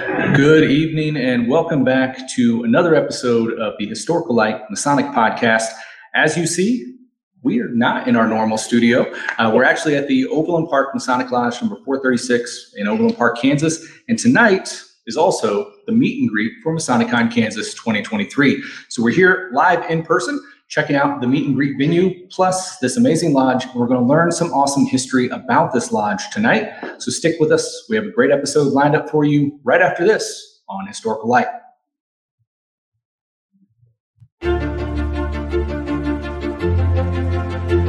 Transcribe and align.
Good 0.00 0.70
evening 0.70 1.18
and 1.18 1.46
welcome 1.46 1.84
back 1.84 2.26
to 2.30 2.64
another 2.64 2.94
episode 2.94 3.52
of 3.58 3.74
the 3.78 3.86
Historical 3.86 4.34
Light 4.34 4.62
Masonic 4.70 5.04
Podcast. 5.06 5.66
As 6.14 6.38
you 6.38 6.46
see, 6.46 6.96
we 7.42 7.60
are 7.60 7.68
not 7.68 8.08
in 8.08 8.16
our 8.16 8.26
normal 8.26 8.56
studio. 8.56 9.12
Uh, 9.36 9.52
we're 9.54 9.64
actually 9.64 9.96
at 9.96 10.08
the 10.08 10.26
Overland 10.28 10.68
Park 10.70 10.94
Masonic 10.94 11.30
Lodge 11.30 11.60
number 11.60 11.76
436 11.84 12.72
in 12.76 12.88
Overland 12.88 13.18
Park, 13.18 13.38
Kansas. 13.38 13.86
And 14.08 14.18
tonight 14.18 14.82
is 15.06 15.18
also 15.18 15.70
the 15.84 15.92
meet 15.92 16.18
and 16.18 16.30
greet 16.30 16.52
for 16.62 16.74
MasonicCon 16.74 17.30
Kansas 17.30 17.74
2023. 17.74 18.62
So 18.88 19.02
we're 19.02 19.10
here 19.10 19.50
live 19.52 19.88
in 19.90 20.02
person 20.02 20.40
checking 20.70 20.94
out 20.94 21.20
the 21.20 21.26
meet 21.26 21.46
and 21.46 21.56
greet 21.56 21.76
venue, 21.76 22.28
plus 22.28 22.78
this 22.78 22.96
amazing 22.96 23.32
lodge. 23.32 23.66
We're 23.74 23.88
going 23.88 23.98
to 24.00 24.06
learn 24.06 24.30
some 24.30 24.52
awesome 24.52 24.86
history 24.86 25.28
about 25.30 25.72
this 25.72 25.90
lodge 25.90 26.30
tonight. 26.30 26.72
So 26.98 27.10
stick 27.10 27.40
with 27.40 27.50
us. 27.50 27.86
We 27.90 27.96
have 27.96 28.04
a 28.04 28.10
great 28.12 28.30
episode 28.30 28.72
lined 28.72 28.94
up 28.94 29.10
for 29.10 29.24
you 29.24 29.58
right 29.64 29.82
after 29.82 30.06
this 30.06 30.60
on 30.68 30.86
Historical 30.86 31.28
Light. 31.28 31.48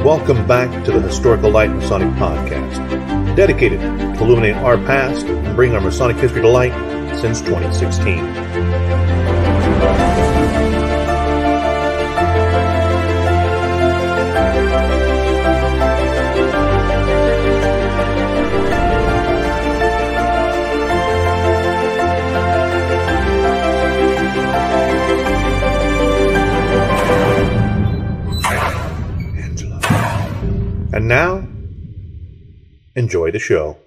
Welcome 0.04 0.44
back 0.48 0.84
to 0.84 0.90
the 0.90 1.00
Historical 1.00 1.50
Light 1.50 1.70
Masonic 1.70 2.12
Podcast, 2.14 3.36
dedicated 3.36 3.78
to 3.78 4.24
illuminating 4.24 4.56
our 4.64 4.76
past 4.78 5.24
and 5.24 5.54
bringing 5.54 5.76
our 5.76 5.80
Masonic 5.80 6.16
history 6.16 6.42
to 6.42 6.48
light 6.48 6.72
since 7.20 7.40
2016. 7.42 8.41
And 30.94 31.08
now, 31.08 31.42
enjoy 32.96 33.30
the 33.30 33.38
show. 33.38 33.78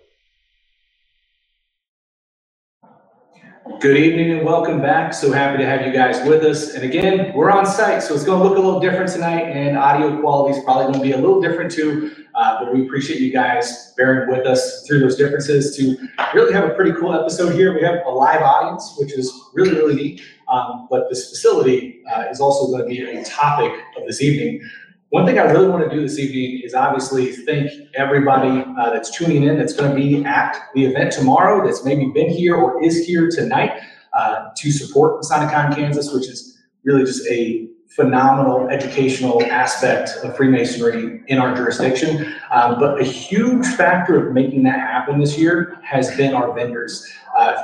Good 3.79 3.97
evening 3.97 4.31
and 4.31 4.43
welcome 4.43 4.81
back. 4.81 5.13
So 5.13 5.31
happy 5.31 5.59
to 5.59 5.65
have 5.67 5.85
you 5.85 5.93
guys 5.93 6.27
with 6.27 6.43
us. 6.43 6.73
And 6.73 6.83
again, 6.83 7.31
we're 7.35 7.51
on 7.51 7.67
site, 7.67 8.01
so 8.01 8.15
it's 8.15 8.23
going 8.23 8.41
to 8.41 8.47
look 8.47 8.57
a 8.57 8.59
little 8.59 8.79
different 8.79 9.11
tonight, 9.11 9.43
and 9.43 9.77
audio 9.77 10.19
quality 10.19 10.57
is 10.57 10.63
probably 10.63 10.85
going 10.85 10.95
to 10.95 11.01
be 11.01 11.11
a 11.11 11.17
little 11.17 11.39
different 11.39 11.71
too. 11.71 12.11
Uh, 12.33 12.63
but 12.63 12.73
we 12.73 12.83
appreciate 12.87 13.19
you 13.19 13.31
guys 13.31 13.93
bearing 13.95 14.27
with 14.31 14.47
us 14.47 14.83
through 14.87 14.99
those 14.99 15.15
differences 15.15 15.77
to 15.77 15.95
really 16.33 16.53
have 16.53 16.63
a 16.63 16.73
pretty 16.73 16.93
cool 16.93 17.13
episode 17.13 17.53
here. 17.53 17.75
We 17.75 17.83
have 17.83 17.99
a 18.07 18.09
live 18.09 18.41
audience, 18.41 18.95
which 18.97 19.13
is 19.13 19.31
really, 19.53 19.75
really 19.75 19.95
neat. 19.95 20.21
Um, 20.47 20.87
but 20.89 21.07
this 21.09 21.29
facility 21.29 22.01
uh, 22.11 22.25
is 22.31 22.39
also 22.39 22.65
going 22.75 22.81
to 22.81 22.87
be 22.87 23.03
a 23.03 23.23
topic 23.23 23.71
of 23.95 24.07
this 24.07 24.23
evening. 24.23 24.67
One 25.09 25.25
thing 25.25 25.37
I 25.37 25.43
really 25.43 25.67
want 25.67 25.87
to 25.89 25.95
do 25.95 26.01
this 26.01 26.17
evening 26.17 26.61
is 26.63 26.73
obviously 26.73 27.31
thank 27.31 27.69
everybody 27.93 28.65
uh, 28.77 28.89
that's 28.89 29.15
tuning 29.15 29.43
in, 29.43 29.57
that's 29.57 29.73
going 29.73 29.89
to 29.89 29.95
be 29.95 30.25
at 30.25 30.57
the 30.73 30.85
event 30.85 31.11
tomorrow, 31.11 31.65
that's 31.65 31.85
maybe 31.85 32.07
been 32.07 32.29
here 32.29 32.55
or 32.55 32.83
is 32.83 33.05
here 33.05 33.29
tonight 33.29 33.79
uh, 34.13 34.49
to 34.57 34.71
support 34.71 35.21
MasonicCon 35.21 35.75
Kansas, 35.75 36.11
which 36.11 36.27
is 36.27 36.57
really 36.83 37.05
just 37.05 37.25
a 37.27 37.67
phenomenal 37.87 38.67
educational 38.69 39.43
aspect 39.43 40.09
of 40.23 40.35
Freemasonry 40.35 41.21
in 41.27 41.37
our 41.37 41.55
jurisdiction. 41.55 42.33
Um, 42.51 42.79
but 42.79 42.99
a 42.99 43.03
huge 43.03 43.65
factor 43.67 44.27
of 44.27 44.33
making 44.33 44.63
that 44.63 44.79
happen 44.79 45.19
this 45.19 45.37
year 45.37 45.79
has 45.83 46.15
been 46.17 46.33
our 46.33 46.53
vendors. 46.53 47.09
Uh, 47.37 47.55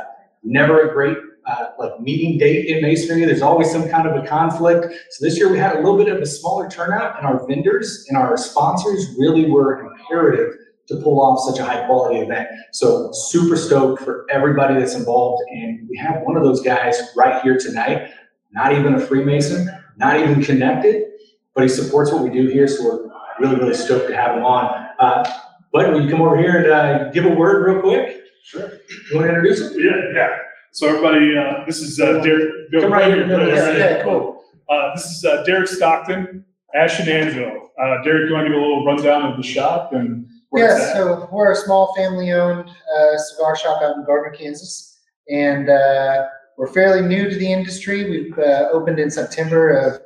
never 0.43 0.89
a 0.89 0.93
great 0.93 1.17
uh, 1.45 1.67
like 1.79 1.99
meeting 1.99 2.37
date 2.37 2.67
in 2.67 2.81
masonry. 2.81 3.25
There's 3.25 3.41
always 3.41 3.71
some 3.71 3.89
kind 3.89 4.07
of 4.07 4.23
a 4.23 4.27
conflict. 4.27 4.93
So 5.11 5.25
this 5.25 5.37
year 5.37 5.51
we 5.51 5.57
had 5.57 5.75
a 5.75 5.79
little 5.79 5.97
bit 5.97 6.07
of 6.07 6.21
a 6.21 6.25
smaller 6.25 6.69
turnout, 6.69 7.17
and 7.17 7.25
our 7.25 7.45
vendors 7.47 8.05
and 8.09 8.17
our 8.17 8.37
sponsors 8.37 9.15
really 9.17 9.49
were 9.49 9.81
imperative 9.85 10.55
to 10.87 10.97
pull 10.97 11.21
off 11.21 11.39
such 11.49 11.59
a 11.59 11.65
high 11.65 11.85
quality 11.85 12.19
event. 12.19 12.47
So 12.71 13.11
super 13.11 13.55
stoked 13.55 14.03
for 14.03 14.25
everybody 14.29 14.75
that's 14.75 14.95
involved, 14.95 15.43
and 15.51 15.87
we 15.89 15.97
have 15.97 16.21
one 16.23 16.37
of 16.37 16.43
those 16.43 16.61
guys 16.61 16.99
right 17.15 17.41
here 17.41 17.57
tonight. 17.57 18.11
Not 18.51 18.73
even 18.73 18.95
a 18.95 18.99
Freemason, 18.99 19.69
not 19.97 20.19
even 20.19 20.43
connected, 20.43 21.05
but 21.55 21.63
he 21.63 21.69
supports 21.69 22.11
what 22.11 22.23
we 22.23 22.29
do 22.29 22.47
here. 22.47 22.67
So 22.67 22.83
we're 22.83 23.11
really, 23.39 23.55
really 23.55 23.73
stoked 23.73 24.09
to 24.09 24.15
have 24.15 24.35
him 24.35 24.43
on. 24.43 24.87
Uh, 24.99 25.23
Bud, 25.71 25.93
will 25.93 26.01
you 26.01 26.09
come 26.09 26.21
over 26.21 26.37
here 26.37 26.57
and 26.57 26.71
uh, 26.71 27.11
give 27.11 27.25
a 27.25 27.29
word 27.29 27.65
real 27.65 27.81
quick? 27.81 28.23
Sure. 28.43 28.69
You 29.09 29.15
want 29.15 29.27
to 29.27 29.29
introduce 29.29 29.61
him? 29.61 29.79
Yeah, 29.79 29.91
yeah. 30.13 30.37
So 30.73 30.87
everybody, 30.87 31.37
uh, 31.37 31.65
this 31.65 31.81
is 31.81 31.99
uh, 31.99 32.19
Derek. 32.21 32.71
Come 32.71 32.93
right 32.93 33.07
here 33.07 33.23
in 33.23 33.27
the 33.29 33.37
middle. 33.37 33.53
Yeah, 33.53 33.71
Yeah, 33.71 33.77
yeah, 33.97 34.03
cool. 34.03 34.41
Uh, 34.69 34.95
this 34.95 35.05
is 35.05 35.25
uh, 35.25 35.43
Derek 35.43 35.67
Stockton, 35.67 36.45
Ash 36.73 36.97
and 36.97 37.09
Anvil. 37.09 37.69
Uh, 37.77 38.01
Derek, 38.03 38.29
you 38.29 38.33
want 38.33 38.45
to 38.45 38.53
give 38.53 38.57
a 38.57 38.61
little 38.61 38.85
rundown 38.85 39.29
of 39.29 39.35
the 39.35 39.43
shop 39.43 39.91
and 39.91 40.25
where 40.49 40.73
it's 40.73 40.81
Yeah, 40.81 40.87
at? 40.91 40.93
so 40.93 41.29
we're 41.29 41.51
a 41.51 41.55
small 41.55 41.93
family-owned 41.95 42.69
uh, 42.69 43.17
cigar 43.17 43.57
shop 43.57 43.81
out 43.81 43.97
in 43.97 44.05
Gardner, 44.05 44.31
Kansas, 44.31 44.97
and 45.29 45.69
uh, 45.69 46.27
we're 46.57 46.71
fairly 46.71 47.05
new 47.05 47.29
to 47.29 47.35
the 47.35 47.51
industry. 47.51 48.09
We've 48.09 48.39
uh, 48.39 48.69
opened 48.71 48.97
in 48.97 49.11
September 49.11 49.71
of 49.71 50.01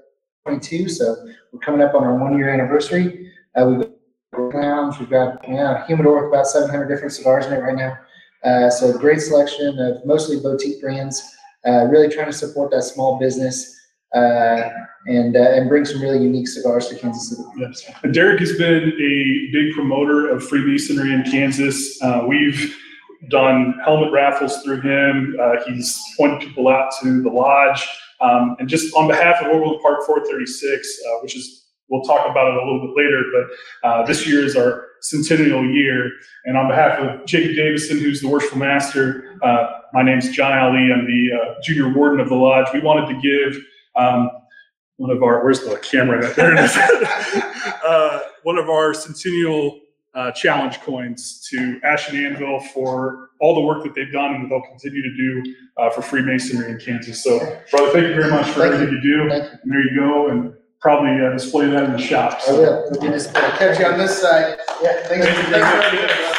22, 0.48 0.90
so 0.90 1.16
we're 1.52 1.60
coming 1.60 1.82
up 1.82 1.94
on 1.94 2.04
our 2.04 2.18
one-year 2.18 2.50
anniversary. 2.50 3.32
Uh, 3.56 3.68
we've 3.68 3.80
got 3.82 4.56
lounge, 4.56 4.98
we've 5.00 5.12
got 5.12 5.48
yeah, 5.48 5.84
a 5.84 5.86
humidor 5.86 6.24
with 6.24 6.34
about 6.34 6.48
700 6.48 6.88
different 6.88 7.14
cigars 7.14 7.46
in 7.46 7.54
it 7.54 7.60
right 7.60 7.76
now. 7.76 7.96
Uh, 8.46 8.70
so 8.70 8.98
great 8.98 9.20
selection 9.20 9.80
of 9.80 10.06
mostly 10.06 10.40
boutique 10.40 10.80
brands. 10.82 11.36
Uh, 11.68 11.86
really 11.86 12.08
trying 12.08 12.28
to 12.28 12.34
support 12.34 12.70
that 12.70 12.84
small 12.84 13.18
business 13.18 13.76
uh, 14.16 14.70
and 15.08 15.36
uh, 15.36 15.52
and 15.52 15.68
bring 15.68 15.84
some 15.84 16.00
really 16.00 16.22
unique 16.22 16.48
cigars 16.48 16.88
to 16.88 16.96
Kansas 16.96 17.30
City. 17.30 17.44
Yes. 17.58 17.90
Derek 18.12 18.40
has 18.40 18.56
been 18.58 18.94
a 18.94 19.52
big 19.52 19.74
promoter 19.74 20.30
of 20.30 20.48
Freemasonry 20.48 21.12
in 21.12 21.24
Kansas. 21.24 22.00
Uh, 22.02 22.24
we've 22.28 22.78
done 23.30 23.80
helmet 23.84 24.12
raffles 24.12 24.62
through 24.62 24.82
him. 24.82 25.36
Uh, 25.42 25.56
he's 25.66 26.00
pointed 26.18 26.40
people 26.42 26.68
out 26.68 26.92
to 27.02 27.22
the 27.22 27.30
lodge. 27.30 27.88
Um, 28.22 28.56
and 28.60 28.70
just 28.70 28.96
on 28.96 29.08
behalf 29.08 29.42
of 29.42 29.48
Overland 29.48 29.82
Park 29.82 30.06
436, 30.06 31.00
uh, 31.08 31.20
which 31.22 31.36
is, 31.36 31.68
we'll 31.90 32.04
talk 32.04 32.30
about 32.30 32.48
it 32.48 32.56
a 32.56 32.66
little 32.66 32.88
bit 32.88 32.96
later, 32.96 33.24
but 33.34 33.88
uh, 33.88 34.06
this 34.06 34.28
year 34.28 34.44
is 34.44 34.56
our 34.56 34.88
centennial 35.10 35.66
year. 35.66 36.12
And 36.46 36.58
on 36.58 36.68
behalf 36.68 37.00
of 37.00 37.26
Jacob 37.26 37.56
Davison, 37.56 38.00
who's 38.00 38.22
the 38.22 38.28
worshipful 38.28 38.60
master, 38.60 39.38
uh, 39.44 39.68
my 39.94 40.04
name's 40.04 40.30
John 40.30 40.58
Ali. 40.58 40.92
I'm 40.92 41.06
the 41.06 41.30
uh, 41.34 41.62
junior 41.64 41.94
warden 41.94 42.20
of 42.20 42.30
the 42.30 42.36
lodge. 42.36 42.68
We 42.74 42.82
wanted 42.82 43.14
to 43.14 43.22
give 43.22 43.64
um, 43.96 44.30
one 44.98 45.10
of 45.10 45.24
our, 45.24 45.44
where's 45.44 45.62
the 45.62 45.78
camera? 45.78 46.34
There 46.36 46.54
it 46.54 46.60
is. 46.60 46.76
uh, 47.86 48.20
one 48.44 48.58
of 48.58 48.70
our 48.70 48.94
centennial 48.94 49.80
uh, 50.14 50.32
challenge 50.32 50.80
coins 50.80 51.46
to 51.50 51.80
Ash 51.84 52.10
and 52.10 52.18
Anvil 52.18 52.60
for 52.74 53.30
all 53.42 53.54
the 53.54 53.62
work 53.62 53.84
that 53.84 53.94
they've 53.96 54.12
done 54.12 54.36
and 54.36 54.46
that 54.46 54.50
they'll 54.50 54.62
continue 54.62 55.02
to 55.02 55.16
do 55.18 55.56
uh, 55.78 55.90
for 55.90 56.02
Freemasonry 56.02 56.72
in 56.72 56.80
Kansas. 56.80 57.22
So, 57.22 57.40
brother, 57.70 57.92
thank 57.92 58.08
you 58.08 58.16
very 58.16 58.32
much 58.32 58.48
for 58.48 58.62
Thank 58.62 58.76
everything 58.76 58.96
you 58.96 59.02
do. 59.02 59.08
You. 59.08 59.32
And 59.32 59.72
there 59.72 59.82
you 59.82 60.00
go, 60.00 60.30
and 60.30 60.54
probably 60.86 61.20
uh, 61.20 61.32
display 61.32 61.66
that 61.68 61.84
in 61.86 61.94
the 61.94 61.98
shop. 61.98 62.40
I 62.48 62.52
will. 62.52 62.88
We'll 62.92 63.02
do 63.02 63.10
this. 63.10 63.28
I'll 63.34 63.58
catch 63.58 63.80
you 63.80 63.88
on 63.88 63.98
this 63.98 64.22
side. 64.22 64.60
Yeah, 64.84 65.02
thanks. 65.08 65.26
Thank 65.26 65.26
you 65.26 65.26
thanks 65.26 65.50
very 65.50 65.64
for 65.64 65.78
much. 65.78 65.86
having 65.86 66.00
me. 66.00 66.36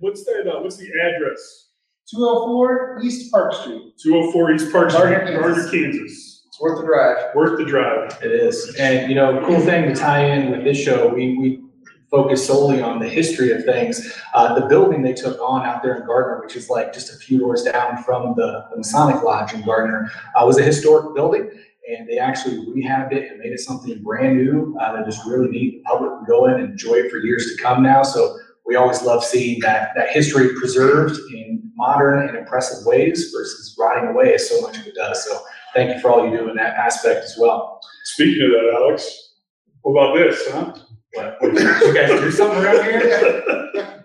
What's 0.00 0.26
that? 0.26 0.46
Uh, 0.46 0.60
what's 0.60 0.76
the 0.76 0.90
address? 0.92 1.70
204 2.10 3.00
East 3.02 3.32
Park 3.32 3.54
Street. 3.54 3.94
204 3.96 4.52
East 4.52 4.70
Park 4.70 4.90
Street, 4.90 5.00
Gardner, 5.00 5.40
Kansas. 5.40 5.70
Gardner, 5.70 5.92
Kansas. 5.92 6.42
It's 6.46 6.60
worth 6.60 6.78
the 6.78 6.86
drive. 6.86 7.34
Worth 7.34 7.58
the 7.58 7.64
drive. 7.64 8.22
It 8.22 8.30
is. 8.30 8.76
And, 8.78 9.08
you 9.08 9.14
know, 9.14 9.42
cool 9.46 9.60
thing 9.60 9.88
to 9.88 9.94
tie 9.94 10.22
in 10.22 10.50
with 10.50 10.64
this 10.64 10.76
show, 10.76 11.08
we, 11.08 11.38
we 11.38 11.62
focus 12.10 12.46
solely 12.46 12.80
on 12.80 12.98
the 12.98 13.08
history 13.08 13.52
of 13.52 13.64
things. 13.64 14.12
Uh, 14.34 14.58
the 14.58 14.66
building 14.66 15.02
they 15.02 15.12
took 15.12 15.40
on 15.40 15.66
out 15.66 15.82
there 15.82 15.96
in 15.96 16.06
Gardner, 16.06 16.40
which 16.40 16.56
is 16.56 16.70
like 16.70 16.92
just 16.92 17.12
a 17.12 17.16
few 17.16 17.38
doors 17.38 17.62
down 17.62 18.02
from 18.04 18.34
the 18.36 18.64
the 18.70 18.76
Masonic 18.76 19.22
Lodge 19.22 19.54
in 19.54 19.62
Gardner, 19.64 20.10
uh, 20.34 20.44
was 20.46 20.58
a 20.58 20.62
historic 20.62 21.14
building. 21.14 21.50
And 21.88 22.08
they 22.08 22.18
actually 22.18 22.56
rehabbed 22.66 23.12
it 23.12 23.30
and 23.30 23.38
made 23.38 23.52
it 23.52 23.60
something 23.60 24.02
brand 24.02 24.38
new, 24.38 24.76
uh, 24.80 24.92
that 24.96 25.06
is 25.06 25.20
really 25.24 25.48
neat. 25.48 25.70
The 25.76 25.82
public 25.84 26.10
can 26.16 26.24
go 26.26 26.46
in 26.46 26.54
and 26.54 26.72
enjoy 26.72 26.94
it 26.94 27.10
for 27.12 27.18
years 27.18 27.54
to 27.54 27.62
come 27.62 27.80
now. 27.80 28.02
So 28.02 28.36
we 28.66 28.74
always 28.74 29.02
love 29.02 29.22
seeing 29.22 29.60
that, 29.60 29.92
that 29.94 30.10
history 30.10 30.48
preserved 30.58 31.16
in 31.32 31.70
modern 31.76 32.28
and 32.28 32.36
impressive 32.36 32.84
ways 32.84 33.30
versus 33.32 33.76
rotting 33.78 34.08
away 34.08 34.34
as 34.34 34.48
so 34.48 34.60
much 34.62 34.78
of 34.78 34.86
it 34.86 34.96
does. 34.96 35.24
So 35.24 35.40
thank 35.74 35.94
you 35.94 36.00
for 36.00 36.10
all 36.10 36.28
you 36.28 36.36
do 36.36 36.48
in 36.48 36.56
that 36.56 36.74
aspect 36.74 37.22
as 37.22 37.36
well. 37.38 37.78
Speaking 38.04 38.42
of 38.44 38.50
that, 38.50 38.74
Alex, 38.74 39.34
what 39.82 39.92
about 39.92 40.16
this, 40.16 40.48
huh? 40.50 40.74
What, 41.16 41.36
what, 41.40 41.52
you 41.54 41.94
guys 41.94 42.20
do 42.20 42.30
something 42.30 42.62
around 42.62 42.84
here? 42.84 43.92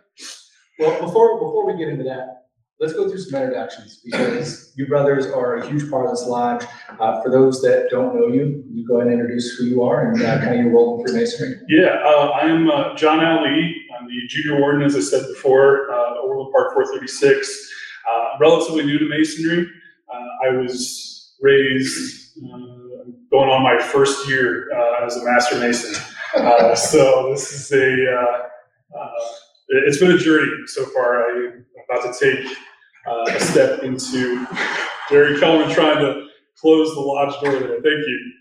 Well, 0.79 0.99
before, 0.99 1.35
before 1.35 1.71
we 1.71 1.77
get 1.77 1.89
into 1.89 2.03
that, 2.05 2.47
let's 2.79 2.93
go 2.93 3.07
through 3.07 3.19
some 3.19 3.39
introductions 3.39 4.01
because 4.03 4.73
you 4.75 4.87
brothers 4.87 5.27
are 5.27 5.57
a 5.57 5.67
huge 5.67 5.87
part 5.91 6.05
of 6.05 6.11
this 6.11 6.25
lodge. 6.25 6.65
Uh, 6.99 7.21
for 7.21 7.29
those 7.29 7.61
that 7.61 7.89
don't 7.91 8.15
know 8.15 8.25
you, 8.25 8.63
you 8.67 8.87
go 8.87 8.95
ahead 8.95 9.11
and 9.11 9.21
introduce 9.21 9.55
who 9.55 9.65
you 9.65 9.83
are 9.83 10.07
and 10.11 10.19
uh, 10.19 10.39
kind 10.39 10.55
of 10.55 10.65
your 10.65 10.73
role 10.73 10.99
in 10.99 11.05
Freemasonry. 11.05 11.57
Yeah, 11.69 12.01
uh, 12.03 12.29
I 12.29 12.47
am 12.47 12.71
uh, 12.71 12.95
John 12.95 13.23
Ali. 13.23 13.75
I'm 13.95 14.07
the 14.07 14.27
junior 14.27 14.59
warden, 14.59 14.81
as 14.81 14.95
I 14.95 15.01
said 15.01 15.27
before, 15.27 15.91
uh, 15.91 16.17
Overland 16.23 16.51
Park 16.51 16.73
436. 16.73 17.71
Uh, 18.11 18.37
relatively 18.39 18.83
new 18.83 18.97
to 18.97 19.05
masonry. 19.07 19.67
Uh, 20.11 20.47
I 20.47 20.57
was 20.57 21.35
raised 21.41 22.39
uh, 22.43 22.57
going 23.29 23.49
on 23.49 23.61
my 23.61 23.79
first 23.79 24.27
year 24.27 24.67
uh, 24.75 25.05
as 25.05 25.15
a 25.15 25.23
master 25.23 25.59
mason. 25.59 26.01
Uh, 26.35 26.75
so 26.75 27.29
this 27.31 27.51
is 27.53 27.71
a, 27.71 28.13
uh, 28.13 28.97
uh, 28.97 29.11
it- 29.69 29.83
it's 29.87 29.97
been 29.99 30.11
a 30.11 30.17
journey 30.17 30.51
so 30.67 30.85
far. 30.87 31.29
I'm 31.29 31.65
about 31.89 32.13
to 32.13 32.19
take 32.25 32.45
uh, 33.07 33.25
a 33.35 33.39
step 33.39 33.83
into 33.83 34.45
Jerry 35.09 35.39
Kellerman 35.39 35.73
trying 35.73 35.99
to 35.99 36.27
close 36.59 36.93
the 36.93 36.99
lodge 37.01 37.33
door 37.41 37.53
there. 37.59 37.81
Thank 37.81 38.05
you. 38.07 38.31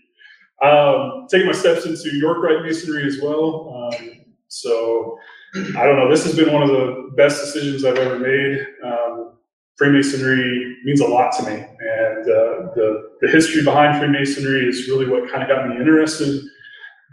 Um, 0.63 1.25
taking 1.29 1.47
my 1.47 1.53
steps 1.53 1.85
into 1.85 2.15
York 2.17 2.37
Masonry 2.63 3.05
as 3.07 3.19
well. 3.21 3.91
Um, 3.93 4.09
so 4.47 5.17
I 5.55 5.85
don't 5.85 5.97
know. 5.97 6.09
This 6.09 6.23
has 6.25 6.35
been 6.35 6.53
one 6.53 6.61
of 6.61 6.69
the 6.69 7.09
best 7.17 7.41
decisions 7.43 7.83
I've 7.83 7.97
ever 7.97 8.19
made. 8.19 8.65
Um, 8.85 9.33
Freemasonry 9.77 10.77
means 10.83 11.01
a 11.01 11.07
lot 11.07 11.31
to 11.37 11.43
me, 11.43 11.53
and 11.53 12.21
uh, 12.29 12.71
the 12.75 13.09
the 13.21 13.27
history 13.31 13.63
behind 13.63 13.97
Freemasonry 13.97 14.67
is 14.69 14.87
really 14.87 15.07
what 15.09 15.31
kind 15.31 15.41
of 15.41 15.49
got 15.49 15.67
me 15.67 15.77
interested. 15.77 16.43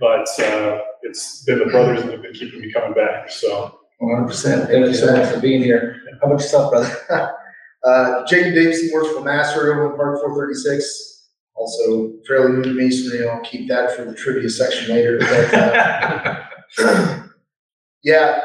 But 0.00 0.28
uh, 0.40 0.80
it's 1.02 1.42
been 1.44 1.58
the 1.58 1.66
brothers 1.66 2.02
that 2.04 2.12
have 2.12 2.22
been 2.22 2.32
keeping 2.32 2.60
me 2.60 2.72
coming 2.72 2.94
back. 2.94 3.30
So 3.30 3.78
One 3.98 4.14
hundred 4.14 4.28
percent. 4.28 4.68
Thank 4.70 4.86
you 4.86 4.94
so 4.94 5.16
much 5.16 5.32
for 5.32 5.40
being 5.40 5.62
here. 5.62 6.02
How 6.20 6.28
about 6.28 6.40
yourself, 6.40 6.70
brother? 6.72 7.34
Uh, 7.84 8.26
Jacob 8.26 8.54
Davison 8.54 8.90
worshipful 8.92 9.22
Master 9.22 9.72
over 9.72 9.96
Park 9.96 10.20
four 10.20 10.34
thirty-six. 10.34 11.28
Also 11.54 12.12
fairly 12.26 12.56
new 12.56 12.62
to 12.64 12.70
me, 12.70 12.86
masonry. 12.86 13.28
I'll 13.28 13.40
keep 13.42 13.68
that 13.68 13.94
for 13.94 14.04
the 14.04 14.14
trivia 14.14 14.50
section 14.50 14.92
later. 14.92 15.18
But, 15.18 15.54
uh, 16.84 17.22
yeah, 18.02 18.40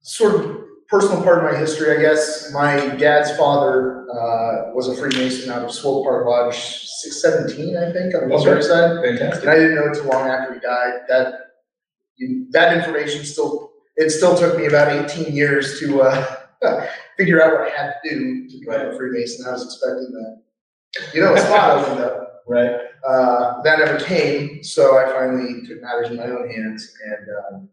sort 0.00 0.36
of 0.36 0.55
personal 0.88 1.22
part 1.22 1.38
of 1.38 1.52
my 1.52 1.58
history, 1.58 1.96
I 1.96 2.00
guess. 2.00 2.52
My 2.52 2.88
dad's 2.96 3.36
father 3.36 4.08
uh, 4.10 4.72
was 4.74 4.88
a 4.88 4.96
Freemason 4.96 5.50
out 5.50 5.62
of 5.62 5.72
Swope 5.72 6.04
Park 6.04 6.26
Lodge 6.26 6.54
six 6.54 7.20
seventeen, 7.22 7.76
I 7.76 7.92
think, 7.92 8.14
on 8.14 8.22
the 8.22 8.26
military 8.28 8.62
side. 8.62 9.02
Fantastic. 9.04 9.42
And 9.42 9.50
I 9.50 9.54
didn't 9.56 9.74
know 9.74 9.92
too 9.92 10.08
long 10.08 10.28
after 10.28 10.54
he 10.54 10.60
died. 10.60 11.00
That 11.08 11.34
you, 12.16 12.46
that 12.50 12.76
information 12.76 13.24
still 13.24 13.72
it 13.96 14.10
still 14.10 14.36
took 14.36 14.56
me 14.56 14.66
about 14.66 14.92
eighteen 14.92 15.34
years 15.34 15.78
to 15.80 16.02
uh, 16.02 16.36
figure 17.16 17.42
out 17.42 17.52
what 17.52 17.72
I 17.72 17.76
had 17.76 17.94
to 18.04 18.10
do 18.10 18.48
to 18.48 18.60
become 18.60 18.80
a 18.88 18.96
Freemason. 18.96 19.46
I 19.46 19.52
was 19.52 19.64
expecting 19.64 20.12
that. 20.12 20.42
You 21.14 21.20
know, 21.20 21.34
a 21.34 21.38
spot 21.38 21.78
opened 21.78 22.00
up. 22.00 22.42
Right. 22.48 22.70
Uh, 23.06 23.60
that 23.62 23.80
never 23.80 23.98
came, 24.00 24.62
so 24.62 24.96
I 24.98 25.12
finally 25.12 25.66
took 25.66 25.82
matters 25.82 26.10
in 26.10 26.16
my 26.16 26.24
own 26.24 26.48
hands. 26.48 26.94
And 27.04 27.26
um, 27.52 27.68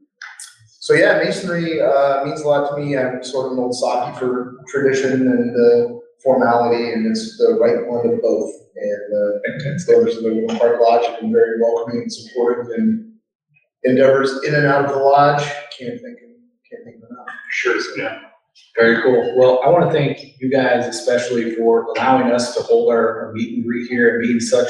so, 0.84 0.94
yeah, 0.94 1.14
masonry 1.24 1.82
uh, 1.82 2.26
means 2.26 2.42
a 2.42 2.48
lot 2.48 2.70
to 2.70 2.82
me. 2.82 2.98
I'm 2.98 3.24
sort 3.24 3.46
of 3.46 3.54
an 3.54 3.60
old 3.60 3.74
socky 3.74 4.20
for 4.20 4.60
tradition 4.68 5.14
and 5.14 5.56
uh, 5.56 5.96
formality, 6.22 6.92
and 6.92 7.08
it's 7.08 7.38
the 7.38 7.58
right 7.58 7.88
one 7.88 8.06
of 8.06 8.22
both. 8.22 8.52
And 8.76 9.16
uh, 9.16 9.60
Fantastic. 9.64 9.96
Voters 9.96 10.18
of 10.18 10.24
the 10.24 10.30
Overland 10.32 10.60
Park 10.60 10.82
Lodge 10.82 11.06
have 11.08 11.22
been 11.22 11.32
very 11.32 11.62
welcoming 11.62 12.02
and 12.02 12.12
supportive 12.12 12.74
in 12.78 13.14
endeavors 13.86 14.44
in 14.44 14.56
and 14.56 14.66
out 14.66 14.84
of 14.84 14.92
the 14.92 14.98
lodge. 14.98 15.42
Can't 15.80 16.02
think, 16.02 16.20
can't 16.70 16.84
think 16.84 16.98
of 16.98 17.10
enough. 17.10 17.28
sure, 17.50 17.80
yeah. 17.98 18.20
Very 18.76 19.02
cool. 19.02 19.38
Well, 19.38 19.62
I 19.66 19.70
want 19.70 19.90
to 19.90 19.98
thank 19.98 20.20
you 20.42 20.52
guys 20.52 20.86
especially 20.86 21.56
for 21.56 21.84
allowing 21.96 22.30
us 22.30 22.56
to 22.58 22.64
hold 22.64 22.92
our, 22.92 23.28
our 23.28 23.32
meet 23.32 23.56
and 23.56 23.64
greet 23.64 23.90
here 23.90 24.16
and 24.16 24.28
being 24.28 24.42
such 24.42 24.68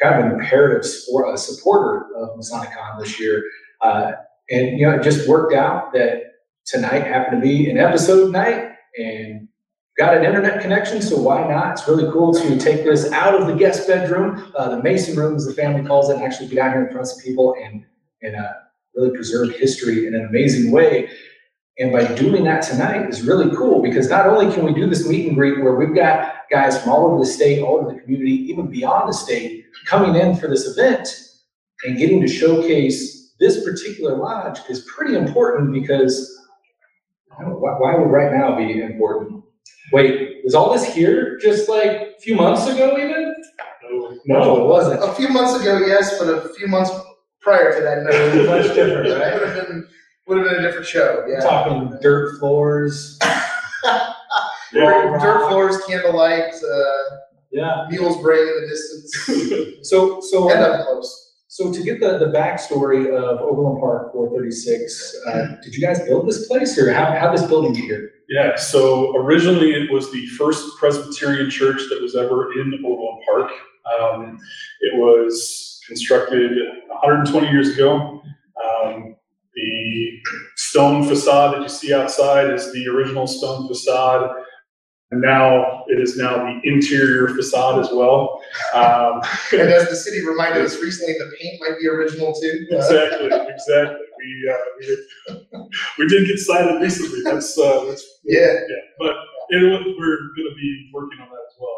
kind 0.00 0.14
of 0.14 0.26
an 0.26 0.40
imperative 0.40 0.88
support, 0.88 1.36
supporter 1.40 2.06
of 2.16 2.38
MasoniCon 2.38 3.00
this 3.00 3.18
year. 3.18 3.42
Uh, 3.80 4.12
and, 4.50 4.78
you 4.78 4.86
know, 4.86 4.96
it 4.96 5.02
just 5.02 5.28
worked 5.28 5.54
out 5.54 5.92
that 5.92 6.22
tonight 6.64 7.06
happened 7.06 7.40
to 7.40 7.48
be 7.48 7.70
an 7.70 7.78
episode 7.78 8.32
night 8.32 8.72
and 8.98 9.48
got 9.96 10.16
an 10.16 10.24
internet 10.24 10.60
connection, 10.60 11.02
so 11.02 11.20
why 11.20 11.46
not? 11.46 11.72
It's 11.72 11.86
really 11.86 12.10
cool 12.10 12.32
to 12.34 12.58
take 12.58 12.84
this 12.84 13.10
out 13.12 13.40
of 13.40 13.46
the 13.46 13.54
guest 13.54 13.86
bedroom, 13.86 14.52
uh, 14.56 14.70
the 14.70 14.82
Mason 14.82 15.16
room, 15.16 15.36
as 15.36 15.46
the 15.46 15.52
family 15.52 15.86
calls 15.86 16.10
it, 16.10 16.14
and 16.16 16.22
actually 16.22 16.48
get 16.48 16.58
out 16.58 16.72
here 16.72 16.86
in 16.86 16.88
front 16.88 17.02
of 17.02 17.08
some 17.08 17.20
people 17.20 17.54
and, 17.62 17.84
and, 18.22 18.36
uh, 18.36 18.52
really 18.94 19.10
preserve 19.10 19.54
history 19.56 20.06
in 20.06 20.14
an 20.14 20.26
amazing 20.26 20.72
way. 20.72 21.08
And 21.78 21.92
by 21.92 22.04
doing 22.14 22.44
that 22.44 22.62
tonight 22.62 23.08
is 23.08 23.22
really 23.22 23.54
cool 23.56 23.80
because 23.80 24.10
not 24.10 24.26
only 24.26 24.52
can 24.52 24.64
we 24.64 24.74
do 24.74 24.86
this 24.86 25.08
meet 25.08 25.26
and 25.26 25.36
greet 25.36 25.62
where 25.62 25.74
we've 25.74 25.94
got 25.94 26.34
guys 26.50 26.80
from 26.80 26.92
all 26.92 27.06
over 27.06 27.18
the 27.18 27.26
state, 27.26 27.62
all 27.62 27.78
over 27.78 27.94
the 27.94 28.00
community, 28.00 28.32
even 28.50 28.66
beyond 28.66 29.08
the 29.08 29.14
state, 29.14 29.64
coming 29.86 30.20
in 30.20 30.36
for 30.36 30.48
this 30.48 30.66
event 30.66 31.08
and 31.84 31.96
getting 31.96 32.20
to 32.20 32.28
showcase 32.28 33.19
this 33.40 33.64
particular 33.64 34.16
lodge 34.16 34.58
is 34.68 34.80
pretty 34.94 35.16
important 35.16 35.72
because 35.72 36.36
I 37.36 37.42
don't 37.42 37.52
know, 37.52 37.58
why, 37.58 37.72
why 37.78 37.94
would 37.96 38.10
right 38.10 38.32
now 38.32 38.56
be 38.56 38.80
important? 38.82 39.42
Wait, 39.92 40.38
was 40.44 40.54
all 40.54 40.72
this 40.72 40.84
here 40.84 41.38
just 41.40 41.68
like 41.68 41.90
a 41.90 42.20
few 42.20 42.36
months 42.36 42.66
ago 42.66 42.96
even? 42.98 43.34
No, 44.26 44.40
No, 44.40 44.60
it 44.64 44.68
wasn't. 44.68 45.02
A 45.02 45.12
few 45.14 45.28
months 45.28 45.60
ago, 45.60 45.78
yes, 45.78 46.18
but 46.18 46.28
a 46.28 46.48
few 46.50 46.68
months 46.68 46.90
prior 47.40 47.72
to 47.74 47.80
that, 47.80 48.02
no. 48.04 48.44
Much 48.56 48.74
different, 48.74 49.08
It 49.08 49.18
right? 49.18 49.34
would 49.34 49.48
have 49.48 49.66
been, 49.68 49.88
would 50.28 50.38
have 50.38 50.46
been 50.46 50.58
a 50.58 50.62
different 50.62 50.86
show, 50.86 51.24
yeah. 51.28 51.40
talking 51.40 51.96
dirt 52.02 52.38
floors. 52.38 53.18
Dirt 54.72 55.18
dirt 55.20 55.48
floors, 55.48 55.78
candlelight, 55.88 56.54
uh, 56.54 57.16
Yeah. 57.50 57.86
mules 57.90 58.20
braying 58.22 58.46
in 58.46 58.62
the 58.62 58.68
distance, 58.68 59.78
So, 59.88 60.20
so. 60.20 60.48
and 60.50 60.60
uh, 60.60 60.66
up 60.66 60.86
close. 60.86 61.29
So 61.50 61.72
to 61.72 61.82
get 61.82 61.98
the, 61.98 62.16
the 62.16 62.26
backstory 62.26 63.08
of 63.08 63.40
Overland 63.40 63.80
Park 63.80 64.12
four 64.12 64.30
thirty-six, 64.30 65.16
uh, 65.26 65.56
did 65.60 65.74
you 65.74 65.80
guys 65.84 65.98
build 66.02 66.28
this 66.28 66.46
place 66.46 66.78
or 66.78 66.92
how, 66.92 67.10
how 67.18 67.32
this 67.32 67.44
building 67.44 67.72
get 67.72 67.82
here? 67.82 68.12
Yeah, 68.28 68.54
so 68.54 69.16
originally 69.16 69.72
it 69.72 69.90
was 69.90 70.12
the 70.12 70.24
first 70.38 70.78
Presbyterian 70.78 71.50
church 71.50 71.80
that 71.90 72.00
was 72.00 72.14
ever 72.14 72.52
in 72.52 72.72
Overland 72.86 73.22
Park. 73.28 73.50
Um, 74.00 74.38
it 74.82 74.96
was 74.96 75.80
constructed 75.88 76.52
120 76.86 77.48
years 77.50 77.70
ago. 77.70 78.22
Um, 78.64 79.16
the 79.56 80.20
stone 80.54 81.02
facade 81.02 81.54
that 81.54 81.62
you 81.62 81.68
see 81.68 81.92
outside 81.92 82.54
is 82.54 82.72
the 82.72 82.86
original 82.86 83.26
stone 83.26 83.66
facade. 83.66 84.30
And 85.12 85.20
now 85.20 85.84
it 85.88 86.00
is 86.00 86.16
now 86.16 86.36
the 86.36 86.60
interior 86.62 87.28
facade 87.34 87.80
as 87.80 87.90
well. 87.92 88.40
Um, 88.74 89.20
And 89.52 89.68
as 89.68 89.88
the 89.88 89.96
city 89.96 90.24
reminded 90.24 90.64
us 90.64 90.80
recently, 90.80 91.14
the 91.14 91.32
paint 91.40 91.60
might 91.60 91.78
be 91.80 91.88
original 91.88 92.32
too. 92.32 92.66
Exactly, 92.70 93.26
exactly. 93.26 94.06
We, 94.18 94.52
uh, 94.52 94.56
we, 94.78 94.86
did, 94.86 94.98
we 95.98 96.06
did 96.06 96.28
get 96.28 96.38
cited 96.38 96.80
recently. 96.80 97.22
That's, 97.24 97.58
uh, 97.58 97.86
that's 97.86 98.04
Yeah, 98.24 98.52
yeah, 98.52 98.76
but 98.98 99.16
it, 99.48 99.62
we're 99.98 100.18
gonna 100.36 100.54
be 100.54 100.90
working 100.94 101.20
on 101.20 101.28
that 101.28 101.44
as 101.48 101.56
well. 101.58 101.76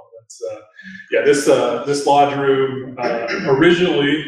Uh, 0.50 0.60
yeah, 1.10 1.22
this, 1.22 1.48
uh, 1.48 1.84
this 1.84 2.06
lodge 2.06 2.36
room, 2.36 2.96
uh, 2.98 3.26
originally, 3.48 4.24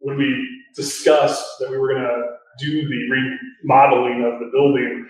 when 0.00 0.16
we 0.18 0.48
discussed 0.74 1.44
that 1.58 1.70
we 1.70 1.78
were 1.78 1.94
gonna 1.94 2.22
do 2.58 2.88
the 2.88 3.40
remodeling 3.64 4.24
of 4.24 4.38
the 4.40 4.50
building, 4.52 5.06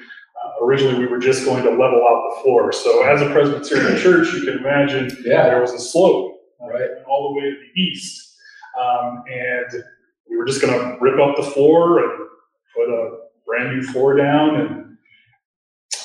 uh, 0.46 0.64
originally, 0.64 0.98
we 0.98 1.06
were 1.06 1.18
just 1.18 1.44
going 1.44 1.62
to 1.64 1.70
level 1.70 2.02
out 2.08 2.34
the 2.36 2.42
floor. 2.42 2.72
So 2.72 3.02
as 3.04 3.20
a 3.22 3.26
Presbyterian 3.30 3.98
church, 4.02 4.32
you 4.34 4.44
can 4.44 4.58
imagine 4.58 5.08
there 5.24 5.60
was 5.60 5.72
a 5.72 5.78
slope. 5.78 6.40
uh, 6.62 6.66
Right. 6.68 6.90
All 7.08 7.32
the 7.34 7.40
way 7.40 7.50
to 7.50 7.56
the 7.56 7.80
east. 7.80 8.36
Um, 8.80 9.22
and 9.30 9.82
we 10.28 10.36
were 10.36 10.44
just 10.44 10.60
gonna 10.60 10.96
rip 11.00 11.18
up 11.20 11.36
the 11.36 11.42
floor 11.42 12.00
and 12.00 12.28
put 12.74 12.88
a 12.90 13.18
brand 13.46 13.76
new 13.76 13.82
floor 13.82 14.14
down 14.16 14.56
and 14.60 14.96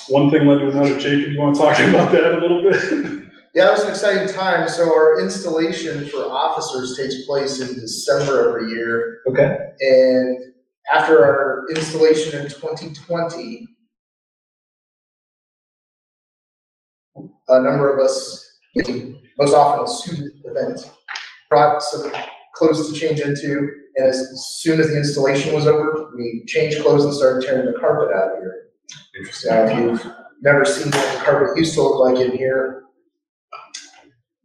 one 0.08 0.30
thing 0.32 0.46
led 0.48 0.60
to 0.60 0.70
another. 0.70 0.98
Jacob, 1.00 1.32
you 1.32 1.40
wanna 1.40 1.56
talk 1.58 1.78
about 1.90 2.12
that 2.12 2.34
a 2.34 2.38
little 2.40 2.62
bit? 2.62 3.30
yeah, 3.56 3.68
it 3.70 3.72
was 3.72 3.84
an 3.84 3.90
exciting 3.90 4.34
time. 4.34 4.68
So 4.70 4.94
our 4.94 5.20
installation 5.20 6.08
for 6.08 6.20
officers 6.20 6.96
takes 6.98 7.26
place 7.26 7.60
in 7.60 7.74
December 7.80 8.50
every 8.50 8.70
year. 8.72 9.20
Okay. 9.28 9.58
And 9.82 10.54
after 10.94 11.24
our 11.26 11.66
installation 11.70 12.40
in 12.42 12.48
2020, 12.50 13.68
a 17.50 17.62
number 17.62 17.92
of 17.96 18.04
us, 18.04 18.60
most 19.38 19.54
often 19.54 19.86
a 19.86 19.88
student 19.88 20.34
event, 20.46 20.92
brought 21.50 21.82
some 21.82 22.12
clothes 22.56 22.92
to 22.92 23.00
change 23.00 23.20
into. 23.20 23.70
And 23.98 24.08
as 24.08 24.60
soon 24.62 24.80
as 24.80 24.88
the 24.88 24.98
installation 24.98 25.54
was 25.54 25.68
over, 25.68 26.12
we 26.16 26.44
changed 26.48 26.82
clothes 26.82 27.04
and 27.04 27.14
started 27.14 27.46
tearing 27.46 27.66
the 27.72 27.78
carpet 27.80 28.16
out 28.16 28.38
of 28.38 28.40
here. 28.40 28.70
Now, 29.46 29.66
if 29.66 29.78
you've 29.78 30.14
never 30.42 30.64
seen 30.66 30.92
what 30.92 31.14
the 31.18 31.24
carpet 31.24 31.58
used 31.58 31.74
to 31.76 31.82
look 31.82 32.00
like 32.00 32.26
in 32.26 32.38
here, 32.38 32.84
I 33.54 33.58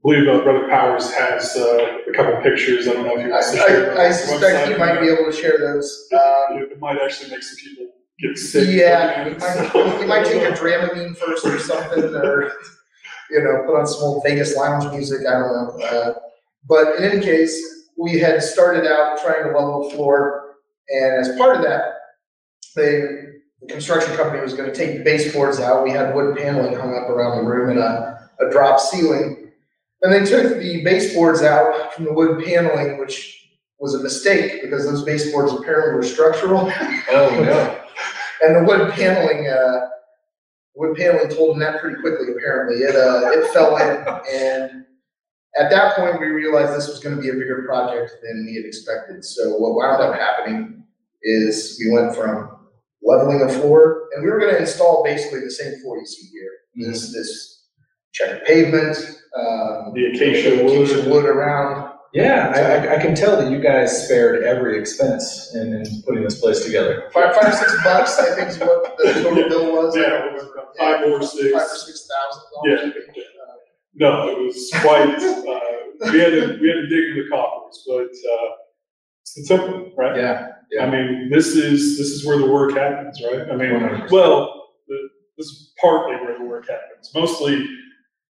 believe 0.03 0.29
uh, 0.29 0.43
Brother 0.43 0.69
Powers 0.69 1.13
has 1.15 1.57
uh, 1.57 1.99
a 2.09 2.13
couple 2.13 2.41
pictures. 2.43 2.87
I 2.87 2.93
don't 2.93 3.07
know 3.07 3.17
if 3.17 3.21
he 3.21 3.27
I, 3.27 3.31
wants 3.31 3.51
to 3.53 3.57
share. 3.57 3.81
them 3.91 3.99
I, 3.99 4.05
I 4.07 4.11
suspect 4.13 4.71
you 4.71 4.79
might 4.79 5.01
be 5.01 5.09
able 5.09 5.31
to 5.31 5.33
share 5.33 5.59
those. 5.59 6.09
Um, 6.13 6.59
It 6.59 6.79
might 6.81 6.99
actually 7.03 7.31
make 7.31 7.43
some 7.43 7.57
people 7.57 7.93
get 8.21 8.39
sick. 8.39 8.69
Yeah, 8.69 9.27
you 9.27 9.33
it, 9.37 9.41
might, 9.41 10.01
you 10.01 10.07
might 10.07 10.27
take 10.27 10.43
a 10.43 10.53
Dramamine 10.53 11.17
first 11.17 11.45
or 11.45 11.59
something, 11.59 12.05
or, 12.15 12.53
you 13.31 13.43
know, 13.43 13.63
put 13.67 13.79
on 13.79 13.87
some 13.87 14.03
old 14.03 14.23
Vegas 14.25 14.57
lounge 14.57 14.91
music, 14.93 15.27
I 15.27 15.33
don't 15.33 15.53
know. 15.53 15.85
Uh, 15.85 16.15
But 16.69 16.97
in 16.97 17.05
any 17.05 17.21
case, 17.23 17.55
we 17.97 18.19
had 18.19 18.43
started 18.43 18.87
out 18.87 19.19
trying 19.23 19.45
to 19.45 19.51
level 19.59 19.89
the 19.89 19.95
floor, 19.97 20.57
and 20.91 21.21
as 21.21 21.37
part 21.39 21.57
of 21.57 21.63
that, 21.63 21.95
they, 22.75 23.01
the 23.61 23.67
construction 23.69 24.15
company 24.17 24.43
was 24.43 24.55
gonna 24.55 24.75
take 24.75 24.99
the 24.99 25.05
baseboards 25.05 25.61
out, 25.61 25.83
we 25.85 25.91
had 25.91 26.15
wood 26.15 26.37
paneling 26.37 26.75
hung 26.75 26.95
up 26.95 27.09
around 27.09 27.39
the 27.43 27.51
room 27.51 27.71
and 27.71 27.79
a, 27.79 28.31
a 28.41 28.51
drop 28.51 28.79
ceiling. 28.81 29.53
And 30.03 30.13
they 30.13 30.25
took 30.25 30.59
the 30.59 30.85
baseboards 30.85 31.43
out 31.43 31.95
from 31.95 32.05
the 32.05 32.13
wood 32.13 32.45
paneling, 32.45 32.99
which 32.99 33.49
was 33.79 33.95
a 33.95 34.03
mistake, 34.03 34.63
because 34.63 34.85
those 34.85 35.05
baseboards 35.05 35.53
apparently 35.53 35.95
were 35.95 36.03
structural. 36.03 36.71
Oh, 37.11 37.41
no. 37.43 37.83
And 38.43 38.55
the 38.55 38.65
wood 38.65 38.93
paneling, 38.93 39.49
uh, 39.49 39.89
wood 40.77 40.97
paneling 40.97 41.29
told 41.31 41.55
him 41.55 41.61
that 41.61 41.81
pretty 41.81 42.01
quickly, 42.01 42.33
apparently. 42.33 42.77
It, 42.83 42.95
uh, 42.95 43.31
it 43.33 43.53
fell 43.53 43.77
in. 43.77 44.07
And 44.33 44.85
at 45.59 45.71
that 45.71 45.97
point, 45.97 46.21
we 46.21 46.27
realized 46.27 46.77
this 46.77 46.89
was 46.89 47.01
gonna 47.01 47.17
be 47.21 47.31
a 47.31 47.33
bigger 47.33 47.65
project 47.67 48.13
than 48.23 48.45
we 48.47 48.57
had 48.57 48.65
expected. 48.65 49.25
So 49.25 49.57
what 49.57 49.75
wound 49.75 50.03
up 50.03 50.15
happening 50.15 50.85
is 51.23 51.81
we 51.83 51.91
went 51.91 52.15
from 52.15 52.51
leveling 53.03 53.43
a 53.43 53.49
floor, 53.49 54.09
and 54.15 54.25
we 54.25 54.31
were 54.31 54.39
gonna 54.39 54.59
install 54.59 55.03
basically 55.03 55.41
the 55.41 55.51
same 55.51 55.81
floor 55.81 55.99
you 55.99 56.07
see 56.07 56.29
here. 56.29 56.51
This, 56.77 57.13
this 57.13 57.65
checker 58.13 58.45
pavement, 58.45 58.97
um. 59.35 59.93
The 59.95 60.07
acacia 60.07 60.63
wood. 60.63 60.91
Acacia 60.91 61.09
wood 61.09 61.25
around. 61.25 61.86
Yeah, 62.13 62.53
I, 62.55 62.61
I, 62.61 62.97
I 62.97 63.03
can 63.03 63.15
tell 63.15 63.37
that 63.37 63.51
you 63.51 63.61
guys 63.61 64.05
spared 64.05 64.43
every 64.43 64.79
expense 64.79 65.55
in, 65.55 65.75
in 65.75 65.85
putting 66.07 66.25
this 66.25 66.41
place 66.41 66.65
together. 66.65 67.11
Five, 67.13 67.35
five, 67.35 67.55
six 67.55 67.75
bucks, 67.85 68.19
I 68.19 68.35
think 68.35 68.49
is 68.49 68.59
what 68.59 68.97
the 68.99 69.13
total 69.15 69.49
bill 69.49 69.73
was. 69.73 69.97
Yeah, 69.97 70.09
don't 70.09 70.29
it 70.29 70.33
was 70.35 70.51
about 70.53 70.77
five 70.79 71.05
or 71.07 71.23
six. 71.23 71.53
Five 71.53 71.63
or 71.63 71.77
six 71.77 72.09
thousand 72.09 72.43
dollars. 72.55 72.95
Yeah. 73.17 73.23
No, 73.99 74.29
it 74.29 74.39
was 74.39 74.71
quite, 74.83 75.09
uh, 75.09 76.13
we 76.13 76.19
had 76.19 76.31
to, 76.33 76.59
we 76.61 76.69
had 76.69 76.75
to 76.75 76.87
dig 76.87 77.17
in 77.17 77.25
the 77.25 77.29
coffers, 77.31 77.83
but, 77.87 78.03
uh, 78.03 78.51
it's 79.23 79.35
the 79.35 79.57
temple, 79.57 79.91
right? 79.97 80.17
Yeah, 80.17 80.49
I 80.83 80.91
mean, 80.91 81.31
this 81.31 81.49
is, 81.49 81.97
this 81.97 82.09
is 82.09 82.27
where 82.27 82.39
the 82.39 82.47
work 82.51 82.73
happens, 82.73 83.21
right? 83.25 83.51
I 83.51 83.57
mean, 83.57 83.71
100%. 83.71 84.11
well, 84.11 84.69
the, 84.87 85.09
this 85.39 85.47
is 85.47 85.73
partly 85.81 86.17
where 86.17 86.39
the 86.39 86.45
work 86.45 86.69
happens, 86.69 87.11
mostly 87.15 87.67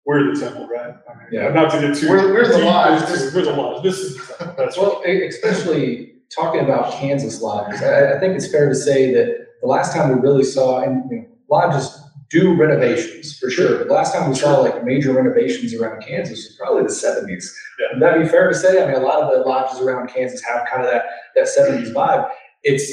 we're 0.06 0.34
the 0.34 0.40
temple, 0.40 0.68
right? 0.68 0.96
I 1.10 1.14
mean, 1.18 1.28
Yeah. 1.32 1.50
Not 1.50 1.72
to 1.72 1.80
get 1.80 1.96
too. 1.96 2.10
We're- 2.10 2.32
we're 2.32 2.48
the 2.48 2.56
deep 2.58 2.66
lodge. 2.66 3.02
into 3.04 3.36
We're 3.36 3.46
the 3.46 3.52
lodge, 3.54 3.84
this 3.84 4.00
is, 4.00 4.16
the 4.16 4.22
temple. 4.36 4.56
that's 4.58 4.78
right. 4.78 4.88
Well, 4.88 5.02
e- 5.08 5.26
especially 5.28 6.16
talking 6.36 6.62
about 6.62 6.92
Kansas 6.94 7.42
lodges, 7.42 7.82
I, 7.84 8.14
I 8.16 8.20
think 8.20 8.36
it's 8.36 8.52
fair 8.52 8.68
to 8.70 8.76
say 8.76 9.14
that 9.14 9.28
the 9.62 9.68
last 9.68 9.94
time 9.94 10.10
we 10.10 10.20
really 10.20 10.44
saw, 10.44 10.82
and 10.82 11.04
you 11.12 11.18
know, 11.18 11.26
lodges 11.50 11.98
do 12.30 12.56
renovations 12.56 13.38
for 13.38 13.50
sure. 13.50 13.78
But 13.78 13.88
the 13.90 13.94
last 13.94 14.14
time 14.14 14.30
we 14.30 14.36
saw 14.36 14.60
like 14.62 14.84
major 14.86 15.12
renovations 15.14 15.74
around 15.76 16.02
Kansas 16.02 16.38
was 16.48 16.56
probably 16.60 16.84
the 16.84 16.90
seventies. 16.90 17.54
Yeah. 17.80 17.88
Would 17.94 18.02
that 18.02 18.20
be 18.24 18.28
fair 18.28 18.48
to 18.48 18.56
say? 18.56 18.82
I 18.82 18.88
mean, 18.88 18.96
a 18.96 19.06
lot 19.06 19.22
of 19.22 19.32
the 19.38 19.44
lodges 19.48 19.80
around 19.82 20.08
Kansas 20.10 20.42
have 20.44 20.66
kind 20.72 20.84
of 20.86 20.90
that, 20.92 21.04
that 21.36 21.48
seventies 21.50 21.92
vibe. 21.92 22.30
It's, 22.64 22.90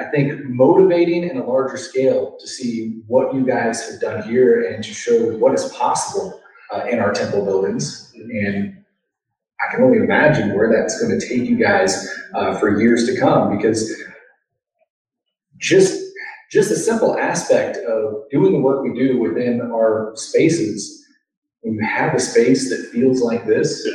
I 0.00 0.04
think, 0.04 0.44
motivating 0.44 1.24
in 1.24 1.36
a 1.36 1.44
larger 1.44 1.76
scale 1.76 2.36
to 2.40 2.48
see 2.48 3.02
what 3.06 3.34
you 3.34 3.44
guys 3.44 3.90
have 3.90 4.00
done 4.00 4.22
here 4.22 4.72
and 4.72 4.82
to 4.82 4.94
show 4.94 5.36
what 5.36 5.52
is 5.52 5.68
possible 5.72 6.40
uh, 6.72 6.86
in 6.90 6.98
our 6.98 7.12
temple 7.12 7.44
buildings. 7.44 8.10
And 8.14 8.82
I 9.60 9.74
can 9.74 9.84
only 9.84 9.98
imagine 9.98 10.54
where 10.54 10.72
that's 10.72 10.98
going 10.98 11.18
to 11.18 11.28
take 11.28 11.46
you 11.46 11.56
guys 11.56 12.08
uh, 12.34 12.56
for 12.58 12.80
years 12.80 13.06
to 13.06 13.20
come 13.20 13.54
because 13.54 13.92
just 15.58 16.00
just 16.50 16.70
a 16.70 16.76
simple 16.76 17.16
aspect 17.18 17.76
of 17.76 18.28
doing 18.30 18.52
the 18.52 18.58
work 18.58 18.82
we 18.82 18.94
do 18.94 19.20
within 19.20 19.60
our 19.60 20.12
spaces 20.16 21.04
when 21.60 21.74
you 21.74 21.84
have 21.84 22.14
a 22.14 22.18
space 22.18 22.70
that 22.70 22.90
feels 22.90 23.20
like 23.20 23.46
this 23.46 23.86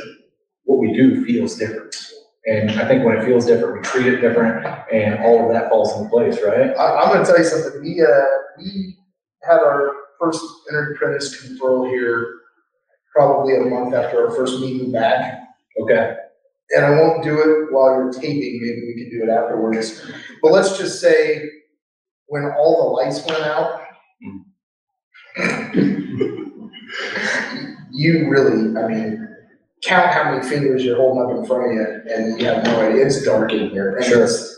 what 0.64 0.78
we 0.78 0.92
do 0.92 1.24
feels 1.24 1.56
different 1.56 2.05
and 2.46 2.70
i 2.72 2.86
think 2.86 3.04
when 3.04 3.16
it 3.16 3.24
feels 3.24 3.46
different 3.46 3.74
we 3.76 3.82
treat 3.82 4.06
it 4.06 4.20
different 4.20 4.64
and 4.92 5.18
all 5.24 5.44
of 5.44 5.52
that 5.52 5.68
falls 5.68 5.96
into 5.96 6.08
place 6.08 6.38
right? 6.44 6.70
I, 6.76 7.00
I'm 7.00 7.12
gonna 7.12 7.24
tell 7.24 7.38
you 7.38 7.44
something, 7.44 7.82
we, 7.82 8.00
uh, 8.02 8.24
we 8.58 8.96
had 9.42 9.58
our 9.58 9.92
first 10.20 10.42
entered 10.68 10.94
apprentice 10.94 11.40
control 11.40 11.86
here 11.88 12.40
probably 13.14 13.56
a 13.56 13.60
month 13.60 13.94
after 13.94 14.28
our 14.28 14.34
first 14.34 14.60
meeting 14.60 14.92
back. 14.92 15.40
okay. 15.80 16.16
And 16.70 16.84
I 16.84 16.90
won't 16.90 17.22
do 17.22 17.38
it 17.38 17.72
while 17.72 17.94
you're 17.94 18.12
taping, 18.12 18.60
maybe 18.60 18.82
we 18.86 18.94
can 19.00 19.10
do 19.10 19.22
it 19.22 19.30
afterwards. 19.30 20.04
But 20.42 20.50
let's 20.50 20.76
just 20.76 21.00
say, 21.00 21.48
when 22.26 22.52
all 22.58 22.76
the 22.82 22.90
lights 23.04 23.24
went 23.24 23.42
out, 23.42 23.82
you 27.92 28.28
really, 28.28 28.76
I 28.76 28.88
mean, 28.88 29.25
count 29.86 30.12
how 30.12 30.24
many 30.32 30.46
fingers 30.48 30.84
you're 30.84 30.96
holding 30.96 31.22
up 31.24 31.38
in 31.38 31.46
front 31.46 31.66
of 31.70 31.72
you, 31.74 32.14
and 32.14 32.40
you 32.40 32.46
have 32.46 32.64
no 32.64 32.80
idea, 32.80 33.06
it's 33.06 33.24
dark 33.24 33.52
in 33.52 33.70
here. 33.70 33.96
and 33.96 34.04
Sure. 34.04 34.24
it's 34.24 34.52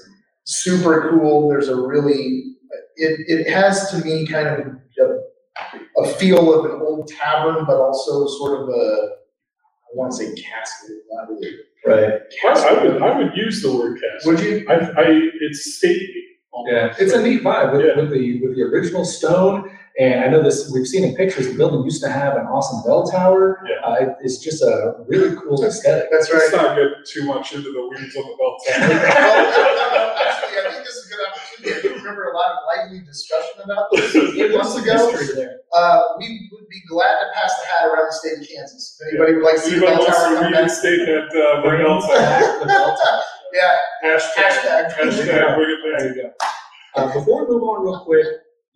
Super 0.50 1.10
cool, 1.10 1.48
there's 1.50 1.68
a 1.68 1.76
really, 1.76 2.54
it, 2.96 3.20
it 3.28 3.50
has 3.52 3.90
to 3.90 3.98
me 4.02 4.26
kind 4.26 4.48
of 4.48 4.66
a, 4.66 6.00
a 6.00 6.08
feel 6.14 6.54
of 6.58 6.64
an 6.64 6.80
old 6.80 7.06
tavern, 7.08 7.66
but 7.66 7.76
also 7.76 8.26
sort 8.38 8.62
of 8.62 8.68
a, 8.70 9.08
I 9.12 9.90
wanna 9.94 10.12
say 10.12 10.34
castle, 10.34 10.88
not 11.12 11.28
really. 11.28 11.54
right 11.86 12.20
I 12.46 12.82
would, 12.82 13.02
I 13.02 13.18
would 13.18 13.36
use 13.36 13.60
the 13.62 13.76
word 13.76 14.00
castle. 14.00 14.32
Would 14.32 14.40
you? 14.40 14.66
I, 14.70 14.74
I, 14.74 15.04
it's 15.42 15.76
stately. 15.76 16.24
almost. 16.50 16.72
Yeah, 16.72 16.94
it's 16.98 17.12
a 17.12 17.22
neat 17.22 17.42
vibe 17.42 17.72
with, 17.76 17.84
Yeah. 17.84 18.00
with 18.00 18.10
the, 18.10 18.40
with 18.46 18.56
the 18.56 18.62
original 18.62 19.04
stone. 19.04 19.70
And 19.98 20.22
I 20.22 20.28
know 20.28 20.40
this, 20.42 20.70
we've 20.72 20.86
seen 20.86 21.02
in 21.02 21.16
pictures, 21.16 21.48
the 21.48 21.54
building 21.58 21.82
used 21.82 22.00
to 22.04 22.08
have 22.08 22.36
an 22.36 22.46
awesome 22.46 22.82
bell 22.86 23.02
tower. 23.10 23.58
Yeah. 23.68 23.82
Uh, 23.84 23.94
it- 23.94 24.16
it's 24.22 24.38
just 24.38 24.62
a 24.62 24.94
really 25.08 25.34
cool 25.36 25.64
aesthetic. 25.64 26.08
That's 26.12 26.30
right. 26.32 26.38
Let's 26.38 26.52
right. 26.54 26.62
not 26.62 26.76
get 26.76 27.04
too 27.04 27.24
much 27.24 27.52
into 27.52 27.72
the 27.72 27.82
weeds 27.90 28.14
on 28.14 28.22
the 28.22 28.36
belt. 28.38 28.62
Actually, 28.70 30.54
I 30.54 30.70
think 30.70 30.86
this 30.86 30.94
is 30.94 31.06
a 31.06 31.10
good 31.10 31.22
opportunity. 31.26 31.78
I 31.78 31.82
do 31.82 31.88
remember 31.98 32.30
a 32.30 32.36
lot 32.36 32.52
of 32.52 32.58
lively 32.70 33.00
discussion 33.04 33.58
about 33.64 33.86
this 33.92 34.14
a 34.14 34.32
few 34.32 34.56
months 34.56 34.76
ago. 34.76 35.10
There. 35.34 35.60
Uh, 35.74 36.00
we 36.18 36.48
would 36.52 36.68
be 36.68 36.80
glad 36.88 37.18
to 37.18 37.26
pass 37.34 37.52
the 37.58 37.66
hat 37.66 37.88
around 37.90 38.06
the 38.06 38.12
state 38.14 38.38
of 38.38 38.46
Kansas. 38.48 38.96
If 39.00 39.08
anybody 39.18 39.34
would 39.34 39.44
like 39.44 39.56
to 39.56 39.60
see 39.62 39.74
the 39.78 39.86
bell 39.86 40.06
tower 40.06 40.14
to 40.14 40.34
come 40.40 40.52
back. 40.52 40.60
reinstate 40.62 41.06
that, 41.06 41.26
uh, 41.34 41.62
bring 41.62 41.82
bell 41.82 42.00
tower? 42.00 42.18
Back 42.18 42.60
the 42.60 42.66
bell 42.66 42.96
tower. 43.02 43.22
Yeah, 43.52 43.76
Hashtag, 44.04 44.46
Hashtag. 44.46 44.90
hashtag, 44.94 45.56
bring 45.56 45.70
it 45.74 45.80
back. 45.82 45.98
There 45.98 46.14
you 46.16 46.22
go. 46.22 46.30
Uh, 46.94 47.06
before 47.18 47.46
we 47.46 47.54
move 47.54 47.62
on 47.64 47.82
real 47.84 48.00
quick, 48.04 48.26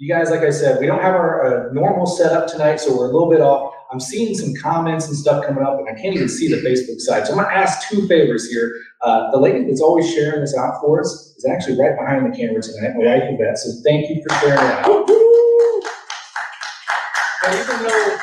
you 0.03 0.13
guys, 0.13 0.31
like 0.33 0.41
I 0.41 0.51
said, 0.51 0.81
we 0.81 0.87
don't 0.87 1.01
have 1.01 1.15
our, 1.15 1.47
uh, 1.47 1.73
normal 1.73 2.07
setup 2.07 2.49
tonight, 2.49 2.81
so 2.81 2.91
we're 2.91 3.09
a 3.09 3.13
little 3.13 3.31
bit 3.31 3.41
off. 3.41 3.73
I'm 3.93 4.01
seeing 4.01 4.35
some 4.35 4.53
comments 4.61 5.07
and 5.07 5.17
stuff 5.17 5.47
coming 5.47 5.63
up, 5.63 5.79
and 5.79 5.89
I 5.89 5.93
can't 5.93 6.13
even 6.13 6.29
see 6.29 6.49
the 6.49 6.57
Facebook 6.57 6.99
side, 6.99 7.25
so 7.25 7.35
I'm 7.35 7.39
gonna 7.39 7.55
ask 7.55 7.89
two 7.89 8.09
favors 8.09 8.51
here. 8.51 8.73
Uh, 9.03 9.31
the 9.31 9.39
lady 9.39 9.65
that's 9.65 9.81
always 9.81 10.13
sharing 10.13 10.41
this 10.41 10.57
out 10.59 10.81
for 10.81 11.03
us 11.03 11.37
is 11.37 11.47
actually 11.49 11.79
right 11.79 11.97
behind 11.97 12.27
the 12.27 12.37
camera 12.37 12.61
tonight, 12.61 12.97
my 12.97 13.05
wife 13.05 13.23
Yvette, 13.29 13.57
so 13.59 13.71
thank 13.85 14.11
you 14.11 14.21
for 14.27 14.35
sharing 14.41 14.59
it 14.59 14.73
out. 14.83 15.07
But 17.45 17.55
even 17.61 17.83
though, 17.85 18.19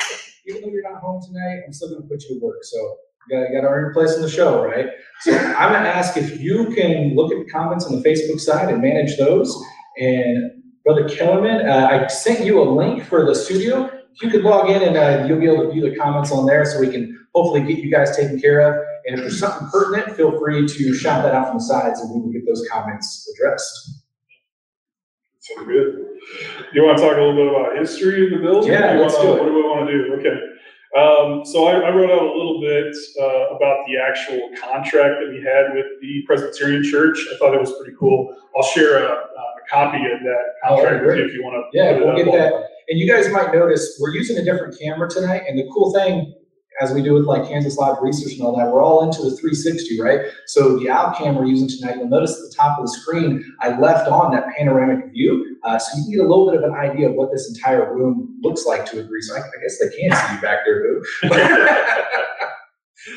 even 0.47 0.61
though 0.63 0.69
you're 0.71 0.91
not 0.91 1.01
home 1.01 1.21
tonight, 1.25 1.61
I'm 1.65 1.71
still 1.71 1.93
gonna 1.93 2.09
put 2.09 2.21
you 2.23 2.41
to 2.41 2.45
work, 2.45 2.61
so 2.63 2.77
you 2.77 3.37
gotta, 3.37 3.53
you 3.53 3.55
gotta 3.55 3.73
earn 3.73 3.85
your 3.85 3.93
place 3.93 4.17
in 4.17 4.21
the 4.21 4.29
show, 4.29 4.65
right? 4.65 4.87
So 5.21 5.31
I'm 5.31 5.71
gonna 5.71 5.87
ask 5.87 6.17
if 6.17 6.41
you 6.41 6.73
can 6.75 7.15
look 7.15 7.31
at 7.31 7.37
the 7.39 7.49
comments 7.49 7.85
on 7.85 8.01
the 8.01 8.01
Facebook 8.01 8.41
side 8.41 8.67
and 8.67 8.81
manage 8.81 9.17
those. 9.17 9.55
And 9.97 10.58
Brother 10.85 11.07
Kellerman, 11.07 11.67
uh, 11.67 11.87
I 11.91 12.07
sent 12.07 12.45
you 12.45 12.61
a 12.61 12.67
link 12.67 13.03
for 13.05 13.25
the 13.25 13.35
studio. 13.35 13.85
If 14.13 14.21
you 14.23 14.29
could 14.29 14.43
log 14.43 14.69
in 14.69 14.81
and, 14.81 14.97
uh, 14.97 15.25
you'll 15.27 15.39
be 15.39 15.47
able 15.47 15.65
to 15.65 15.71
view 15.71 15.89
the 15.89 15.95
comments 15.95 16.31
on 16.31 16.45
there 16.45 16.65
so 16.65 16.79
we 16.79 16.89
can 16.89 17.27
hopefully 17.33 17.61
get 17.61 17.83
you 17.83 17.91
guys 17.91 18.15
taken 18.15 18.39
care 18.39 18.59
of. 18.61 18.85
And 19.05 19.15
if 19.15 19.21
there's 19.21 19.39
something 19.39 19.67
pertinent, 19.69 20.15
feel 20.15 20.37
free 20.39 20.67
to 20.67 20.93
shout 20.93 21.23
that 21.23 21.33
out 21.33 21.47
from 21.47 21.57
the 21.57 21.63
sides 21.63 21.99
and 22.01 22.13
we 22.13 22.21
can 22.21 22.31
get 22.31 22.45
those 22.45 22.67
comments 22.71 23.31
addressed. 23.33 24.03
So 25.39 25.65
good. 25.65 26.05
You 26.73 26.83
want 26.83 26.97
to 26.97 27.03
talk 27.03 27.17
a 27.17 27.21
little 27.21 27.35
bit 27.35 27.47
about 27.47 27.77
history 27.77 28.25
of 28.25 28.31
the 28.31 28.37
building? 28.45 28.71
Yeah, 28.71 28.93
let's 28.99 29.15
do 29.15 29.33
it. 29.33 29.41
What 29.41 29.45
do 29.45 29.53
we 29.53 29.63
want 29.63 29.87
to 29.87 29.97
do? 29.97 30.13
Okay. 30.15 30.35
Um, 30.97 31.45
so 31.45 31.67
I, 31.67 31.79
I 31.79 31.89
wrote 31.91 32.09
out 32.09 32.23
a 32.23 32.33
little 32.35 32.59
bit, 32.61 32.95
uh, 33.21 33.55
about 33.55 33.85
the 33.87 33.97
actual 33.97 34.49
contract 34.59 35.21
that 35.21 35.29
we 35.29 35.37
had 35.43 35.75
with 35.75 35.85
the 36.01 36.23
Presbyterian 36.25 36.83
Church. 36.83 37.17
I 37.33 37.37
thought 37.37 37.53
it 37.53 37.59
was 37.59 37.71
pretty 37.77 37.95
cool. 37.99 38.35
I'll 38.55 38.63
share 38.63 39.03
a, 39.05 39.11
a 39.11 39.43
copy 39.69 39.97
of 39.97 40.19
that 40.21 40.43
contract 40.63 41.05
with 41.05 41.17
you 41.17 41.25
if 41.25 41.33
you 41.33 41.43
want 41.43 41.63
to. 41.71 41.77
Yeah, 41.77 41.97
we'll 41.97 42.15
get 42.15 42.25
that. 42.25 42.53
And 42.89 42.97
you 42.97 43.07
guys 43.07 43.31
might 43.31 43.53
notice, 43.53 43.99
we're 44.01 44.15
using 44.15 44.37
a 44.37 44.43
different 44.43 44.79
camera 44.79 45.07
tonight, 45.07 45.43
and 45.47 45.59
the 45.59 45.69
cool 45.71 45.93
thing, 45.93 46.33
as 46.81 46.93
we 46.93 47.01
do 47.01 47.13
with 47.13 47.25
like 47.25 47.47
Kansas 47.47 47.77
Live 47.77 47.97
Research 48.01 48.33
and 48.33 48.41
all 48.41 48.55
that, 48.57 48.71
we're 48.71 48.81
all 48.81 49.03
into 49.03 49.21
the 49.23 49.35
three 49.37 49.53
sixty, 49.53 49.99
right? 49.99 50.21
So 50.47 50.79
the 50.79 50.89
out 50.89 51.19
we're 51.19 51.45
using 51.45 51.67
tonight, 51.67 51.97
you'll 51.97 52.09
notice 52.09 52.31
at 52.31 52.49
the 52.49 52.53
top 52.55 52.79
of 52.79 52.85
the 52.85 52.91
screen, 52.91 53.43
I 53.59 53.79
left 53.79 54.07
on 54.07 54.31
that 54.31 54.47
panoramic 54.57 55.11
view, 55.11 55.57
uh, 55.63 55.77
so 55.77 55.97
you 55.97 56.17
get 56.17 56.25
a 56.25 56.27
little 56.27 56.49
bit 56.49 56.61
of 56.61 56.63
an 56.63 56.75
idea 56.75 57.09
of 57.09 57.15
what 57.15 57.31
this 57.31 57.49
entire 57.53 57.93
room 57.93 58.39
looks 58.41 58.65
like 58.65 58.85
to 58.87 58.99
a 58.99 59.01
degree. 59.01 59.21
So 59.21 59.35
I, 59.35 59.39
I 59.39 59.61
guess 59.61 59.79
they 59.79 59.89
can 59.89 60.15
see 60.15 60.35
you 60.35 60.41
back 60.41 60.59
there, 60.65 60.83
Boo. 60.83 61.29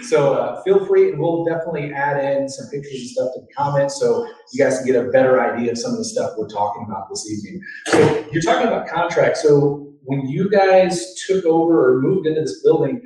So, 0.04 0.34
uh, 0.34 0.62
feel 0.62 0.86
free, 0.86 1.10
and 1.10 1.18
we'll 1.18 1.44
definitely 1.44 1.92
add 1.92 2.22
in 2.24 2.48
some 2.48 2.66
pictures 2.70 3.00
and 3.00 3.08
stuff 3.10 3.34
to 3.34 3.40
the 3.40 3.46
comments, 3.56 3.98
so 3.98 4.26
you 4.52 4.64
guys 4.64 4.78
can 4.78 4.86
get 4.86 4.96
a 4.96 5.10
better 5.10 5.40
idea 5.40 5.72
of 5.72 5.78
some 5.78 5.90
of 5.90 5.98
the 5.98 6.04
stuff 6.04 6.32
we're 6.38 6.48
talking 6.48 6.86
about 6.88 7.08
this 7.10 7.28
evening. 7.28 7.60
So, 7.86 8.24
you're 8.30 8.42
talking 8.42 8.68
about 8.68 8.86
contracts, 8.86 9.42
so 9.42 9.92
when 10.04 10.28
you 10.28 10.48
guys 10.50 11.14
took 11.26 11.44
over 11.44 11.96
or 11.96 12.00
moved 12.00 12.26
into 12.26 12.42
this 12.42 12.62
building, 12.62 13.00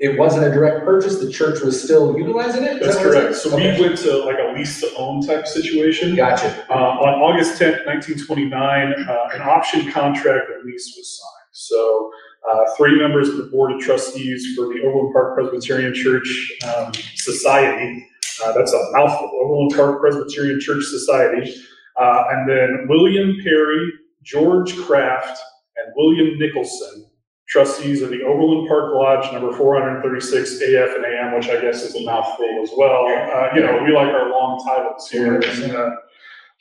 it 0.00 0.18
wasn't 0.18 0.46
a 0.46 0.50
direct 0.50 0.84
purchase, 0.84 1.20
the 1.20 1.30
church 1.30 1.60
was 1.60 1.80
still 1.80 2.18
utilizing 2.18 2.64
it? 2.64 2.78
Is 2.78 2.80
That's 2.80 2.96
that 2.96 3.06
what 3.06 3.16
it 3.16 3.20
correct. 3.20 3.36
So 3.36 3.54
we 3.54 3.80
went 3.80 3.98
to 3.98 4.24
like 4.24 4.38
a 4.38 4.52
lease 4.56 4.80
to 4.80 4.88
own 4.96 5.20
type 5.20 5.46
situation. 5.46 6.16
Gotcha. 6.16 6.64
Uh, 6.70 6.74
on 6.74 7.20
August 7.20 7.58
tenth, 7.58 7.78
nineteen 7.86 8.18
twenty-nine, 8.18 8.94
uh, 9.06 9.28
an 9.34 9.42
option 9.42 9.92
contract 9.92 10.50
of 10.50 10.64
lease 10.64 10.94
was 10.96 11.20
signed. 11.20 11.50
So, 11.52 12.10
uh, 12.50 12.64
three 12.78 12.98
members 12.98 13.28
of 13.28 13.36
the 13.36 13.44
Board 13.44 13.72
of 13.72 13.80
Trustees 13.80 14.56
for 14.56 14.68
the 14.72 14.80
Overland 14.82 15.12
Park 15.12 15.34
Presbyterian 15.34 15.92
Church, 15.92 16.52
um, 16.66 16.92
Society, 17.16 18.06
uh, 18.42 18.52
that's 18.52 18.72
a 18.72 18.82
mouthful, 18.92 19.30
Overland 19.34 19.72
Park 19.76 20.00
Presbyterian 20.00 20.58
Church 20.60 20.82
Society, 20.84 21.54
uh, 22.00 22.24
and 22.30 22.48
then 22.48 22.86
William 22.88 23.36
Perry, 23.44 23.92
George 24.22 24.74
Kraft, 24.78 25.38
and 25.76 25.92
William 25.96 26.38
Nicholson, 26.38 27.09
trustees 27.50 28.00
of 28.00 28.10
the 28.10 28.22
Overland 28.22 28.68
Park 28.68 28.94
Lodge, 28.94 29.30
number 29.32 29.52
four 29.52 29.74
hundred 29.74 29.96
and 29.96 30.02
thirty-six 30.04 30.54
AF 30.62 30.96
and 30.96 31.04
AM, 31.04 31.34
which 31.34 31.48
I 31.48 31.60
guess 31.60 31.82
is 31.82 31.94
a 31.96 32.04
mouthful 32.04 32.60
as 32.62 32.70
well. 32.76 33.06
Uh, 33.06 33.48
you 33.54 33.60
know, 33.60 33.82
we 33.82 33.92
like 33.92 34.08
our 34.08 34.30
long 34.30 34.64
titles 34.64 35.10
here 35.10 35.40
in, 35.40 35.70
uh, 35.76 35.90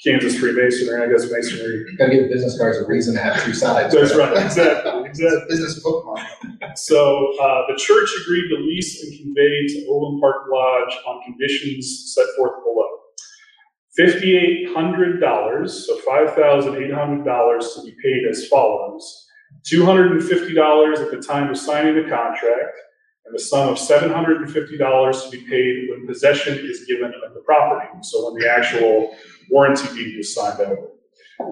Kansas 0.04 0.38
Freemasonry, 0.40 1.04
I 1.04 1.12
guess 1.12 1.30
Masonry. 1.30 1.86
You 1.92 1.98
gotta 1.98 2.12
give 2.12 2.24
the 2.24 2.30
business 2.34 2.58
cards 2.58 2.78
a 2.78 2.88
reason 2.88 3.14
to 3.16 3.22
have 3.22 3.44
two 3.44 3.54
sides. 3.54 3.94
That's 3.94 4.16
right, 4.16 4.32
exactly, 4.46 5.04
It's 5.10 5.20
a 5.22 5.26
exactly. 5.26 5.46
business 5.50 5.84
bookmark. 5.84 6.20
So, 6.76 7.34
uh, 7.42 7.68
the 7.68 7.76
church 7.78 8.10
agreed 8.24 8.48
to 8.50 8.56
lease 8.64 9.04
and 9.04 9.18
convey 9.20 9.68
to 9.68 9.86
Overland 9.90 10.22
Park 10.22 10.44
Lodge 10.50 10.96
on 11.06 11.22
conditions 11.24 12.14
set 12.16 12.26
forth 12.38 12.64
below. 12.64 12.88
Fifty-eight 13.96 14.70
hundred 14.74 15.20
dollars, 15.20 15.86
so 15.86 15.98
five 15.98 16.34
thousand 16.34 16.82
eight 16.82 16.94
hundred 16.94 17.26
dollars 17.26 17.74
to 17.76 17.84
be 17.84 17.94
paid 18.02 18.26
as 18.30 18.48
follows. 18.48 19.26
Two 19.64 19.86
hundred 19.86 20.12
and 20.14 20.24
fifty 20.24 20.54
dollars 20.54 21.00
at 21.00 21.12
the 21.12 21.22
time 21.22 21.50
of 21.50 21.58
signing 21.58 21.96
the 21.96 22.10
contract, 22.10 22.78
and 23.26 23.36
the 23.36 23.40
sum 23.40 23.70
of 23.70 23.78
seven 23.78 24.12
hundred 24.12 24.42
and 24.42 24.52
fifty 24.52 24.78
dollars 24.78 25.24
to 25.24 25.30
be 25.30 25.44
paid 25.50 25.90
when 25.90 26.08
possession 26.08 26.58
is 26.58 26.86
given 26.88 27.12
of 27.26 27.34
the 27.34 27.42
property. 27.42 27.88
So 28.02 28.32
when 28.32 28.42
the 28.42 28.50
actual 28.50 29.16
warranty 29.52 29.88
deed 29.94 30.18
is 30.18 30.34
signed 30.34 30.60
over, 30.62 30.88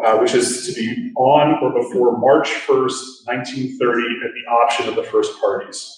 uh, 0.05 0.17
which 0.17 0.33
is 0.33 0.65
to 0.67 0.73
be 0.73 1.11
on 1.17 1.59
or 1.61 1.73
before 1.83 2.17
March 2.17 2.49
first, 2.49 3.27
nineteen 3.27 3.77
thirty, 3.77 4.07
at 4.25 4.31
the 4.33 4.51
option 4.51 4.89
of 4.89 4.95
the 4.95 5.03
first 5.03 5.39
parties. 5.39 5.95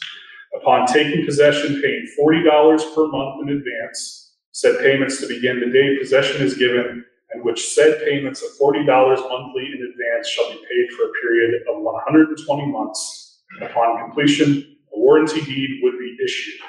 Upon 0.60 0.88
taking 0.88 1.25
possession, 1.25 1.79
paying 1.82 2.08
forty 2.18 2.44
dollars 2.44 2.84
per 2.96 3.08
month 3.08 3.44
in 3.44 3.56
advance, 3.56 4.34
said 4.51 4.79
payments 4.79 5.22
to 5.22 5.27
begin 5.27 5.60
the 5.60 5.72
day 5.72 5.98
possession 6.00 6.41
is 6.41 6.56
given, 6.58 7.06
and 7.31 7.43
which 7.43 7.69
said 7.74 8.03
payments 8.05 8.41
of 8.43 8.50
forty 8.57 8.86
dollars 8.86 9.19
monthly 9.19 9.65
in 9.65 9.74
advance 9.91 10.27
shall 10.27 10.50
be 10.50 10.55
paid 10.57 10.91
for 10.95 11.03
a 11.03 11.12
period 11.21 11.62
of 11.69 11.81
one 11.81 12.01
hundred 12.05 12.29
and 12.29 12.38
twenty 12.45 12.65
months. 12.65 13.41
Upon 13.62 13.98
completion, 14.05 14.77
a 14.95 15.00
warranty 15.00 15.41
deed 15.41 15.79
would 15.81 15.98
be 15.98 16.17
issued. 16.24 16.59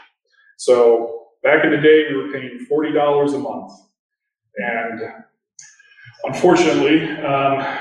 So 0.57 1.27
back 1.43 1.65
in 1.65 1.71
the 1.71 1.77
day, 1.79 2.07
we 2.11 2.17
were 2.17 2.33
paying 2.33 2.59
forty 2.69 2.93
dollars 2.93 3.33
a 3.35 3.39
month. 3.39 3.73
And 4.57 5.01
unfortunately, 6.25 7.09
um, 7.25 7.61
a 7.61 7.81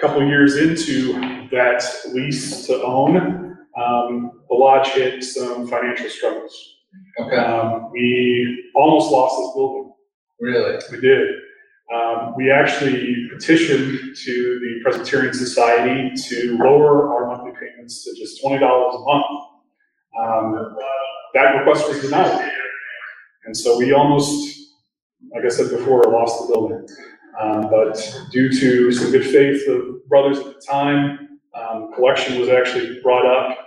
couple 0.00 0.24
years 0.26 0.56
into 0.56 1.48
that 1.50 1.82
lease 2.12 2.66
to 2.66 2.82
own, 2.82 3.56
um, 3.76 4.42
the 4.48 4.54
lodge 4.54 4.88
hit 4.88 5.22
some 5.24 5.66
financial 5.68 6.08
struggles. 6.08 6.76
Okay, 7.20 7.36
Um, 7.36 7.90
we 7.92 8.70
almost 8.74 9.10
lost 9.12 9.36
this 9.38 9.54
building. 9.54 9.92
really? 10.40 10.78
We 10.90 11.00
did. 11.00 11.36
Um, 11.92 12.34
we 12.36 12.50
actually 12.50 13.28
petitioned 13.32 14.16
to 14.16 14.60
the 14.60 14.80
Presbyterian 14.82 15.34
Society 15.34 16.14
to 16.28 16.56
lower 16.56 17.12
our 17.12 17.26
monthly 17.26 17.52
payments 17.60 18.04
to 18.04 18.14
just 18.16 18.40
twenty 18.40 18.58
dollars 18.60 18.94
a 18.94 19.00
month. 19.00 19.24
Um, 20.20 20.76
that 21.34 21.56
request 21.56 21.88
was 21.88 22.00
denied. 22.02 22.50
And 23.46 23.56
so 23.56 23.78
we 23.78 23.92
almost, 23.92 24.58
like 25.34 25.44
I 25.44 25.48
said 25.48 25.70
before, 25.70 26.02
lost 26.04 26.46
the 26.46 26.52
building. 26.52 26.86
Um, 27.40 27.70
but 27.70 27.96
due 28.30 28.50
to 28.52 28.92
some 28.92 29.10
good 29.10 29.24
faith 29.24 29.66
of 29.68 30.06
brothers 30.08 30.38
at 30.38 30.44
the 30.44 30.60
time, 30.68 31.40
um, 31.54 31.92
collection 31.94 32.38
was 32.38 32.48
actually 32.48 33.00
brought 33.02 33.26
up. 33.26 33.58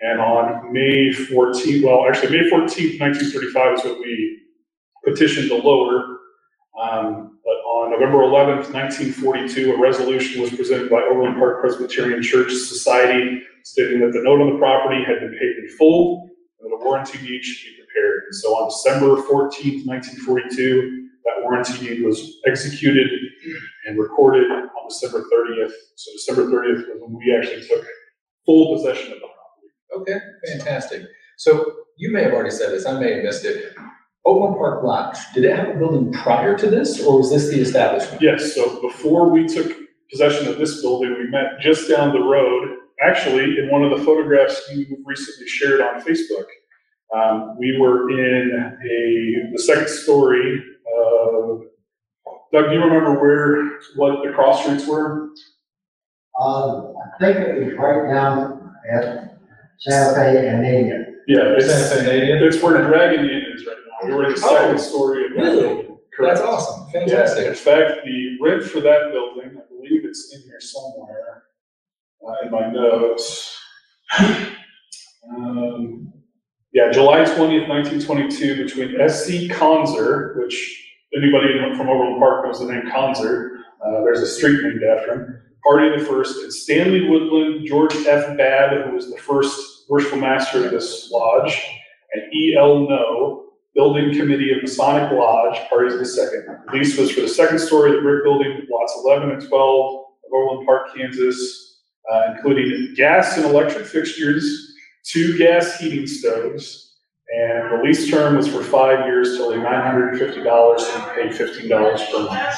And 0.00 0.20
on 0.20 0.72
May 0.72 1.12
fourteenth, 1.12 1.84
well, 1.84 2.06
actually, 2.08 2.38
May 2.38 2.48
fourteenth, 2.48 3.00
nineteen 3.00 3.30
thirty-five 3.30 3.78
is 3.78 3.84
when 3.84 4.00
we 4.00 4.38
petitioned 5.04 5.48
to 5.48 5.56
lower. 5.56 6.15
Um, 6.80 7.38
but 7.44 7.58
on 7.64 7.90
November 7.90 8.22
eleventh, 8.22 8.72
nineteen 8.72 9.12
forty-two, 9.12 9.72
a 9.72 9.78
resolution 9.80 10.42
was 10.42 10.50
presented 10.50 10.90
by 10.90 11.02
Overland 11.02 11.36
Park 11.38 11.60
Presbyterian 11.60 12.22
Church 12.22 12.52
Society 12.52 13.42
stating 13.64 14.00
that 14.00 14.12
the 14.12 14.22
note 14.22 14.40
on 14.40 14.52
the 14.52 14.58
property 14.58 15.02
had 15.02 15.20
been 15.20 15.32
paid 15.32 15.56
in 15.56 15.68
full 15.78 16.28
and 16.60 16.70
that 16.70 16.76
a 16.76 16.84
warranty 16.84 17.18
deed 17.18 17.42
should 17.42 17.70
be 17.70 17.76
prepared. 17.82 18.24
And 18.26 18.34
so 18.34 18.48
on 18.56 18.68
December 18.68 19.22
fourteenth, 19.22 19.86
nineteen 19.86 20.16
forty-two, 20.16 21.08
that 21.24 21.42
warranty 21.42 21.78
deed 21.78 22.04
was 22.04 22.36
executed 22.46 23.08
and 23.86 23.98
recorded 23.98 24.50
on 24.50 24.88
December 24.88 25.24
thirtieth. 25.30 25.72
So 25.96 26.12
December 26.12 26.50
thirtieth 26.50 26.86
was 26.88 27.00
when 27.00 27.16
we 27.16 27.34
actually 27.34 27.66
took 27.66 27.86
full 28.44 28.76
possession 28.76 29.12
of 29.12 29.18
the 29.20 29.26
property. 29.26 30.12
Okay, 30.12 30.18
fantastic. 30.52 31.02
So 31.38 31.72
you 31.96 32.12
may 32.12 32.22
have 32.22 32.32
already 32.32 32.50
said 32.50 32.70
this, 32.70 32.86
I 32.86 32.98
may 33.00 33.14
have 33.14 33.24
missed 33.24 33.44
it. 33.44 33.74
Overland 34.26 34.56
Park 34.56 34.82
Lodge, 34.82 35.16
did 35.34 35.44
it 35.44 35.56
have 35.56 35.68
a 35.68 35.78
building 35.78 36.12
prior 36.12 36.58
to 36.58 36.68
this, 36.68 37.00
or 37.02 37.18
was 37.18 37.30
this 37.30 37.48
the 37.48 37.60
establishment? 37.60 38.20
Yes, 38.20 38.54
so 38.54 38.80
before 38.82 39.30
we 39.30 39.46
took 39.46 39.72
possession 40.10 40.48
of 40.48 40.58
this 40.58 40.82
building, 40.82 41.14
we 41.16 41.28
met 41.28 41.60
just 41.60 41.88
down 41.88 42.12
the 42.12 42.20
road, 42.20 42.76
actually, 43.00 43.58
in 43.58 43.70
one 43.70 43.84
of 43.84 43.96
the 43.96 44.04
photographs 44.04 44.60
you 44.72 44.98
recently 45.04 45.46
shared 45.46 45.80
on 45.80 46.02
Facebook. 46.02 46.46
Um, 47.14 47.56
we 47.56 47.78
were 47.78 48.10
in 48.10 48.76
a, 48.82 49.52
the 49.52 49.62
second 49.62 49.88
story 49.88 50.60
of, 50.96 51.62
Doug, 52.52 52.66
do 52.66 52.72
you 52.72 52.82
remember 52.82 53.20
where, 53.20 53.78
what 53.94 54.24
the 54.24 54.32
cross 54.32 54.62
streets 54.64 54.88
were? 54.88 55.30
Um, 56.40 56.94
I 57.14 57.18
think 57.20 57.38
it 57.38 57.64
was 57.64 57.74
right 57.74 58.12
down 58.12 58.74
at 58.92 59.38
Santa 59.78 60.14
Fe 60.14 60.48
and 60.48 60.66
Indian. 60.66 61.22
Yeah, 61.28 61.54
it's, 61.56 61.66
Santa 61.66 61.94
Fe 61.94 62.04
Canadian? 62.04 62.42
it's 62.42 62.62
where 62.62 62.82
the 62.82 62.88
Dragon 62.88 63.24
Inn 63.24 63.42
is 63.54 63.66
right 63.66 63.76
now. 63.85 63.85
We 64.06 64.14
were 64.14 64.24
in 64.26 64.30
the 64.32 64.36
second 64.38 64.78
story 64.78 65.26
of 65.26 65.32
that 65.32 65.40
really? 65.42 65.60
building. 65.62 65.98
Correct. 66.14 66.36
That's 66.36 66.46
awesome, 66.46 66.88
Yeah, 66.94 67.00
fantastic. 67.00 67.46
in 67.46 67.54
fact, 67.54 68.04
the 68.06 68.38
rent 68.40 68.62
for 68.64 68.80
that 68.80 69.10
building, 69.12 69.58
I 69.58 69.66
believe 69.68 70.04
it's 70.06 70.34
in 70.34 70.42
here 70.42 70.60
somewhere, 70.60 71.44
uh, 72.26 72.34
in 72.46 72.50
my 72.50 72.70
notes. 72.70 73.58
Um, 75.28 76.12
yeah, 76.72 76.90
July 76.90 77.24
twentieth, 77.24 77.68
nineteen 77.68 78.00
twenty-two, 78.00 78.56
between 78.64 78.90
SC 79.08 79.50
Conser, 79.50 80.36
which 80.38 80.90
anybody 81.16 81.58
from 81.76 81.88
Overland 81.88 82.18
Park 82.18 82.44
knows 82.46 82.60
the 82.60 82.66
name 82.72 82.82
Conser, 82.90 83.58
uh, 83.84 84.02
there's 84.04 84.20
a 84.20 84.26
street 84.26 84.62
named 84.62 84.82
after 84.84 85.12
him. 85.14 85.42
Party 85.64 85.98
the 85.98 86.04
first, 86.04 86.36
and 86.44 86.52
Stanley 86.52 87.08
Woodland, 87.08 87.66
George 87.66 87.94
F. 88.06 88.36
Babb, 88.36 88.84
who 88.86 88.94
was 88.94 89.10
the 89.10 89.16
first 89.18 89.84
worshipful 89.88 90.20
master 90.20 90.64
of 90.64 90.70
this 90.70 91.10
lodge, 91.10 91.60
and 92.14 92.32
E. 92.32 92.56
L. 92.56 92.88
No, 92.88 93.45
Building 93.76 94.14
Committee 94.18 94.52
of 94.52 94.62
Masonic 94.62 95.12
Lodge, 95.12 95.58
parties 95.68 95.92
of 95.92 95.98
the 95.98 96.06
second. 96.06 96.46
Lease 96.72 96.96
was 96.96 97.12
for 97.12 97.20
the 97.20 97.28
second 97.28 97.58
story 97.58 97.90
of 97.90 97.96
the 97.96 98.02
brick 98.02 98.24
building, 98.24 98.66
lots 98.70 98.94
eleven 99.04 99.30
and 99.30 99.46
twelve 99.46 100.06
of 100.24 100.32
Overland 100.32 100.66
Park, 100.66 100.96
Kansas, 100.96 101.82
uh, 102.10 102.32
including 102.34 102.94
gas 102.96 103.36
and 103.36 103.44
electric 103.44 103.86
fixtures, 103.86 104.74
two 105.04 105.36
gas 105.36 105.78
heating 105.78 106.06
stoves, 106.06 106.96
and 107.34 107.70
the 107.70 107.84
lease 107.84 108.10
term 108.10 108.36
was 108.36 108.48
for 108.48 108.62
five 108.62 109.06
years, 109.06 109.36
totaling 109.36 109.62
nine 109.62 109.82
hundred 109.82 110.08
and 110.08 110.18
fifty 110.18 110.42
dollars, 110.42 110.82
and 110.82 111.04
we 111.04 111.22
paid 111.22 111.36
fifteen 111.36 111.68
dollars 111.68 112.02
per 112.10 112.24
month. 112.24 112.56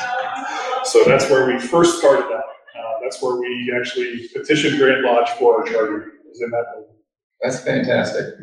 So 0.85 1.02
that's 1.04 1.28
where 1.28 1.46
we 1.46 1.59
first 1.59 1.98
started 1.98 2.26
out. 2.33 2.44
Uh, 2.78 3.00
that's 3.02 3.20
where 3.20 3.37
we 3.37 3.74
actually 3.76 4.28
petitioned 4.28 4.78
Grand 4.78 5.02
Lodge 5.04 5.31
for 5.31 5.59
our 5.61 5.66
charter, 5.66 6.12
was 6.24 6.40
in 6.40 6.50
that 6.50 6.64
building. 6.72 6.94
That's 7.42 7.61
fantastic, 7.61 8.35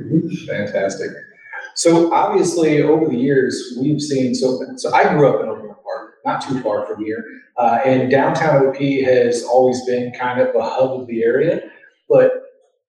fantastic. 0.46 1.12
So 1.76 2.14
obviously, 2.14 2.82
over 2.82 3.08
the 3.08 3.18
years, 3.18 3.78
we've 3.80 4.02
seen, 4.02 4.34
so, 4.34 4.62
so 4.78 4.94
I 4.94 5.10
grew 5.14 5.28
up 5.30 5.44
in 5.44 5.50
Overland 5.50 5.76
Park, 5.84 6.14
not 6.26 6.42
too 6.42 6.62
far 6.62 6.86
from 6.88 7.04
here. 7.04 7.24
Uh, 7.58 7.80
and 7.86 8.10
downtown 8.10 8.66
OP 8.68 8.78
has 8.78 9.44
always 9.44 9.86
been 9.86 10.12
kind 10.14 10.40
of 10.42 10.54
the 10.54 10.62
hub 10.64 11.00
of 11.02 11.08
the 11.08 11.24
area. 11.24 11.62
But 12.10 12.44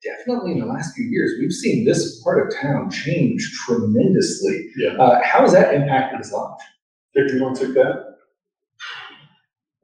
definitely 0.04 0.52
in 0.52 0.60
the 0.60 0.66
last 0.66 0.94
few 0.94 1.04
years, 1.04 1.32
we've 1.40 1.52
seen 1.52 1.84
this 1.84 2.20
part 2.22 2.46
of 2.46 2.54
town 2.60 2.90
change 2.90 3.42
tremendously. 3.66 4.70
Yeah. 4.76 4.90
Uh, 4.92 5.20
how 5.24 5.40
has 5.40 5.52
that 5.52 5.74
impacted 5.74 6.20
this 6.20 6.32
lodge? 6.32 6.60
Dick, 7.14 7.28
do 7.28 7.36
you 7.36 7.42
want 7.42 7.56
to 7.56 7.66
take 7.66 7.74
that? 7.74 8.16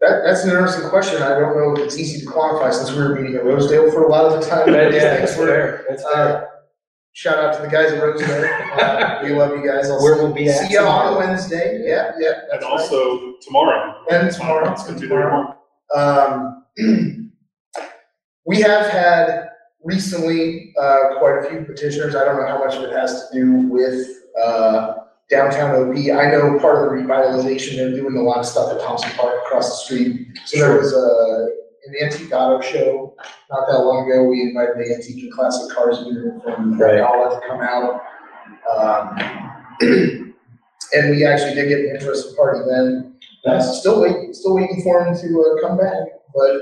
That, 0.01 0.23
that's 0.25 0.45
an 0.45 0.51
interesting 0.51 0.89
question. 0.91 1.23
I 1.23 1.39
don't 1.39 1.57
know 1.57 1.73
if 1.75 1.79
it's 1.87 1.99
easy 1.99 2.25
to 2.25 2.27
quantify 2.31 2.73
since 2.73 2.91
we 2.91 2.99
were 2.99 3.15
meeting 3.15 3.37
at 3.37 3.45
Rosedale 3.45 3.91
for 3.93 4.05
a 4.05 4.09
lot 4.09 4.25
of 4.27 4.41
the 4.41 4.49
time. 4.49 4.67
These 4.93 5.01
things 5.03 5.37
were- 5.39 5.47
fair, 5.47 5.85
that's 5.89 6.05
Uh, 6.05 6.45
Shout 7.15 7.39
out 7.39 7.55
to 7.57 7.63
the 7.63 7.69
guys 7.69 7.93
at 7.93 8.03
Rosedale. 8.03 8.49
Uh, 8.73 9.21
We 9.23 9.33
love 9.35 9.51
you 9.51 9.67
guys. 9.67 9.91
I'll 9.91 10.03
Where 10.03 10.17
we'll 10.17 10.33
be 10.33 10.49
at 10.49 10.67
See 10.67 10.73
you 10.73 10.81
on 10.81 10.85
tomorrow. 11.13 11.19
Wednesday. 11.19 11.83
Yeah, 11.85 12.13
yeah. 12.19 12.29
And 12.29 12.43
that's 12.53 12.65
right. 12.65 12.73
also 12.73 13.35
tomorrow. 13.43 14.03
And 14.11 14.33
tomorrow. 14.33 14.73
It's 14.73 14.85
gonna 14.85 14.99
be 14.99 15.09
tomorrow. 15.09 15.57
Um, 15.95 16.65
we 18.47 18.61
have 18.63 18.87
had 18.91 19.49
recently, 19.85 20.73
uh, 20.81 21.19
quite 21.19 21.39
a 21.45 21.51
few 21.51 21.63
petitioners, 21.65 22.15
I 22.15 22.25
don't 22.25 22.37
know 22.41 22.47
how 22.47 22.59
much 22.65 22.77
of 22.77 22.83
it 22.85 22.93
has 22.93 23.29
to 23.29 23.35
do 23.39 23.53
with, 23.69 24.07
uh, 24.43 24.95
downtown 25.29 25.75
OP. 25.75 25.97
I 25.97 26.31
know 26.31 26.59
part 26.61 26.83
of 26.85 26.91
the 26.91 26.97
revitalization, 27.05 27.77
they're 27.77 27.91
doing 27.91 28.17
a 28.17 28.23
lot 28.23 28.39
of 28.39 28.47
stuff 28.47 28.73
at 28.73 28.81
Thompson 28.81 29.11
Park 29.13 29.35
across 29.47 29.69
the 29.71 29.77
street. 29.85 30.29
So 30.47 30.59
there 30.61 30.79
was 30.79 30.93
a, 30.95 31.49
an 31.87 31.95
antique 32.03 32.33
auto 32.33 32.61
show 32.61 33.15
not 33.51 33.67
that 33.69 33.79
long 33.79 34.09
ago, 34.11 34.25
we 34.25 34.41
invited 34.43 34.77
the 34.77 34.95
antique 34.95 35.23
and 35.25 35.33
classic 35.33 35.75
cars 35.75 35.99
unit 36.07 36.43
from 36.43 36.79
Right. 36.79 36.97
Valhalla 36.99 37.41
to 37.41 37.47
come 37.47 37.61
out. 37.61 38.03
Um, 39.81 40.29
And 40.95 41.11
we 41.11 41.25
actually 41.25 41.55
did 41.55 41.69
get 41.71 41.79
an 41.81 41.97
interested 41.97 42.37
party 42.37 42.61
then. 42.69 43.15
Uh, 43.47 43.61
Still 43.63 44.03
waiting, 44.03 44.35
still 44.35 44.55
waiting 44.57 44.83
for 44.83 45.03
him 45.03 45.15
to, 45.17 45.41
uh, 45.41 45.67
come 45.67 45.79
back, 45.79 45.95
but 46.35 46.61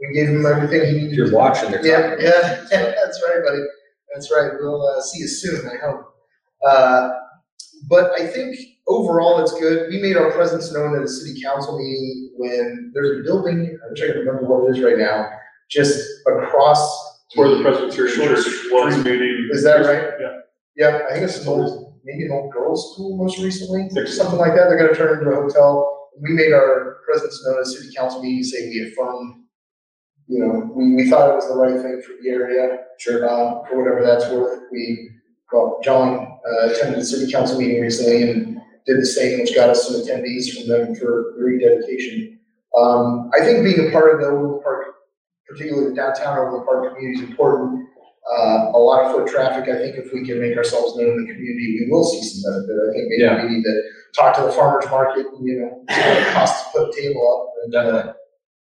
we 0.00 0.14
gave 0.14 0.28
him 0.28 0.46
everything 0.46 0.82
he 0.88 0.96
If 0.98 1.02
needed. 1.02 1.16
you're 1.16 1.32
watching, 1.32 1.72
they're 1.72 1.84
Yeah, 1.84 2.10
talking. 2.10 2.24
yeah, 2.24 2.40
that's 2.70 3.20
right, 3.26 3.42
buddy. 3.44 3.58
That's 4.14 4.30
right. 4.30 4.52
We'll 4.60 4.86
uh, 4.86 5.00
see 5.02 5.18
you 5.18 5.26
soon, 5.26 5.68
I 5.68 5.84
hope. 5.84 6.14
Uh, 6.64 7.10
But 7.88 8.12
I 8.20 8.26
think 8.26 8.56
overall 8.88 9.40
it's 9.40 9.52
good. 9.58 9.88
We 9.90 10.00
made 10.00 10.16
our 10.16 10.30
presence 10.32 10.72
known 10.72 10.96
at 10.96 11.02
a 11.02 11.08
city 11.08 11.40
council 11.42 11.78
meeting 11.78 12.32
when 12.36 12.90
there's 12.94 13.20
a 13.20 13.22
building, 13.22 13.78
I'm 13.88 13.94
trying 13.96 14.12
to 14.12 14.18
remember 14.20 14.44
what 14.46 14.68
it 14.68 14.76
is 14.76 14.82
right 14.82 14.98
now, 14.98 15.30
just 15.70 15.98
across. 16.26 16.80
Where 17.34 17.48
the 17.48 17.62
Presbyterian 17.62 18.14
Church 18.14 18.46
was 18.70 19.04
meeting. 19.04 19.48
Is 19.52 19.64
that 19.64 19.86
right? 19.86 20.12
Yeah. 20.20 20.38
Yeah, 20.76 21.06
I 21.08 21.14
think 21.14 21.24
it's 21.24 21.40
an 21.40 21.48
old, 21.48 22.00
maybe 22.04 22.26
an 22.26 22.32
old 22.32 22.52
girls' 22.52 22.92
school 22.92 23.16
most 23.16 23.38
recently, 23.38 23.88
something 24.06 24.38
like 24.38 24.54
that. 24.54 24.68
They're 24.68 24.78
gonna 24.78 24.94
turn 24.94 25.16
it 25.16 25.20
into 25.20 25.30
a 25.30 25.42
hotel. 25.42 26.10
We 26.20 26.32
made 26.32 26.52
our 26.52 26.98
presence 27.06 27.42
known 27.44 27.56
at 27.56 27.62
a 27.62 27.66
city 27.66 27.94
council 27.94 28.22
meeting, 28.22 28.44
saying 28.44 28.68
we 28.70 28.92
affirmed, 28.92 29.44
you 30.26 30.38
know, 30.40 30.70
we, 30.74 30.94
we 30.94 31.08
thought 31.10 31.30
it 31.30 31.34
was 31.34 31.48
the 31.48 31.54
right 31.54 31.80
thing 31.80 32.02
for 32.02 32.12
the 32.22 32.28
area. 32.28 32.78
Sure. 32.98 33.26
Uh, 33.26 33.66
for 33.68 33.82
whatever 33.82 34.04
that's 34.04 34.30
worth, 34.30 34.64
we, 34.70 35.10
well, 35.52 35.80
John, 35.82 36.31
uh, 36.46 36.68
attended 36.70 37.00
the 37.00 37.04
city 37.04 37.30
council 37.30 37.58
meeting 37.58 37.80
recently 37.80 38.22
and 38.30 38.60
did 38.86 38.98
the 39.00 39.06
same, 39.06 39.40
which 39.40 39.54
got 39.54 39.70
us 39.70 39.86
some 39.86 39.96
attendees 40.00 40.52
from 40.56 40.68
them 40.68 40.94
for 40.96 41.34
the 41.36 41.44
rededication. 41.44 42.38
Um, 42.76 43.30
I 43.38 43.44
think 43.44 43.62
being 43.64 43.88
a 43.88 43.92
part 43.92 44.14
of 44.14 44.20
the 44.20 44.26
Overland 44.26 44.62
Park, 44.62 44.86
particularly 45.48 45.90
the 45.90 45.94
downtown 45.94 46.38
Overland 46.38 46.64
Park 46.66 46.94
community 46.94 47.22
is 47.22 47.28
important. 47.30 47.88
Uh, 48.32 48.70
a 48.74 48.78
lot 48.78 49.04
of 49.04 49.12
foot 49.12 49.26
traffic, 49.28 49.68
I 49.68 49.78
think 49.78 49.96
if 49.96 50.12
we 50.12 50.24
can 50.24 50.40
make 50.40 50.56
ourselves 50.56 50.96
known 50.96 51.10
in 51.10 51.26
the 51.26 51.32
community, 51.32 51.78
we 51.84 51.88
will 51.90 52.04
see 52.04 52.22
some 52.22 52.52
benefit. 52.52 52.76
I 52.88 52.92
think 52.92 53.06
Yeah. 53.18 53.34
maybe 53.36 53.48
we 53.48 53.54
need 53.56 53.64
to 53.64 53.82
talk 54.16 54.36
to 54.36 54.42
the 54.42 54.52
farmer's 54.52 54.88
market, 54.90 55.26
and, 55.26 55.46
you 55.46 55.60
know, 55.60 55.84
see 55.90 56.00
what 56.00 56.18
it 56.18 56.26
costs 56.32 56.72
to 56.72 56.78
put 56.78 56.88
a 56.88 57.00
table 57.00 57.22
up 57.34 57.64
and, 57.64 57.74
uh, 57.74 58.12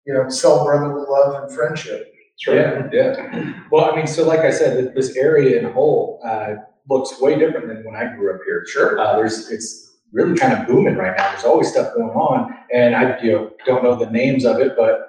you 0.05 0.13
know, 0.13 0.29
sell 0.29 0.65
brotherly 0.65 1.03
love 1.07 1.43
and 1.43 1.51
friendship. 1.53 2.07
Yeah, 2.47 2.88
yeah. 2.91 3.53
Well, 3.71 3.86
I 3.91 3.95
mean, 3.95 4.07
so 4.07 4.25
like 4.25 4.39
I 4.39 4.49
said, 4.51 4.79
th- 4.79 4.95
this 4.95 5.15
area 5.15 5.60
in 5.60 5.71
whole, 5.71 6.19
uh, 6.25 6.55
looks 6.89 7.20
way 7.22 7.38
different 7.38 7.67
than 7.67 7.84
when 7.86 7.96
I 7.96 8.15
grew 8.15 8.34
up 8.34 8.41
here. 8.46 8.65
Sure. 8.67 9.00
Uh, 9.00 9.15
there's, 9.15 9.50
it's 9.50 9.98
really 10.12 10.38
kind 10.38 10.54
of 10.54 10.67
booming 10.67 10.96
right 10.96 11.15
now. 11.17 11.30
There's 11.32 11.46
always 11.46 11.70
stuff 11.72 11.94
going 11.96 12.10
on. 12.10 12.54
And 12.74 12.96
I, 12.96 13.20
you 13.22 13.32
know, 13.32 13.52
don't 13.65 13.84
know 13.84 13.96
the 13.96 14.10
names 14.12 14.46
of 14.46 14.60
it, 14.60 14.74
but 14.78 15.08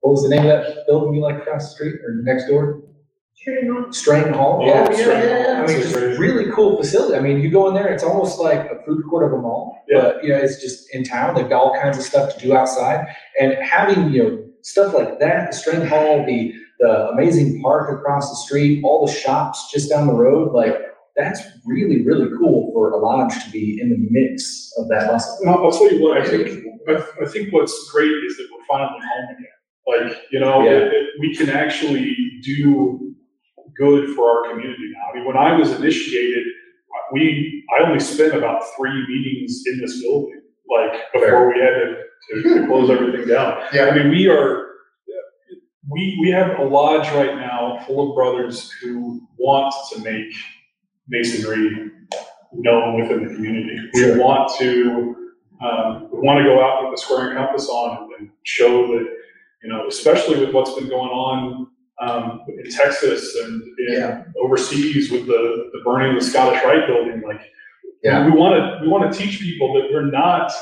what 0.00 0.12
was 0.12 0.22
the 0.22 0.28
name 0.28 0.40
of 0.40 0.64
that 0.64 0.86
building 0.86 1.14
you 1.14 1.22
like 1.22 1.36
across 1.36 1.70
the 1.70 1.74
street 1.74 1.94
or 2.04 2.20
next 2.22 2.48
door? 2.48 2.82
Strang 3.90 4.32
Hall? 4.32 4.60
Oh, 4.62 4.66
Yeah. 4.66 4.90
yeah, 4.90 4.98
yeah, 4.98 5.22
yeah. 5.22 5.62
I 5.62 5.66
mean, 5.66 5.80
That's 5.80 5.92
just 5.92 6.18
really 6.18 6.50
cool 6.50 6.76
facility. 6.76 7.16
I 7.16 7.20
mean, 7.20 7.40
you 7.40 7.50
go 7.50 7.68
in 7.68 7.74
there, 7.74 7.86
it's 7.88 8.02
almost 8.02 8.40
like 8.40 8.70
a 8.70 8.82
food 8.84 9.04
court 9.08 9.24
of 9.32 9.38
a 9.38 9.40
mall. 9.42 9.84
Yeah. 9.88 10.00
But, 10.00 10.24
you 10.24 10.30
know, 10.30 10.36
it's 10.38 10.60
just 10.60 10.92
in 10.94 11.04
town. 11.04 11.34
They've 11.34 11.48
got 11.48 11.60
all 11.62 11.74
kinds 11.80 11.96
of 11.98 12.02
stuff 12.04 12.34
to 12.34 12.40
do 12.40 12.56
outside. 12.56 13.06
And 13.40 13.54
having, 13.62 14.10
you 14.10 14.22
know, 14.22 14.44
stuff 14.62 14.94
like 14.94 15.20
that, 15.20 15.50
the 15.50 15.56
Strang 15.56 15.86
Hall, 15.86 16.24
the, 16.26 16.52
the 16.80 17.08
amazing 17.10 17.62
park 17.62 17.96
across 17.96 18.30
the 18.30 18.36
street, 18.36 18.82
all 18.84 19.06
the 19.06 19.12
shops 19.12 19.70
just 19.70 19.90
down 19.90 20.06
the 20.08 20.14
road, 20.14 20.52
like, 20.52 20.76
that's 21.16 21.40
really, 21.64 22.04
really 22.04 22.28
cool 22.38 22.70
for 22.72 22.90
a 22.90 22.98
lodge 22.98 23.32
to 23.44 23.50
be 23.50 23.80
in 23.80 23.90
the 23.90 24.06
mix 24.10 24.72
of 24.78 24.88
that 24.88 25.10
muscle. 25.10 25.38
Well, 25.44 25.64
I'll 25.64 25.70
tell 25.72 25.90
you 25.92 26.02
what, 26.02 26.18
I 26.18 26.26
think, 26.26 26.64
I, 26.88 27.04
I 27.22 27.26
think 27.26 27.52
what's 27.52 27.90
great 27.90 28.10
is 28.10 28.36
that 28.36 28.48
we're 28.52 28.64
finally 28.68 29.00
home 29.00 29.36
again. 29.36 29.46
Like, 29.86 30.22
you 30.30 30.40
know, 30.40 30.62
Yeah. 30.62 30.78
that- 30.80 30.90
that 30.90 31.06
we 31.18 31.34
can 31.34 31.48
actually 31.48 32.14
do 32.42 33.14
good 33.76 34.14
for 34.14 34.28
our 34.28 34.50
community 34.50 34.92
now. 34.92 35.10
I 35.10 35.16
mean, 35.16 35.26
when 35.26 35.36
I 35.36 35.56
was 35.56 35.72
initiated, 35.72 36.46
we, 37.12 37.64
I 37.78 37.84
only 37.84 38.00
spent 38.00 38.34
about 38.34 38.62
three 38.76 39.06
meetings 39.06 39.62
in 39.66 39.80
this 39.80 40.02
building, 40.02 40.42
like, 40.70 41.12
before 41.12 41.48
we 41.52 41.60
had 41.60 41.70
to, 41.70 41.96
to, 42.28 42.42
to 42.42 42.60
hmm. 42.60 42.66
close 42.66 42.90
everything 42.90 43.26
down. 43.26 43.62
Yeah. 43.72 43.86
I 43.86 43.96
mean, 43.96 44.10
we 44.10 44.28
are, 44.28 44.66
we, 45.88 46.18
we 46.20 46.30
have 46.30 46.58
a 46.58 46.64
lodge 46.64 47.08
right 47.12 47.36
now 47.36 47.82
full 47.86 48.10
of 48.10 48.16
brothers 48.16 48.70
who 48.82 49.20
want 49.38 49.72
to 49.92 50.00
make 50.00 50.34
masonry 51.08 51.90
known 52.52 53.00
within 53.00 53.26
the 53.26 53.34
community. 53.34 53.78
We 53.94 54.18
want 54.18 54.50
to, 54.58 55.32
um, 55.60 56.08
we 56.12 56.20
want 56.20 56.38
to 56.38 56.44
go 56.44 56.62
out 56.64 56.82
with 56.84 56.92
the 56.98 57.02
square 57.02 57.28
and 57.28 57.36
compass 57.36 57.68
on 57.68 58.10
and 58.18 58.30
show 58.44 58.86
that, 58.88 59.06
you 59.62 59.68
know, 59.68 59.86
especially 59.88 60.38
with 60.44 60.54
what's 60.54 60.74
been 60.74 60.88
going 60.88 61.10
on, 61.10 61.68
um, 62.00 62.42
in 62.48 62.70
Texas 62.70 63.34
and 63.42 63.62
Yeah. 63.88 64.24
overseas 64.42 65.10
with 65.10 65.26
the, 65.26 65.70
the 65.72 65.80
burning 65.84 66.14
of 66.16 66.22
the 66.22 66.28
Scottish 66.28 66.62
Rite 66.64 66.86
building, 66.86 67.22
like, 67.26 67.40
Yeah. 68.02 68.24
we 68.26 68.32
want 68.32 68.54
to, 68.54 68.78
we 68.82 68.88
want 68.88 69.10
to 69.10 69.18
teach 69.18 69.40
people 69.40 69.72
that 69.74 69.88
we're 69.92 70.10
not, 70.10 70.52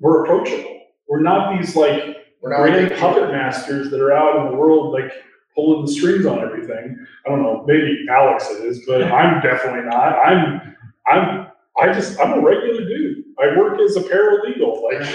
we're 0.00 0.24
approachable. 0.24 0.80
We're 1.08 1.20
not 1.20 1.58
these 1.58 1.76
like 1.76 2.16
we're 2.40 2.50
not. 2.56 2.62
grand 2.62 2.92
puppet 3.00 3.30
masters 3.30 3.90
that 3.90 4.00
are 4.00 4.12
out 4.12 4.44
in 4.46 4.50
the 4.52 4.56
world 4.56 4.92
like 4.94 5.12
pulling 5.54 5.84
the 5.86 5.92
strings 5.92 6.26
on 6.26 6.38
everything. 6.40 6.96
I 7.26 7.28
don't 7.28 7.42
know, 7.42 7.64
maybe 7.66 8.06
Alex 8.10 8.48
is, 8.50 8.84
but 8.86 9.02
I'm 9.12 9.40
definitely 9.42 9.88
not. 9.88 10.18
I'm, 10.24 10.76
I'm, 11.06 11.46
I 11.80 11.92
just, 11.92 12.18
I'm 12.20 12.32
a 12.32 12.40
regular 12.40 12.84
dude. 12.84 13.24
I 13.42 13.56
work 13.56 13.80
as 13.80 13.96
a 13.96 14.00
paralegal. 14.02 14.82
Like, 14.82 15.08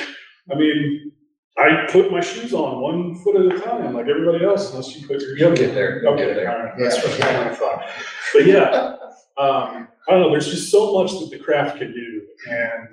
I 0.52 0.56
mean, 0.56 1.12
I 1.58 1.88
put 1.90 2.12
my 2.12 2.20
shoes 2.22 2.54
on 2.54 2.82
one 2.82 3.16
foot 3.16 3.36
at 3.38 3.58
a 3.58 3.60
time, 3.62 3.94
like 3.94 4.08
everybody 4.08 4.44
else, 4.44 4.72
unless 4.72 4.96
you 4.96 5.08
put 5.08 5.22
your. 5.22 5.38
You'll 5.38 5.56
get 5.56 5.74
there. 5.74 6.02
You'll 6.02 6.14
Okay, 6.14 6.26
get 6.28 6.36
there. 6.36 6.52
all 6.58 6.66
right. 6.66 6.74
Yeah. 6.78 6.90
That's 6.90 7.04
what 7.04 7.22
I 7.24 7.56
thought. 7.56 7.86
But 8.34 8.46
yeah, 8.46 8.96
um, 9.38 9.88
I 10.08 10.12
don't 10.12 10.22
know, 10.22 10.32
there's 10.32 10.50
just 10.50 10.70
so 10.72 10.94
much 11.02 11.12
that 11.20 11.30
the 11.30 11.40
craft 11.40 11.78
can 11.78 11.94
do, 11.94 12.22
and, 12.50 12.88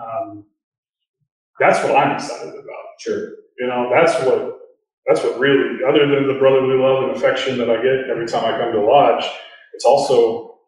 um, 0.00 0.44
that's 1.60 1.82
what 1.84 1.96
I'm 1.96 2.12
excited 2.16 2.54
about. 2.54 2.84
Sure. 3.00 3.30
You 3.58 3.66
know, 3.66 3.90
that's 3.92 4.14
what, 4.24 4.58
that's 5.08 5.22
what 5.24 5.38
really, 5.40 5.82
other 5.88 6.06
than 6.06 6.28
the 6.28 6.34
brotherly 6.38 6.76
love 6.76 7.04
and 7.04 7.16
affection 7.16 7.58
that 7.58 7.70
I 7.70 7.76
get 7.82 8.10
every 8.10 8.26
time 8.26 8.44
I 8.44 8.58
come 8.58 8.72
to 8.72 8.80
lodge, 8.80 9.24
it's 9.74 9.84
also 9.84 10.58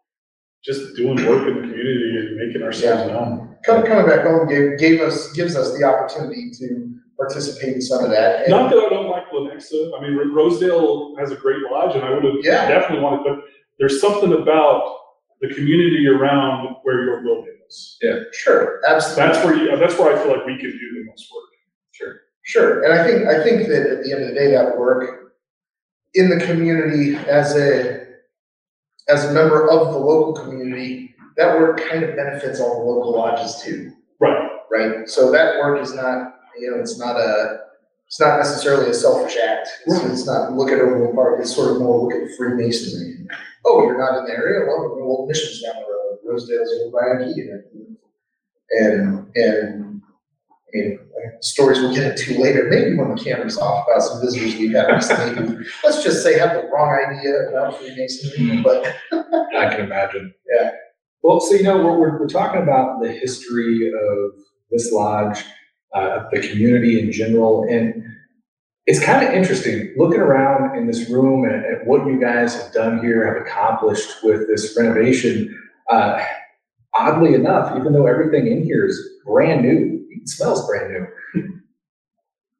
just 0.65 0.97
doing 0.97 1.17
work 1.27 1.47
in 1.49 1.55
the 1.57 1.61
community 1.61 2.17
and 2.19 2.37
making 2.37 2.63
ourselves 2.63 3.11
known. 3.13 3.57
Coming, 3.65 3.87
coming 3.87 4.07
back 4.07 4.25
home 4.27 4.49
gave, 4.49 4.79
gave 4.79 5.01
us, 5.01 5.31
gives 5.33 5.57
us 5.57 5.77
the 5.79 5.85
opportunity 5.85 6.51
to 6.59 6.95
participate 7.19 7.75
in 7.77 7.83
some 7.83 8.03
of 8.05 8.11
that. 8.11 8.43
And- 8.43 8.51
Not 8.51 8.71
that 8.71 8.79
I 8.79 8.89
don't 8.89 9.09
like 9.09 9.31
Lenexa, 9.31 9.99
I 9.99 10.03
mean, 10.03 10.17
Rosedale 10.33 11.15
has 11.19 11.31
a 11.33 11.37
great 11.37 11.59
lodge 11.71 11.95
and 11.95 12.05
I 12.05 12.11
would 12.15 12.25
have 12.25 12.35
Yeah. 12.43 12.67
definitely 12.69 13.05
wanted, 13.05 13.25
but 13.25 13.45
there's 13.79 14.01
something 14.01 14.33
about 14.33 14.97
the 15.43 15.49
community 15.55 16.07
around 16.09 16.77
where 16.83 17.05
your 17.05 17.23
building 17.23 17.57
is. 17.69 17.99
Yeah, 18.03 18.21
sure, 18.33 18.81
absolutely. 18.87 19.23
That's 19.33 19.45
where 19.45 19.55
you, 19.57 19.77
that's 19.77 19.99
where 19.99 20.15
I 20.17 20.23
feel 20.23 20.33
like 20.37 20.47
we 20.47 20.57
can 20.59 20.71
do 20.71 20.89
the 20.99 21.05
most 21.09 21.31
work. 21.35 21.45
Sure. 21.93 22.21
Sure, 22.43 22.83
and 22.85 22.93
I 22.93 23.07
think, 23.07 23.27
I 23.29 23.43
think 23.45 23.69
that 23.69 23.87
at 23.87 24.03
the 24.05 24.13
end 24.13 24.23
of 24.23 24.29
the 24.31 24.35
day, 24.35 24.51
that 24.53 24.77
work 24.79 25.33
in 26.15 26.31
the 26.31 26.45
community 26.45 27.17
as 27.17 27.57
a, 27.57 28.07
as 29.09 29.25
a 29.27 29.33
member 29.33 29.69
of 29.71 29.93
the 29.93 29.99
local 29.99 30.33
community, 30.43 31.15
that 31.37 31.59
work 31.59 31.81
kind 31.89 32.03
of 32.03 32.17
benefits 32.17 32.61
all 32.61 32.81
the 32.81 32.91
local 32.91 33.13
lodges 33.17 33.63
too, 33.63 33.93
Right. 34.21 34.51
right? 34.71 35.09
So 35.09 35.31
that 35.33 35.59
work 35.61 35.81
is 35.83 35.95
not, 35.95 36.41
you 36.59 36.71
know, 36.71 36.79
it's 36.81 36.99
not 36.99 37.17
a, 37.17 37.61
it's 38.07 38.19
not 38.19 38.39
necessarily 38.39 38.91
a 38.91 38.95
selfish 38.95 39.37
act. 39.37 39.69
It's, 39.87 40.03
it's 40.05 40.27
not 40.27 40.53
look 40.53 40.71
at 40.71 40.81
Overland 40.81 41.15
Park, 41.15 41.39
it's 41.41 41.55
sort 41.55 41.71
of 41.77 41.81
more 41.81 42.03
look 42.03 42.13
at 42.13 42.37
Freemasonry. 42.37 43.27
Oh, 43.65 43.85
you're 43.85 43.99
not 43.99 44.19
in 44.19 44.25
the 44.25 44.33
area, 44.33 44.67
well, 44.67 44.97
the 44.97 45.03
old 45.03 45.29
missions 45.29 45.63
down 45.63 45.75
the 45.77 45.83
road, 45.83 46.19
Rosedale's 46.27 46.73
over 46.83 46.91
by 46.91 47.25
Ikea. 47.25 47.63
And, 48.73 49.31
and, 49.37 49.90
I 50.75 50.79
mean, 50.79 50.99
stories 51.41 51.81
we'll 51.81 51.95
get 51.95 52.19
into 52.19 52.41
later, 52.41 52.67
maybe 52.69 52.97
when 52.97 53.15
the 53.15 53.23
camera's 53.23 53.59
off 53.59 53.87
about 53.87 54.03
some 54.03 54.21
visitors 54.21 54.55
we've 54.57 54.73
had 54.73 54.87
recently 54.89 55.35
who, 55.35 55.65
let's 55.85 56.03
just 56.03 56.23
say 56.23 56.39
have 56.39 56.55
the 56.55 56.69
wrong 56.69 56.97
idea 57.09 57.49
about 57.49 57.79
Freemasonry, 57.79 58.63
but 58.63 58.95
I 59.13 59.75
can 59.75 59.81
imagine. 59.81 60.35
Yeah. 60.55 60.71
Well, 61.23 61.41
so 61.41 61.55
you 61.55 61.63
know, 61.63 61.79
we're, 61.79 61.99
we're, 61.99 62.21
we're 62.21 62.29
talking 62.29 62.63
about 62.63 63.03
the 63.03 63.11
history 63.11 63.93
of 63.93 64.33
this 64.71 64.93
lodge, 64.93 65.45
uh, 65.95 66.25
the 66.31 66.41
community 66.41 67.01
in 67.01 67.13
general, 67.13 67.65
and 67.69 68.05
it's 68.87 69.03
kind 69.05 69.27
of 69.27 69.33
interesting 69.33 69.93
looking 69.97 70.21
around 70.21 70.77
in 70.77 70.87
this 70.87 71.09
room 71.11 71.45
and, 71.45 71.65
at 71.65 71.87
what 71.87 72.07
you 72.07 72.21
guys 72.21 72.61
have 72.61 72.73
done 72.73 73.01
here, 73.01 73.27
have 73.27 73.47
accomplished 73.47 74.23
with 74.23 74.47
this 74.49 74.77
renovation. 74.77 75.57
Uh, 75.91 76.25
oddly 76.99 77.35
enough, 77.35 77.77
even 77.77 77.93
though 77.93 78.07
everything 78.07 78.47
in 78.47 78.63
here 78.65 78.87
is 78.87 78.99
brand 79.25 79.63
new, 79.63 79.90
smells 80.25 80.67
brand 80.67 80.93
new. 80.93 81.61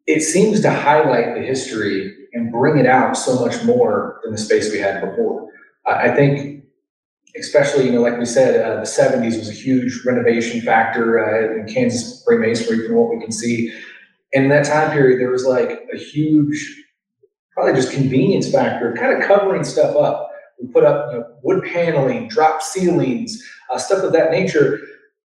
it 0.07 0.23
seems 0.23 0.61
to 0.61 0.71
highlight 0.71 1.35
the 1.35 1.43
history 1.43 2.17
and 2.33 2.53
bring 2.53 2.79
it 2.79 2.87
out 2.87 3.17
so 3.17 3.45
much 3.45 3.63
more 3.65 4.21
than 4.23 4.33
the 4.33 4.39
space 4.39 4.73
we 4.73 4.79
had 4.79 5.01
before. 5.01 5.49
I, 5.87 6.11
I 6.11 6.15
think, 6.15 6.65
especially, 7.39 7.87
you 7.87 7.93
know, 7.93 8.01
like 8.01 8.19
we 8.19 8.25
said, 8.27 8.65
uh, 8.65 8.81
the 8.81 8.87
seventies 8.87 9.37
was 9.37 9.49
a 9.49 9.53
huge 9.53 10.05
renovation 10.05 10.61
factor, 10.61 11.19
uh, 11.19 11.61
in 11.61 11.73
Kansas 11.73 12.23
Freemasonry 12.25 12.87
from 12.87 12.97
what 12.97 13.11
we 13.11 13.21
can 13.21 13.33
see. 13.33 13.73
And 14.33 14.45
in 14.45 14.51
that 14.51 14.67
time 14.67 14.91
period, 14.93 15.21
there 15.21 15.31
was 15.31 15.45
like 15.45 15.89
a 15.93 15.97
huge, 15.97 16.85
probably 17.53 17.75
just 17.75 17.93
convenience 17.93 18.51
factor, 18.51 18.95
kind 18.95 19.21
of 19.21 19.27
covering 19.27 19.65
stuff 19.65 19.97
up. 19.97 20.31
We 20.61 20.69
put 20.69 20.85
up, 20.85 21.13
you 21.13 21.19
know, 21.19 21.27
wood 21.43 21.65
paneling, 21.65 22.29
drop 22.29 22.63
ceilings, 22.63 23.43
uh, 23.71 23.79
stuff 23.79 24.05
of 24.05 24.13
that 24.13 24.31
nature. 24.31 24.81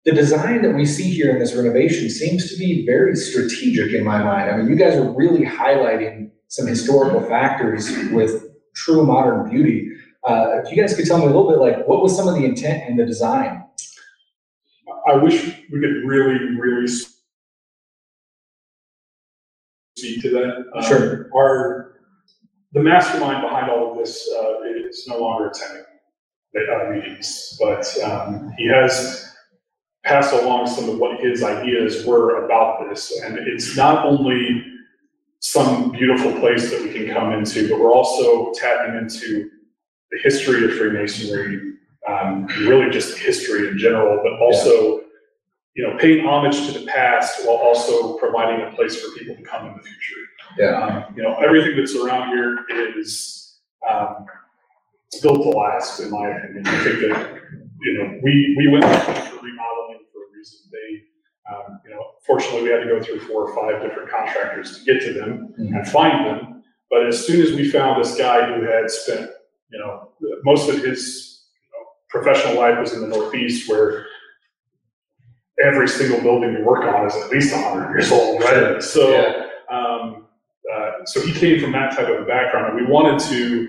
The 0.07 0.13
design 0.13 0.63
that 0.63 0.73
we 0.73 0.87
see 0.87 1.11
here 1.11 1.31
in 1.33 1.41
this 1.41 1.57
renovation 1.57 2.09
seems 2.09 2.49
to 2.53 2.57
be 2.57 2.87
very 2.87 3.17
strategic 3.17 3.93
in 3.93 4.05
my 4.05 4.23
mind. 4.23 4.49
I 4.49 4.57
mean, 4.57 4.69
you 4.69 4.77
guys 4.77 4.95
are 4.95 5.11
really 5.11 5.45
highlighting 5.45 6.31
some 6.47 6.65
historical 6.69 7.21
factors 7.23 7.91
with 8.13 8.45
true 8.77 9.05
modern 9.05 9.51
beauty. 9.51 9.91
Uh, 10.25 10.61
if 10.63 10.71
you 10.71 10.81
guys 10.81 10.95
could 10.95 11.07
tell 11.07 11.19
me 11.19 11.25
a 11.25 11.27
little 11.27 11.49
bit, 11.51 11.59
like, 11.59 11.89
what 11.89 12.03
was 12.05 12.15
some 12.17 12.29
of 12.29 12.37
the 12.37 12.45
intent 12.45 12.89
in 12.89 12.97
the 12.97 13.05
design? 13.05 13.65
I 15.11 15.17
wish 15.17 15.45
we 15.73 15.81
could 15.81 16.05
really, 16.05 16.57
really 16.57 16.87
speak 19.97 20.23
to 20.23 20.31
that. 20.31 20.65
Um, 20.77 20.85
Sure. 20.85 21.29
Our, 21.35 21.97
the 22.75 22.81
mastermind 22.81 23.43
behind 23.43 23.71
all 23.73 23.91
of 23.91 23.99
this, 23.99 24.29
uh, 24.41 24.63
is 24.89 25.05
no 25.09 25.19
longer 25.19 25.49
attending 25.49 25.85
the, 26.53 26.61
uh, 26.61 26.91
meetings, 26.93 27.59
but, 27.61 27.85
um, 28.05 28.53
he 28.57 28.69
has 28.69 29.33
passed 30.07 30.33
along 30.33 30.67
some 30.69 30.89
of 30.89 30.99
what 30.99 31.21
his 31.21 31.43
ideas 31.43 32.07
were 32.07 32.45
about 32.45 32.89
this, 32.89 33.21
and 33.23 33.39
it's 33.39 33.77
not 33.77 34.07
only 34.07 34.65
some 35.41 35.91
beautiful 35.91 36.33
place 36.41 36.71
that 36.71 36.81
we 36.81 36.93
can 36.93 37.13
come 37.13 37.33
into, 37.33 37.69
but 37.69 37.81
we're 37.81 37.93
also 37.93 38.53
tapping 38.53 38.97
into 38.97 39.51
the 40.13 40.19
history 40.23 40.65
of 40.65 40.73
Freemasonry, 40.79 41.75
um, 42.09 42.47
really 42.61 42.89
just 42.91 43.19
history 43.19 43.69
in 43.69 43.77
general, 43.77 44.21
but 44.23 44.33
also, 44.41 45.03
you 45.75 45.83
know, 45.85 45.97
paying 45.99 46.25
homage 46.25 46.67
to 46.67 46.79
the 46.79 46.87
past 46.87 47.45
while 47.45 47.57
also 47.57 48.17
providing 48.19 48.65
a 48.67 48.71
place 48.77 49.01
for 49.01 49.09
people 49.19 49.35
to 49.37 49.43
come 49.43 49.67
in 49.67 49.75
the 49.77 49.83
future. 49.83 50.23
Yeah. 50.57 50.83
Um, 50.83 51.15
you 51.17 51.23
know, 51.23 51.35
everything 51.35 51.77
that's 51.77 51.95
around 51.97 52.29
here 52.29 52.65
is, 52.97 53.59
um, 53.91 54.25
it's 55.09 55.21
built 55.21 55.43
to 55.43 55.51
last, 55.51 56.01
in 56.01 56.11
my 56.11 56.29
opinion. 56.29 56.67
I 56.67 56.85
think 56.85 57.01
that, 57.01 57.41
you 57.83 57.99
know, 57.99 58.21
we, 58.23 58.55
we 58.57 58.69
went 58.69 58.85
through 58.85 59.36
remodeling 59.47 60.05
for 60.13 60.19
a 60.27 60.29
reason. 60.37 60.61
They, 60.73 61.03
um, 61.53 61.81
you 61.85 61.91
know, 61.91 62.03
fortunately, 62.27 62.63
we 62.65 62.71
had 62.71 62.83
to 62.83 62.87
go 62.87 63.03
through 63.03 63.21
four 63.21 63.49
or 63.49 63.55
five 63.55 63.83
different 63.83 64.11
contractors 64.11 64.79
to 64.79 64.85
get 64.85 65.03
to 65.03 65.13
them 65.13 65.55
and 65.59 65.87
find 65.89 66.27
them. 66.27 66.65
But 66.91 67.07
as 67.07 67.25
soon 67.25 67.41
as 67.43 67.53
we 67.53 67.71
found 67.71 68.03
this 68.03 68.17
guy 68.17 68.47
who 68.47 68.63
had 68.63 68.91
spent, 68.91 69.31
you 69.71 69.79
know, 69.79 70.13
most 70.45 70.69
of 70.69 70.83
his 70.83 71.47
you 71.63 71.69
know, 71.73 71.87
professional 72.09 72.57
life 72.57 72.79
was 72.79 72.93
in 72.93 73.01
the 73.01 73.09
Northeast, 73.09 73.69
where 73.69 74.07
every 75.65 75.89
single 75.89 76.21
building 76.21 76.55
we 76.55 76.63
work 76.63 76.85
on 76.85 77.07
is 77.07 77.15
at 77.17 77.31
least 77.31 77.55
hundred 77.55 77.91
years 77.91 78.13
old, 78.13 78.43
right? 78.43 78.83
So, 78.83 79.17
um, 79.71 80.27
uh, 80.73 80.91
so 81.05 81.21
he 81.21 81.33
came 81.33 81.61
from 81.61 81.73
that 81.73 81.97
type 81.97 82.09
of 82.09 82.23
a 82.23 82.25
background, 82.25 82.67
and 82.67 82.87
we 82.87 82.93
wanted 82.93 83.19
to 83.31 83.69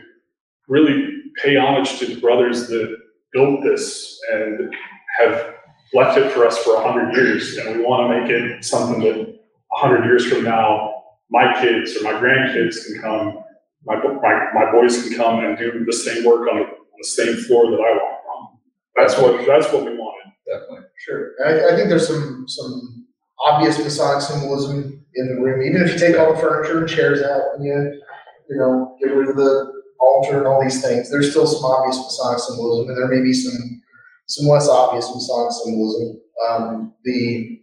really 0.67 1.23
pay 1.43 1.55
homage 1.57 1.99
to 1.99 2.05
the 2.05 2.19
brothers 2.19 2.67
that 2.67 2.97
built 3.33 3.63
this 3.63 4.19
and 4.31 4.73
have 5.19 5.55
left 5.93 6.17
it 6.17 6.31
for 6.31 6.45
us 6.45 6.57
for 6.59 6.75
a 6.75 6.81
hundred 6.83 7.13
years, 7.13 7.57
and 7.57 7.77
we 7.77 7.83
want 7.83 8.11
to 8.11 8.19
make 8.19 8.29
it 8.29 8.63
something 8.63 8.99
that 9.01 9.15
a 9.19 9.77
hundred 9.77 10.05
years 10.05 10.25
from 10.25 10.43
now, 10.43 10.93
my 11.29 11.59
kids 11.61 11.95
or 11.97 12.03
my 12.03 12.13
grandkids 12.13 12.75
can 12.85 13.01
come, 13.01 13.43
my, 13.85 13.95
my, 13.95 14.49
my 14.53 14.71
boys 14.71 15.01
can 15.07 15.15
come 15.17 15.43
and 15.43 15.57
do 15.57 15.83
the 15.85 15.93
same 15.93 16.23
work 16.25 16.49
on, 16.49 16.57
the- 16.57 16.63
on 16.65 16.97
the 16.99 17.07
same 17.07 17.35
floor 17.45 17.69
that 17.71 17.77
I 17.77 17.91
walk 17.93 18.21
on. 18.37 18.57
That's 18.95 19.17
what, 19.17 19.45
that's 19.45 19.71
what 19.71 19.85
we 19.85 19.91
wanted. 19.97 20.31
Definitely. 20.47 20.87
Sure. 21.05 21.31
I, 21.45 21.73
I 21.73 21.75
think 21.75 21.89
there's 21.89 22.07
some, 22.07 22.45
some 22.47 23.05
obvious 23.45 23.77
Masonic 23.77 24.21
symbolism 24.21 25.05
in 25.15 25.27
the 25.35 25.41
room, 25.41 25.61
even 25.61 25.81
if 25.83 25.93
you 25.93 25.99
take 25.99 26.17
all 26.19 26.33
the 26.33 26.39
furniture 26.39 26.79
and 26.79 26.89
chairs 26.89 27.21
out 27.21 27.41
and 27.55 27.65
you, 27.65 28.01
you 28.49 28.57
know, 28.57 28.95
get 28.99 29.13
rid 29.13 29.29
of 29.29 29.35
the 29.35 29.71
altar 29.99 30.37
and 30.39 30.47
all 30.47 30.61
these 30.61 30.81
things, 30.81 31.09
there's 31.11 31.29
still 31.31 31.45
some 31.47 31.63
obvious 31.65 31.97
Masonic 31.97 32.39
symbolism, 32.39 32.89
and 32.89 32.97
there 32.97 33.07
may 33.07 33.21
be 33.21 33.33
some, 33.33 33.81
some 34.27 34.47
less 34.47 34.67
obvious 34.67 35.09
Masonic 35.13 35.51
symbolism. 35.51 36.21
Um, 36.49 36.93
the, 37.03 37.61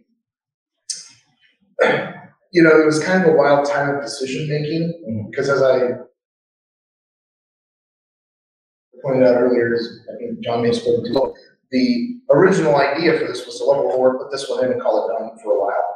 you 2.51 2.63
know, 2.63 2.81
it 2.81 2.85
was 2.85 3.03
kind 3.03 3.23
of 3.23 3.33
a 3.33 3.37
wild 3.37 3.67
time 3.67 3.95
of 3.95 4.01
decision 4.01 4.49
making, 4.49 5.27
because 5.29 5.49
as 5.49 5.61
I 5.61 5.91
pointed 9.03 9.27
out 9.27 9.35
earlier, 9.35 9.77
I 10.11 10.17
think 10.17 10.39
John 10.43 10.61
may 10.61 10.69
have 10.69 10.77
spoken 10.77 11.13
to, 11.13 11.33
the 11.71 12.19
original 12.31 12.75
idea 12.75 13.17
for 13.19 13.25
this 13.25 13.45
was 13.45 13.59
to 13.59 13.65
level 13.65 13.91
four, 13.91 14.17
put 14.17 14.31
this 14.31 14.49
one 14.49 14.65
in 14.65 14.71
and 14.71 14.81
call 14.81 15.07
it 15.07 15.19
done 15.19 15.37
for 15.43 15.53
a 15.53 15.59
while. 15.59 15.95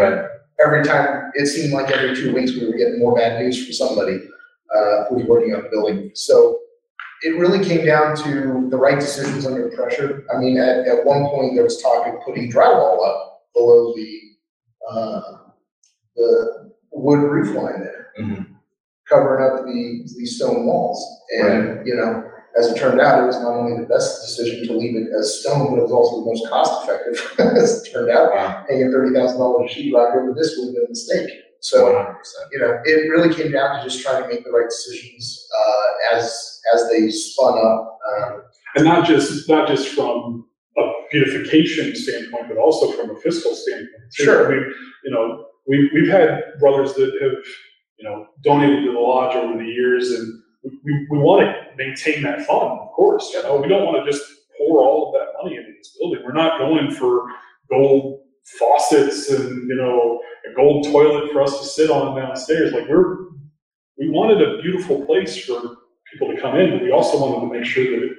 And 0.00 0.26
every 0.64 0.82
time, 0.82 1.30
it 1.34 1.46
seemed 1.46 1.72
like 1.72 1.90
every 1.90 2.16
two 2.16 2.34
weeks, 2.34 2.52
we 2.52 2.66
were 2.66 2.76
getting 2.76 2.98
more 2.98 3.14
bad 3.14 3.40
news 3.40 3.64
from 3.64 3.72
somebody, 3.72 4.18
uh, 4.74 5.04
who 5.08 5.16
was 5.16 5.26
working 5.26 5.54
on 5.54 5.62
the 5.62 5.68
building. 5.68 6.10
So 6.14 6.58
it 7.22 7.38
really 7.38 7.64
came 7.64 7.84
down 7.84 8.16
to 8.16 8.68
the 8.70 8.76
right 8.76 8.98
decisions 8.98 9.46
under 9.46 9.68
pressure. 9.70 10.24
I 10.34 10.38
mean, 10.38 10.58
at, 10.58 10.86
at 10.86 11.04
one 11.04 11.26
point, 11.26 11.54
there 11.54 11.64
was 11.64 11.80
talk 11.82 12.06
of 12.06 12.20
putting 12.24 12.50
drywall 12.50 13.06
up 13.06 13.42
below 13.54 13.94
the, 13.94 14.20
uh, 14.90 15.20
the 16.16 16.72
wood 16.92 17.18
roof 17.20 17.54
line 17.56 17.80
there. 17.80 18.12
Mhm. 18.20 18.46
Covering 19.08 19.44
up 19.44 19.64
the, 19.64 20.08
the 20.18 20.26
stone 20.26 20.66
walls. 20.66 21.02
And, 21.40 21.86
you 21.86 21.94
know, 21.94 22.30
as 22.58 22.66
it 22.68 22.76
turned 22.78 23.00
out, 23.00 23.22
it 23.22 23.26
was 23.26 23.40
not 23.40 23.54
only 23.54 23.80
the 23.80 23.88
best 23.88 24.20
decision 24.26 24.66
to 24.66 24.72
leave 24.76 24.96
it 24.96 25.08
as 25.18 25.40
stone, 25.40 25.70
but 25.70 25.78
it 25.78 25.82
was 25.82 25.92
also 25.92 26.20
the 26.20 26.26
most 26.26 26.48
cost 26.48 26.84
effective, 26.84 27.38
as 27.56 27.82
it 27.86 27.92
turned 27.92 28.10
out. 28.10 28.32
Wow. 28.32 28.64
Paying 28.68 28.90
thirty 28.90 29.14
thousand 29.14 29.38
dollars 29.38 29.70
a 29.70 29.74
sheet 29.74 29.94
rock 29.94 30.14
over 30.14 30.32
this 30.34 30.56
would 30.58 30.66
have 30.66 30.74
been 30.74 30.84
a 30.86 30.88
mistake. 30.88 31.30
So, 31.60 31.92
100%. 31.92 32.16
you 32.52 32.58
know, 32.60 32.78
it 32.84 33.10
really 33.10 33.34
came 33.34 33.50
down 33.50 33.76
to 33.78 33.84
just 33.88 34.02
trying 34.02 34.22
to 34.22 34.28
make 34.28 34.44
the 34.44 34.50
right 34.50 34.68
decisions, 34.68 35.46
uh, 35.58 36.16
as, 36.16 36.60
as 36.74 36.88
they 36.90 37.08
spun 37.10 37.58
up. 37.58 37.98
Um, 38.16 38.42
And 38.76 38.84
not 38.84 39.06
just, 39.06 39.48
not 39.48 39.66
just 39.68 39.88
from 39.88 40.46
a 40.76 40.92
beautification 41.10 41.94
standpoint, 41.96 42.48
but 42.48 42.58
also 42.58 42.92
from 42.92 43.10
a 43.10 43.18
fiscal 43.20 43.54
standpoint. 43.54 44.12
too. 44.16 44.24
Sure. 44.24 44.46
I 44.46 44.50
mean, 44.54 44.74
you 45.04 45.10
know, 45.10 45.46
we, 45.66 45.90
we've 45.92 46.08
had 46.08 46.42
brothers 46.60 46.94
that 46.94 47.12
have, 47.20 47.44
you 47.98 48.08
know, 48.08 48.26
donated 48.44 48.84
to 48.84 48.92
the 48.92 48.98
lodge 48.98 49.34
over 49.34 49.58
the 49.58 49.64
years 49.68 50.12
and 50.12 50.40
we, 50.84 51.06
we 51.10 51.18
want 51.18 51.42
to 51.42 51.54
maintain 51.76 52.22
that 52.22 52.42
fund, 52.46 52.78
of 52.80 52.88
course, 52.92 53.30
you 53.32 53.42
know, 53.42 53.60
we 53.60 53.68
don't 53.68 53.84
want 53.84 54.04
to 54.04 54.10
just 54.10 54.22
pour 54.58 54.80
all 54.80 55.08
of 55.08 55.20
that 55.20 55.28
money 55.42 55.56
into 55.56 55.70
this 55.76 55.96
building. 55.98 56.22
We're 56.24 56.32
not 56.32 56.58
going 56.58 56.90
for 56.90 57.26
gold 57.70 58.20
faucets 58.58 59.30
and, 59.30 59.68
you 59.68 59.76
know, 59.76 60.20
a 60.50 60.54
gold 60.54 60.84
toilet 60.84 61.32
for 61.32 61.42
us 61.42 61.58
to 61.60 61.66
sit 61.66 61.90
on 61.90 62.16
downstairs. 62.16 62.72
Like 62.72 62.88
we're, 62.88 63.16
we 63.98 64.08
wanted 64.10 64.42
a 64.42 64.62
beautiful 64.62 65.04
place 65.04 65.44
for 65.44 65.60
people 66.12 66.34
to 66.34 66.40
come 66.40 66.56
in, 66.56 66.70
but 66.70 66.82
we 66.82 66.90
also 66.90 67.18
wanted 67.20 67.46
to 67.46 67.58
make 67.58 67.66
sure 67.66 67.84
that 67.84 68.06
it 68.06 68.12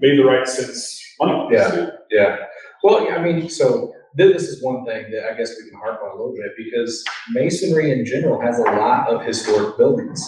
made 0.00 0.18
the 0.18 0.24
right 0.24 0.46
sense 0.46 1.00
money. 1.20 1.48
Yeah. 1.54 1.90
Yeah, 2.10 2.36
well, 2.84 3.10
I 3.10 3.20
mean, 3.22 3.48
so 3.48 3.94
this 4.14 4.42
is 4.42 4.62
one 4.62 4.84
thing 4.84 5.10
that 5.10 5.24
I 5.24 5.34
guess 5.36 5.54
we 5.58 5.70
can 5.70 5.78
harp 5.78 6.00
on 6.02 6.10
a 6.10 6.12
little 6.12 6.34
bit 6.34 6.52
because 6.56 7.02
masonry 7.30 7.90
in 7.90 8.04
general 8.04 8.40
has 8.40 8.58
a 8.58 8.62
lot 8.62 9.08
of 9.08 9.24
historic 9.24 9.78
buildings. 9.78 10.22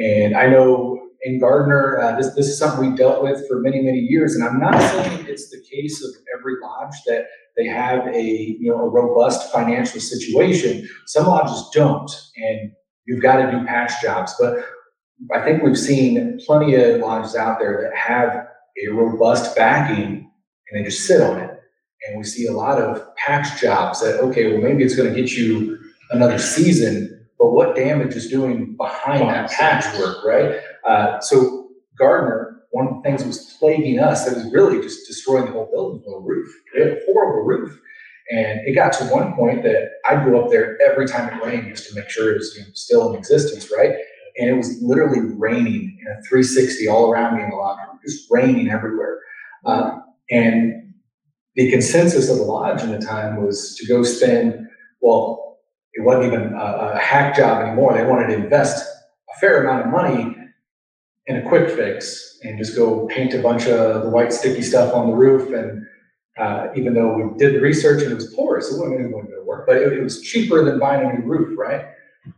And 0.00 0.34
I 0.34 0.46
know 0.46 0.98
in 1.22 1.38
Gardner, 1.38 2.00
uh, 2.00 2.16
this, 2.16 2.34
this 2.34 2.48
is 2.48 2.58
something 2.58 2.90
we 2.90 2.96
dealt 2.96 3.22
with 3.22 3.46
for 3.46 3.60
many, 3.60 3.82
many 3.82 3.98
years. 3.98 4.34
And 4.34 4.42
I'm 4.42 4.58
not 4.58 4.80
saying 4.80 5.26
it's 5.28 5.50
the 5.50 5.62
case 5.70 6.02
of 6.02 6.10
every 6.34 6.54
lodge 6.62 6.94
that 7.06 7.26
they 7.58 7.66
have 7.66 8.06
a, 8.06 8.22
you 8.22 8.70
know, 8.70 8.78
a 8.78 8.88
robust 8.88 9.52
financial 9.52 10.00
situation. 10.00 10.88
Some 11.06 11.26
lodges 11.26 11.68
don't, 11.74 12.10
and 12.36 12.70
you've 13.06 13.20
got 13.20 13.44
to 13.44 13.50
do 13.50 13.66
patch 13.66 14.00
jobs. 14.00 14.32
But 14.40 14.64
I 15.34 15.42
think 15.42 15.64
we've 15.64 15.78
seen 15.78 16.38
plenty 16.46 16.76
of 16.76 17.00
lodges 17.00 17.34
out 17.34 17.58
there 17.58 17.82
that 17.82 17.98
have 17.98 18.46
a 18.80 18.92
robust 18.92 19.56
backing 19.56 20.30
and 20.70 20.80
they 20.80 20.88
just 20.88 21.06
sit 21.06 21.20
on 21.20 21.38
it. 21.40 21.50
And 22.06 22.16
we 22.16 22.24
see 22.24 22.46
a 22.46 22.52
lot 22.52 22.80
of 22.80 23.02
patch 23.16 23.60
jobs 23.60 24.00
that, 24.02 24.20
okay, 24.20 24.52
well, 24.52 24.62
maybe 24.62 24.84
it's 24.84 24.94
gonna 24.94 25.14
get 25.14 25.32
you 25.32 25.78
another 26.12 26.38
season, 26.38 27.26
but 27.40 27.50
what 27.50 27.74
damage 27.74 28.14
is 28.14 28.28
doing 28.28 28.76
behind 28.76 29.28
that 29.28 29.50
patchwork, 29.50 30.24
right? 30.24 30.60
Uh, 30.86 31.18
so 31.20 31.70
Gardner, 31.98 32.47
one 32.70 32.88
of 32.88 32.94
the 32.96 33.02
things 33.02 33.24
was 33.24 33.56
plaguing 33.58 33.98
us 33.98 34.24
that 34.24 34.34
was 34.34 34.52
really 34.52 34.80
just 34.80 35.06
destroying 35.06 35.46
the 35.46 35.52
whole 35.52 35.70
building, 35.72 36.02
the 36.06 36.18
roof. 36.18 36.52
They 36.74 36.82
had 36.82 36.92
a 36.92 37.00
horrible 37.06 37.44
roof. 37.44 37.78
And 38.30 38.60
it 38.66 38.74
got 38.74 38.92
to 38.94 39.04
one 39.04 39.34
point 39.34 39.62
that 39.62 39.90
I'd 40.08 40.24
go 40.26 40.44
up 40.44 40.50
there 40.50 40.78
every 40.82 41.06
time 41.06 41.32
it 41.32 41.42
rained 41.42 41.74
just 41.74 41.88
to 41.88 41.94
make 41.94 42.10
sure 42.10 42.32
it 42.32 42.36
was 42.36 42.54
you 42.56 42.62
know, 42.62 42.68
still 42.74 43.10
in 43.10 43.18
existence, 43.18 43.72
right? 43.74 43.94
And 44.38 44.50
it 44.50 44.54
was 44.54 44.82
literally 44.82 45.20
raining 45.34 45.98
in 46.00 46.06
a 46.06 46.22
360 46.28 46.88
all 46.88 47.10
around 47.10 47.36
me 47.36 47.42
in 47.42 47.50
the 47.50 47.56
room, 47.56 47.98
just 48.06 48.26
raining 48.30 48.70
everywhere. 48.70 49.18
Um, 49.64 50.04
and 50.30 50.92
the 51.54 51.70
consensus 51.70 52.28
of 52.28 52.36
the 52.36 52.44
lodge 52.44 52.82
in 52.82 52.92
the 52.92 52.98
time 52.98 53.42
was 53.42 53.74
to 53.76 53.86
go 53.86 54.02
spend, 54.02 54.68
well, 55.00 55.58
it 55.94 56.04
wasn't 56.04 56.26
even 56.26 56.52
a, 56.52 56.92
a 56.94 56.98
hack 56.98 57.34
job 57.34 57.62
anymore. 57.62 57.94
They 57.94 58.04
wanted 58.04 58.28
to 58.28 58.34
invest 58.34 58.86
a 59.34 59.40
fair 59.40 59.64
amount 59.64 59.86
of 59.86 59.92
money 59.92 60.36
in 61.28 61.36
a 61.36 61.48
quick 61.48 61.70
fix 61.70 62.38
and 62.42 62.58
just 62.58 62.74
go 62.74 63.06
paint 63.06 63.34
a 63.34 63.42
bunch 63.42 63.66
of 63.66 64.02
the 64.02 64.10
white 64.10 64.32
sticky 64.32 64.62
stuff 64.62 64.94
on 64.94 65.08
the 65.08 65.14
roof. 65.14 65.52
And 65.52 65.86
uh, 66.38 66.68
even 66.74 66.94
though 66.94 67.14
we 67.14 67.38
did 67.38 67.54
the 67.54 67.60
research 67.60 68.02
and 68.02 68.12
it 68.12 68.14
was 68.14 68.32
porous, 68.34 68.72
it 68.72 68.78
wasn't, 68.78 69.00
it 69.00 69.10
to 69.10 69.44
work, 69.44 69.66
but 69.66 69.76
it, 69.76 69.92
it 69.92 70.02
was 70.02 70.22
cheaper 70.22 70.64
than 70.64 70.78
buying 70.78 71.08
a 71.08 71.12
new 71.12 71.26
roof, 71.26 71.56
right? 71.58 71.84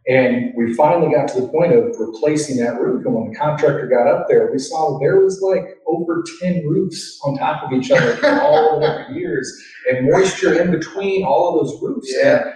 And 0.09 0.53
we 0.57 0.75
finally 0.75 1.13
got 1.13 1.29
to 1.29 1.41
the 1.41 1.49
point 1.49 1.73
of 1.73 1.97
replacing 1.99 2.57
that 2.59 2.81
roof. 2.81 3.05
And 3.05 3.15
when 3.15 3.31
the 3.31 3.37
contractor 3.37 3.87
got 3.87 4.07
up 4.07 4.27
there, 4.29 4.51
we 4.51 4.59
saw 4.59 4.99
there 4.99 5.21
was 5.21 5.41
like 5.41 5.79
over 5.87 6.25
10 6.41 6.67
roofs 6.67 7.21
on 7.25 7.37
top 7.37 7.65
of 7.65 7.73
each 7.73 7.91
other 7.91 8.17
for 8.17 8.29
all 8.41 8.77
over 8.77 9.07
the 9.09 9.15
years 9.15 9.53
and 9.89 10.11
moisture 10.11 10.61
in 10.61 10.71
between 10.71 11.25
all 11.25 11.61
of 11.61 11.67
those 11.67 11.83
roofs. 11.83 12.13
Yeah. 12.13 12.43
And 12.45 12.55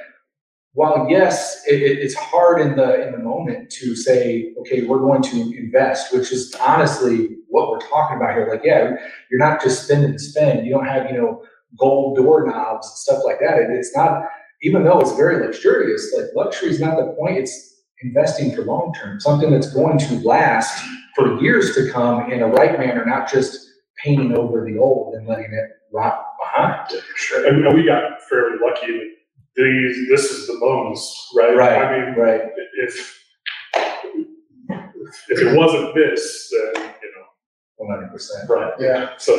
While 0.74 1.06
yes, 1.08 1.62
it, 1.68 1.80
it, 1.82 1.98
it's 2.00 2.14
hard 2.14 2.60
in 2.60 2.74
the, 2.76 3.06
in 3.06 3.12
the 3.12 3.18
moment 3.18 3.70
to 3.70 3.94
say, 3.94 4.52
okay, 4.58 4.82
we're 4.82 4.98
going 4.98 5.22
to 5.22 5.56
invest, 5.56 6.12
which 6.12 6.32
is 6.32 6.54
honestly 6.60 7.36
what 7.48 7.70
we're 7.70 7.78
talking 7.80 8.16
about 8.16 8.34
here. 8.34 8.48
Like, 8.50 8.62
yeah, 8.64 8.90
you're 9.30 9.38
not 9.38 9.62
just 9.62 9.84
spend 9.84 10.04
and 10.04 10.20
spend. 10.20 10.66
You 10.66 10.72
don't 10.72 10.86
have, 10.86 11.08
you 11.10 11.16
know, 11.16 11.42
gold 11.78 12.16
doorknobs 12.16 12.88
and 12.88 12.96
stuff 12.96 13.22
like 13.24 13.38
that. 13.40 13.58
It- 13.58 13.70
It's 13.70 13.96
not, 13.96 14.24
even 14.62 14.82
though 14.84 14.98
it's 15.00 15.14
very 15.16 15.46
luxurious, 15.46 16.12
like 16.16 16.26
luxury 16.34 16.70
is 16.70 16.80
not 16.80 16.96
the 16.96 17.12
point. 17.18 17.38
It's 17.38 17.82
investing 18.02 18.54
for 18.54 18.62
long 18.62 18.92
term, 19.00 19.20
something 19.20 19.50
that's 19.52 19.72
going 19.72 19.98
to 19.98 20.14
last 20.26 20.84
for 21.14 21.40
years 21.40 21.74
to 21.76 21.88
come 21.92 22.32
in 22.32 22.42
a 22.42 22.48
right 22.48 22.78
manner, 22.78 23.04
not 23.06 23.30
just 23.30 23.70
painting 24.02 24.36
over 24.36 24.64
the 24.64 24.76
old 24.78 25.14
and 25.14 25.28
letting 25.28 25.52
it 25.52 25.70
rot 25.92 26.24
behind. 26.42 26.90
Sure. 27.14 27.46
And, 27.46 27.64
and 27.64 27.76
we 27.76 27.86
got 27.86 28.20
fairly 28.28 28.56
lucky 28.60 29.12
these, 29.56 30.08
this 30.08 30.30
is 30.30 30.46
the 30.46 30.56
bonus, 30.60 31.30
right? 31.36 31.56
Right. 31.56 31.78
I 31.78 32.06
mean, 32.06 32.14
Right. 32.18 32.42
if, 32.82 33.20
if 35.28 35.40
it 35.40 35.56
wasn't 35.56 35.94
this, 35.94 36.50
then, 36.74 36.84
you 37.02 37.10
know, 37.14 37.24
One 37.76 37.90
hundred 37.96 38.10
percent. 38.12 38.48
know, 38.48 38.54
right, 38.56 38.72
Yeah. 38.78 39.10
so, 39.18 39.34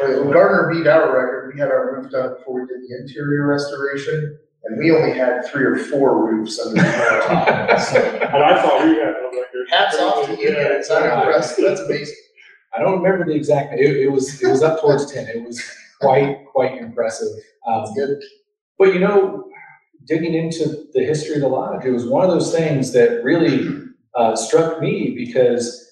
Right, 0.00 0.18
When 0.18 0.30
Gardner 0.32 0.70
beat 0.74 0.86
our 0.86 1.06
record, 1.06 1.52
we 1.54 1.60
had 1.60 1.70
our 1.70 1.94
roof 1.96 2.10
done 2.10 2.34
before 2.36 2.60
we 2.60 2.66
did 2.66 2.80
the 2.86 2.96
interior 3.00 3.46
restoration, 3.46 4.38
and 4.64 4.78
we 4.78 4.90
only 4.90 5.12
had 5.16 5.46
three 5.46 5.64
or 5.64 5.76
four 5.76 6.26
roofs 6.28 6.58
under 6.60 6.82
the 6.82 6.82
ground. 6.82 7.80
So, 7.82 7.96
and 8.22 8.42
I 8.42 8.60
thought 8.62 8.84
we 8.84 8.96
had 8.96 9.08
a 9.08 9.30
record. 9.32 9.66
Hats 9.70 9.96
off 9.98 10.26
to 10.26 10.32
you 10.40 10.50
Yeah. 10.50 10.74
guys, 10.76 10.90
I'm 10.90 11.04
impressed, 11.20 11.56
that's 11.58 11.80
amazing. 11.80 12.14
I 12.76 12.80
don't 12.82 13.00
remember 13.02 13.24
the 13.24 13.34
exact, 13.34 13.72
it, 13.74 13.96
it 13.96 14.08
was, 14.12 14.42
it 14.42 14.48
was 14.48 14.62
up 14.62 14.80
towards 14.82 15.10
ten. 15.10 15.26
It 15.28 15.42
was 15.42 15.62
quite, 16.00 16.44
quite 16.52 16.76
impressive. 16.76 17.28
Um, 17.66 17.84
That's 17.84 17.94
good. 17.96 18.18
But 18.78 18.94
you 18.94 19.00
know, 19.00 19.48
digging 20.04 20.34
into 20.34 20.86
the 20.92 21.04
history 21.04 21.36
of 21.36 21.40
the 21.42 21.48
lodge, 21.48 21.84
it 21.84 21.90
was 21.90 22.06
one 22.06 22.24
of 22.24 22.30
those 22.30 22.52
things 22.52 22.92
that 22.92 23.22
really 23.24 23.68
uh, 24.14 24.36
struck 24.36 24.80
me 24.80 25.14
because 25.16 25.82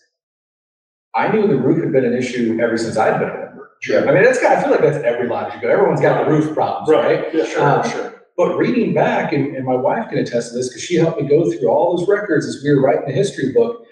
I 1.15 1.29
knew 1.29 1.47
the 1.47 1.57
roof 1.57 1.83
had 1.83 1.93
been 1.93 2.05
an 2.05 2.17
issue 2.17 2.59
ever 2.61 2.77
since 2.77 2.97
I'd 2.97 3.19
been 3.19 3.31
a 3.31 3.39
member. 3.39 3.71
Yeah. 3.89 4.01
I 4.01 4.13
mean, 4.13 4.25
that's 4.25 4.41
got, 4.41 4.57
I 4.57 4.63
feel 4.63 4.71
like 4.71 4.81
that's 4.81 5.05
every 5.05 5.29
lodge 5.29 5.55
you 5.55 5.61
go. 5.61 5.69
Everyone's 5.69 6.01
got 6.01 6.25
the 6.25 6.31
roof 6.31 6.55
problems, 6.55 6.89
right? 6.89 7.23
Right, 7.25 7.35
yeah, 7.35 7.45
sure, 7.45 7.63
Um, 7.63 7.91
sure. 7.91 8.11
But 8.37 8.57
reading 8.57 8.95
back, 8.95 9.33
and, 9.33 9.55
and 9.55 9.65
my 9.65 9.77
wife 9.77 10.09
can 10.09 10.19
attest 10.19 10.51
to 10.51 10.57
this 10.57 10.69
because 10.69 10.83
she 10.83 10.97
helped 10.97 11.21
me 11.21 11.29
go 11.29 11.51
through 11.51 11.69
all 11.69 11.97
those 11.97 12.09
records 12.09 12.47
as 12.47 12.63
we 12.65 12.75
were 12.75 12.83
writing 12.83 13.07
the 13.07 13.13
history 13.13 13.53
book. 13.53 13.85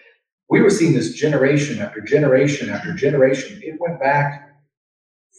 We 0.50 0.62
were 0.62 0.70
seeing 0.70 0.94
this 0.94 1.14
generation 1.14 1.78
after 1.78 2.00
generation 2.00 2.70
after 2.70 2.92
generation. 2.92 3.60
It 3.62 3.78
went 3.80 4.00
back 4.00 4.51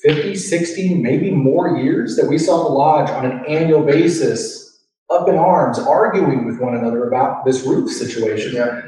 50, 0.03 0.35
60, 0.35 0.95
maybe 0.95 1.31
more 1.31 1.77
years 1.77 2.17
that 2.17 2.27
we 2.27 2.37
saw 2.37 2.63
the 2.63 2.69
lodge 2.69 3.09
on 3.09 3.25
an 3.25 3.45
annual 3.45 3.83
basis 3.83 4.83
up 5.09 5.29
in 5.29 5.35
arms, 5.35 5.79
arguing 5.79 6.45
with 6.45 6.59
one 6.59 6.75
another 6.75 7.07
about 7.07 7.45
this 7.45 7.63
roof 7.65 7.89
situation. 7.89 8.53
Yeah. 8.53 8.81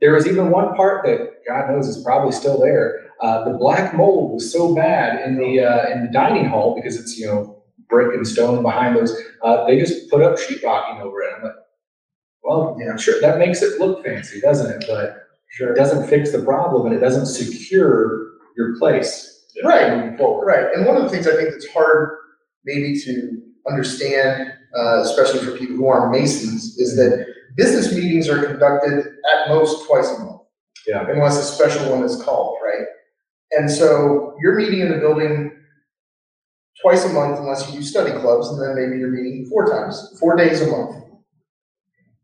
There 0.00 0.14
was 0.14 0.26
even 0.26 0.50
one 0.50 0.74
part 0.74 1.04
that 1.04 1.44
God 1.46 1.70
knows 1.70 1.88
is 1.88 2.02
probably 2.02 2.32
still 2.32 2.58
there. 2.58 3.10
Uh, 3.20 3.44
the 3.50 3.56
black 3.58 3.94
mold 3.94 4.32
was 4.32 4.50
so 4.50 4.74
bad 4.74 5.24
in 5.26 5.36
the 5.36 5.60
uh, 5.60 5.90
in 5.90 6.06
the 6.06 6.10
dining 6.12 6.46
hall 6.46 6.74
because 6.74 6.98
it's 6.98 7.16
you 7.18 7.26
know 7.26 7.62
brick 7.88 8.14
and 8.14 8.26
stone 8.26 8.62
behind 8.62 8.96
those. 8.96 9.14
Uh, 9.42 9.64
they 9.66 9.78
just 9.78 10.10
put 10.10 10.22
up 10.22 10.38
sheetrocking 10.38 11.00
over 11.00 11.22
it. 11.22 11.34
I'm 11.36 11.44
like, 11.44 11.52
well, 12.42 12.76
Yeah. 12.80 12.96
sure, 12.96 13.20
that 13.20 13.38
makes 13.38 13.62
it 13.62 13.78
look 13.78 14.04
fancy, 14.04 14.40
doesn't 14.40 14.70
it? 14.82 14.84
But 14.88 15.16
sure, 15.50 15.72
it 15.72 15.76
doesn't 15.76 16.08
fix 16.08 16.32
the 16.32 16.42
problem 16.42 16.86
and 16.86 16.94
it 16.94 17.00
doesn't 17.00 17.26
secure 17.26 18.32
your 18.56 18.76
place 18.78 19.31
Right, 19.64 19.96
moving 19.96 20.16
forward. 20.16 20.46
right, 20.46 20.74
and 20.74 20.86
one 20.86 20.96
of 20.96 21.02
the 21.02 21.08
things 21.08 21.26
I 21.26 21.36
think 21.36 21.50
that's 21.50 21.68
hard 21.68 22.16
maybe 22.64 22.98
to 23.00 23.42
understand, 23.68 24.52
uh, 24.76 25.02
especially 25.02 25.40
for 25.40 25.56
people 25.56 25.76
who 25.76 25.86
aren't 25.86 26.12
masons, 26.12 26.78
is 26.78 26.96
that 26.96 27.26
business 27.56 27.92
meetings 27.92 28.28
are 28.28 28.44
conducted 28.44 29.06
at 29.06 29.48
most 29.48 29.86
twice 29.86 30.10
a 30.10 30.24
month. 30.24 30.42
Yeah. 30.86 31.06
Unless 31.08 31.38
a 31.38 31.42
special 31.42 31.90
one 31.90 32.02
is 32.02 32.20
called, 32.22 32.58
right? 32.64 32.86
And 33.52 33.70
so 33.70 34.34
you're 34.40 34.56
meeting 34.56 34.80
in 34.80 34.90
the 34.90 34.98
building 34.98 35.52
twice 36.80 37.04
a 37.04 37.12
month 37.12 37.38
unless 37.38 37.68
you 37.68 37.78
do 37.78 37.84
study 37.84 38.10
clubs, 38.12 38.48
and 38.48 38.60
then 38.60 38.74
maybe 38.74 38.98
you're 38.98 39.10
meeting 39.10 39.46
four 39.48 39.70
times, 39.70 40.16
four 40.18 40.34
days 40.36 40.60
a 40.62 40.66
month. 40.66 41.04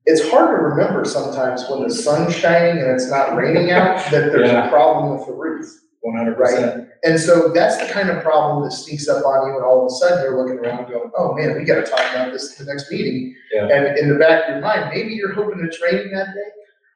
It's 0.07 0.29
hard 0.31 0.49
to 0.49 0.63
remember 0.63 1.05
sometimes 1.05 1.69
when 1.69 1.83
the 1.83 1.95
sun's 1.95 2.35
shining 2.35 2.83
and 2.83 2.91
it's 2.91 3.11
not 3.11 3.37
raining 3.37 3.71
out, 3.71 3.99
that 4.11 4.33
there's 4.33 4.51
a 4.51 4.69
problem 4.71 5.17
with 5.17 5.27
the 5.27 5.35
roof. 5.35 5.67
One 6.01 6.17
hundred 6.17 6.37
percent. 6.37 6.89
And 7.05 7.19
so 7.19 7.49
that's 7.53 7.77
the 7.77 7.93
kind 7.93 8.09
of 8.09 8.23
problem 8.23 8.65
that 8.65 8.71
sneaks 8.73 9.09
up 9.09 9.25
on 9.25 9.49
you, 9.49 9.57
and 9.57 9.65
all 9.65 9.81
of 9.85 9.87
a 9.87 9.91
sudden 9.97 10.23
you're 10.23 10.37
looking 10.41 10.59
around 10.65 10.89
going, 10.89 11.11
oh 11.17 11.35
man, 11.35 11.57
we 11.57 11.65
gotta 11.65 11.83
talk 11.83 12.01
about 12.13 12.33
this 12.33 12.53
at 12.53 12.59
the 12.67 12.73
next 12.73 12.91
meeting. 12.91 13.35
Yeah. 13.53 13.67
And 13.69 13.99
in 13.99 14.09
the 14.09 14.15
back 14.17 14.45
of 14.45 14.51
your 14.51 14.61
mind, 14.61 14.91
maybe 14.95 15.15
you're 15.15 15.33
hoping 15.35 15.61
it's 15.65 15.81
raining 15.83 16.13
that 16.13 16.29
day, 16.35 16.51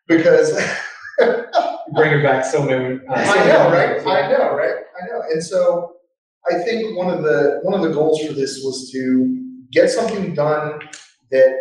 because 0.07 0.53
bring 1.19 1.45
Bringing 1.95 2.23
back 2.23 2.45
so 2.45 2.62
many. 2.65 3.01
uh, 3.07 3.12
I 3.12 3.47
know, 3.47 3.71
right? 3.71 4.07
I 4.07 4.31
know, 4.31 4.55
right? 4.55 4.75
I 5.03 5.07
know. 5.09 5.23
And 5.31 5.43
so 5.43 5.97
I 6.51 6.59
think 6.62 6.97
one 6.97 7.11
of 7.11 7.23
the, 7.23 7.61
one 7.65 7.75
of 7.75 7.83
the 7.87 7.93
goals 7.95 8.25
for 8.25 8.33
this 8.33 8.62
was 8.65 8.91
to 8.93 9.38
get 9.71 9.91
something 9.91 10.33
done 10.35 10.81
that 11.31 11.55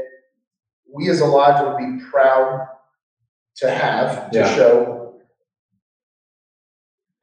we 0.94 1.10
as 1.10 1.20
a 1.22 1.26
lodge 1.26 1.62
would 1.66 1.78
be 1.78 2.04
proud 2.10 2.68
to 3.58 3.70
have, 3.70 4.32
to 4.32 4.40
Yeah. 4.40 4.56
show. 4.56 5.01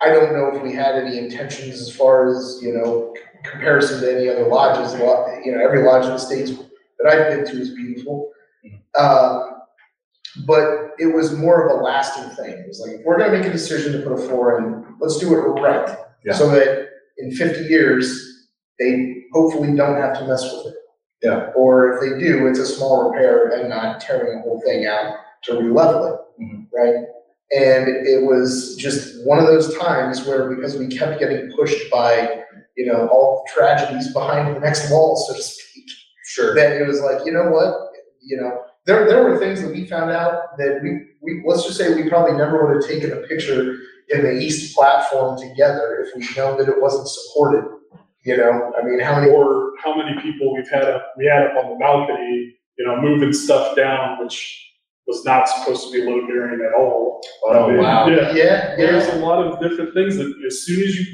I 0.00 0.10
don't 0.10 0.32
know 0.32 0.54
if 0.54 0.62
we 0.62 0.72
had 0.72 0.94
any 0.94 1.18
intentions 1.18 1.80
as 1.80 1.94
far 1.94 2.28
as, 2.28 2.58
you 2.62 2.72
know, 2.72 3.14
comparison 3.44 4.00
to 4.00 4.14
any 4.16 4.28
other 4.28 4.46
lodges, 4.46 4.94
A 4.94 5.04
lot- 5.04 5.44
you 5.44 5.52
know, 5.52 5.62
every 5.64 5.82
lodge 5.82 6.04
in 6.04 6.12
the 6.12 6.18
states 6.18 6.52
that 6.98 7.12
I've 7.12 7.28
been 7.28 7.44
to 7.46 7.60
is 7.60 7.70
beautiful. 7.74 8.30
Um, 8.98 9.54
but 10.46 10.90
it 10.98 11.12
was 11.14 11.36
more 11.36 11.66
of 11.68 11.80
a 11.80 11.82
lasting 11.82 12.30
thing. 12.36 12.58
It 12.58 12.68
was 12.68 12.80
like, 12.80 13.00
if 13.00 13.04
we're 13.04 13.18
gonna 13.18 13.32
make 13.36 13.46
a 13.46 13.50
decision 13.52 13.92
to 13.92 14.08
put 14.08 14.12
a 14.12 14.28
floor 14.28 14.58
in, 14.58 14.84
let's 15.00 15.18
do 15.18 15.34
it 15.34 15.40
right. 15.60 15.96
Yeah. 16.24 16.32
So 16.34 16.48
that 16.50 16.88
in 17.18 17.30
fifty 17.32 17.64
years, 17.64 18.46
they 18.78 19.24
hopefully 19.32 19.74
don't 19.74 19.96
have 19.96 20.16
to 20.18 20.26
mess 20.26 20.44
with 20.52 20.72
it. 20.72 20.78
Yeah. 21.22 21.50
Or 21.56 21.94
if 21.94 22.00
they 22.00 22.18
do, 22.18 22.46
it's 22.46 22.58
a 22.60 22.66
small 22.66 23.10
repair 23.10 23.48
and 23.48 23.68
not 23.68 24.00
tearing 24.00 24.36
the 24.36 24.42
whole 24.42 24.60
thing 24.60 24.86
out 24.86 25.14
to 25.44 25.58
re-level 25.60 26.04
it, 26.38 26.42
Mhm. 26.42 26.66
right? 26.72 26.94
And 27.50 27.88
it 28.06 28.24
was 28.24 28.76
just 28.76 29.24
one 29.24 29.38
of 29.38 29.46
those 29.46 29.76
times 29.78 30.26
where 30.26 30.54
because 30.54 30.76
we 30.76 30.86
kept 30.88 31.18
getting 31.18 31.50
pushed 31.52 31.90
by, 31.90 32.42
you 32.76 32.86
know, 32.86 33.08
all 33.08 33.42
the 33.46 33.52
tragedies 33.52 34.12
behind 34.12 34.54
the 34.54 34.60
next 34.60 34.90
wall, 34.90 35.16
so 35.16 35.34
to 35.34 35.42
speak, 35.42 35.84
Sure. 36.26 36.54
that 36.54 36.72
it 36.72 36.86
was 36.86 37.00
like, 37.00 37.24
you 37.24 37.32
know 37.32 37.48
what, 37.50 37.74
you 38.20 38.36
know, 38.36 38.60
there, 38.84 39.06
there 39.06 39.24
were 39.24 39.38
things 39.38 39.62
that 39.62 39.72
we 39.72 39.86
found 39.86 40.10
out 40.10 40.58
that 40.58 40.80
we, 40.82 41.06
we, 41.22 41.42
let's 41.46 41.64
just 41.64 41.78
say 41.78 41.94
we 41.94 42.08
probably 42.08 42.36
never 42.36 42.66
would 42.66 42.82
have 42.82 42.90
taken 42.90 43.12
a 43.12 43.26
picture 43.26 43.76
in 44.10 44.22
the 44.22 44.32
east 44.32 44.74
platform 44.74 45.38
together 45.38 46.04
if 46.06 46.14
we'd 46.16 46.36
known 46.36 46.58
that 46.58 46.68
it 46.68 46.80
wasn't 46.80 47.08
supported, 47.08 47.64
you 48.24 48.36
know, 48.36 48.72
I 48.78 48.84
mean, 48.84 49.00
how 49.00 49.18
many, 49.18 49.30
Or 49.30 49.72
how 49.82 49.96
many 49.96 50.20
people 50.20 50.54
we've 50.54 50.68
had 50.68 50.84
up, 50.84 51.14
we 51.16 51.26
had 51.26 51.46
up 51.46 51.64
on 51.64 51.70
the 51.70 51.76
balcony, 51.76 52.56
you 52.78 52.86
know, 52.86 53.00
moving 53.00 53.32
stuff 53.32 53.74
down, 53.74 54.22
which 54.22 54.67
was 55.08 55.24
not 55.24 55.48
supposed 55.48 55.90
to 55.90 55.92
be 55.92 56.04
load 56.04 56.28
bearing 56.28 56.60
at 56.60 56.74
all. 56.74 57.20
Oh, 57.44 57.64
I 57.64 57.68
mean, 57.68 57.78
wow. 57.78 58.06
Yeah, 58.06 58.34
yeah, 58.34 58.76
there's 58.76 59.08
yeah, 59.08 59.14
a 59.14 59.18
lot 59.20 59.44
of 59.44 59.58
different 59.58 59.94
things 59.94 60.16
that 60.18 60.32
as 60.46 60.62
soon 60.62 60.86
as 60.86 60.96
you 60.96 61.06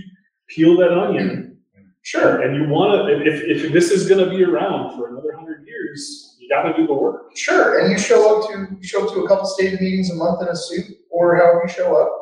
peel 0.48 0.76
that 0.78 0.92
onion, 0.92 1.58
sure, 2.02 2.42
and 2.42 2.56
you 2.56 2.68
wanna, 2.68 3.06
if, 3.08 3.64
if 3.64 3.72
this 3.72 3.92
is 3.92 4.08
gonna 4.08 4.28
be 4.28 4.42
around 4.42 4.96
for 4.96 5.08
another 5.08 5.32
hundred 5.36 5.64
years, 5.66 6.36
you 6.40 6.48
gotta 6.48 6.76
do 6.76 6.88
the 6.88 6.92
work. 6.92 7.36
sure, 7.36 7.78
and 7.78 7.90
you 7.90 7.96
show 7.96 8.42
up 8.42 8.50
to, 8.50 8.76
you 8.76 8.82
show 8.86 9.06
up 9.06 9.14
to 9.14 9.20
a 9.20 9.28
couple 9.28 9.46
state 9.46 9.80
meetings 9.80 10.10
a 10.10 10.16
month 10.16 10.42
in 10.42 10.48
a 10.48 10.56
suit, 10.56 10.86
or 11.10 11.36
however 11.36 11.62
you 11.66 11.72
show 11.72 11.96
up. 11.96 12.20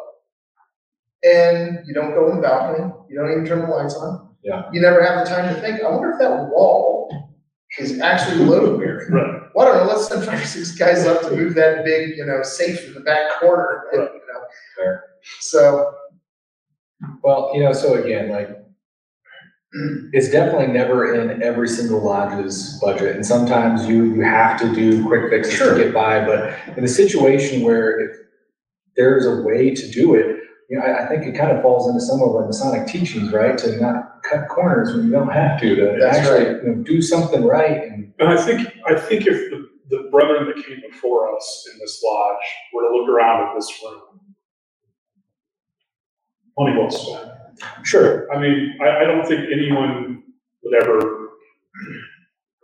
And 1.24 1.78
you 1.86 1.94
don't 1.94 2.10
go 2.10 2.30
in 2.30 2.36
the 2.36 2.42
balcony, 2.42 2.92
you 3.08 3.16
don't 3.16 3.30
even 3.30 3.46
turn 3.46 3.62
the 3.62 3.68
lights 3.68 3.94
on. 3.94 4.28
Yeah. 4.42 4.68
You 4.72 4.80
never 4.80 5.02
have 5.04 5.24
the 5.24 5.30
time 5.32 5.54
to 5.54 5.60
think, 5.60 5.80
I 5.80 5.88
wonder 5.88 6.10
if 6.10 6.18
that 6.18 6.48
wall 6.50 7.08
is 7.78 8.00
actually 8.00 8.44
load 8.44 8.78
bearing. 8.78 9.10
Right. 9.10 9.41
Well, 9.54 9.66
I 9.68 9.70
don't 9.78 9.86
know, 9.86 9.92
let's 9.92 10.08
send 10.08 10.24
five, 10.24 10.42
or 10.42 10.46
six 10.46 10.72
guys 10.72 11.06
up 11.06 11.22
to 11.22 11.30
move 11.30 11.54
that 11.54 11.84
big, 11.84 12.16
you 12.16 12.24
know, 12.24 12.42
safe 12.42 12.86
in 12.86 12.94
the 12.94 13.00
back 13.00 13.38
corner, 13.40 13.84
you 13.92 13.98
know? 13.98 14.08
Fair. 14.76 15.04
So, 15.40 15.94
Well, 17.22 17.50
you 17.54 17.62
know, 17.62 17.72
so 17.72 17.94
again, 17.94 18.30
like, 18.30 18.48
it's 20.12 20.30
definitely 20.30 20.66
never 20.66 21.14
in 21.14 21.42
every 21.42 21.68
single 21.68 22.02
lodge's 22.04 22.78
budget, 22.80 23.16
and 23.16 23.24
sometimes 23.24 23.86
you, 23.88 24.14
you 24.14 24.20
have 24.22 24.60
to 24.60 24.74
do 24.74 25.04
quick 25.06 25.30
fixes 25.30 25.52
to 25.54 25.58
Sure. 25.64 25.76
get 25.78 25.94
by, 25.94 26.24
but 26.24 26.54
in 26.76 26.84
a 26.84 26.88
situation 26.88 27.62
where 27.62 27.98
if 28.00 28.16
there's 28.96 29.24
a 29.26 29.42
way 29.42 29.74
to 29.74 29.90
do 29.90 30.14
it, 30.14 30.41
you 30.72 30.78
know, 30.78 30.86
I, 30.86 31.04
I 31.04 31.06
think 31.06 31.26
it 31.26 31.36
kind 31.36 31.54
of 31.54 31.60
falls 31.60 31.86
into 31.86 32.00
some 32.00 32.22
of 32.22 32.34
our 32.34 32.46
Masonic 32.46 32.86
teachings, 32.86 33.30
right, 33.30 33.58
to 33.58 33.78
not 33.78 34.22
cut 34.22 34.48
corners 34.48 34.94
when 34.94 35.04
you 35.04 35.12
don't 35.12 35.30
have 35.30 35.60
to, 35.60 35.76
to 35.76 35.98
That's 36.00 36.16
actually, 36.16 36.46
you 36.62 36.62
know, 36.62 36.82
do 36.82 37.02
something 37.02 37.44
right 37.44 37.82
and, 37.82 38.10
And 38.18 38.30
I 38.30 38.42
think, 38.42 38.66
I 38.86 38.98
think 38.98 39.26
if 39.26 39.50
the, 39.50 39.68
the 39.90 40.08
brethren 40.10 40.46
that 40.46 40.64
came 40.64 40.80
before 40.90 41.36
us 41.36 41.68
in 41.70 41.78
this 41.78 42.02
lodge 42.02 42.44
were 42.72 42.88
to 42.88 42.96
look 42.96 43.06
around 43.10 43.48
at 43.48 43.54
this 43.54 43.70
room, 43.84 44.00
money 46.56 46.78
well 46.78 46.90
spent. 46.90 47.30
sure, 47.84 48.32
I 48.32 48.40
mean, 48.40 48.78
I, 48.80 49.00
I 49.00 49.04
don't 49.04 49.26
think 49.26 49.42
anyone 49.52 50.22
would 50.62 50.82
ever, 50.82 51.28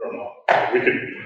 I 0.00 0.04
don't 0.04 0.16
know, 0.16 0.32
we 0.72 0.80
could 0.80 1.17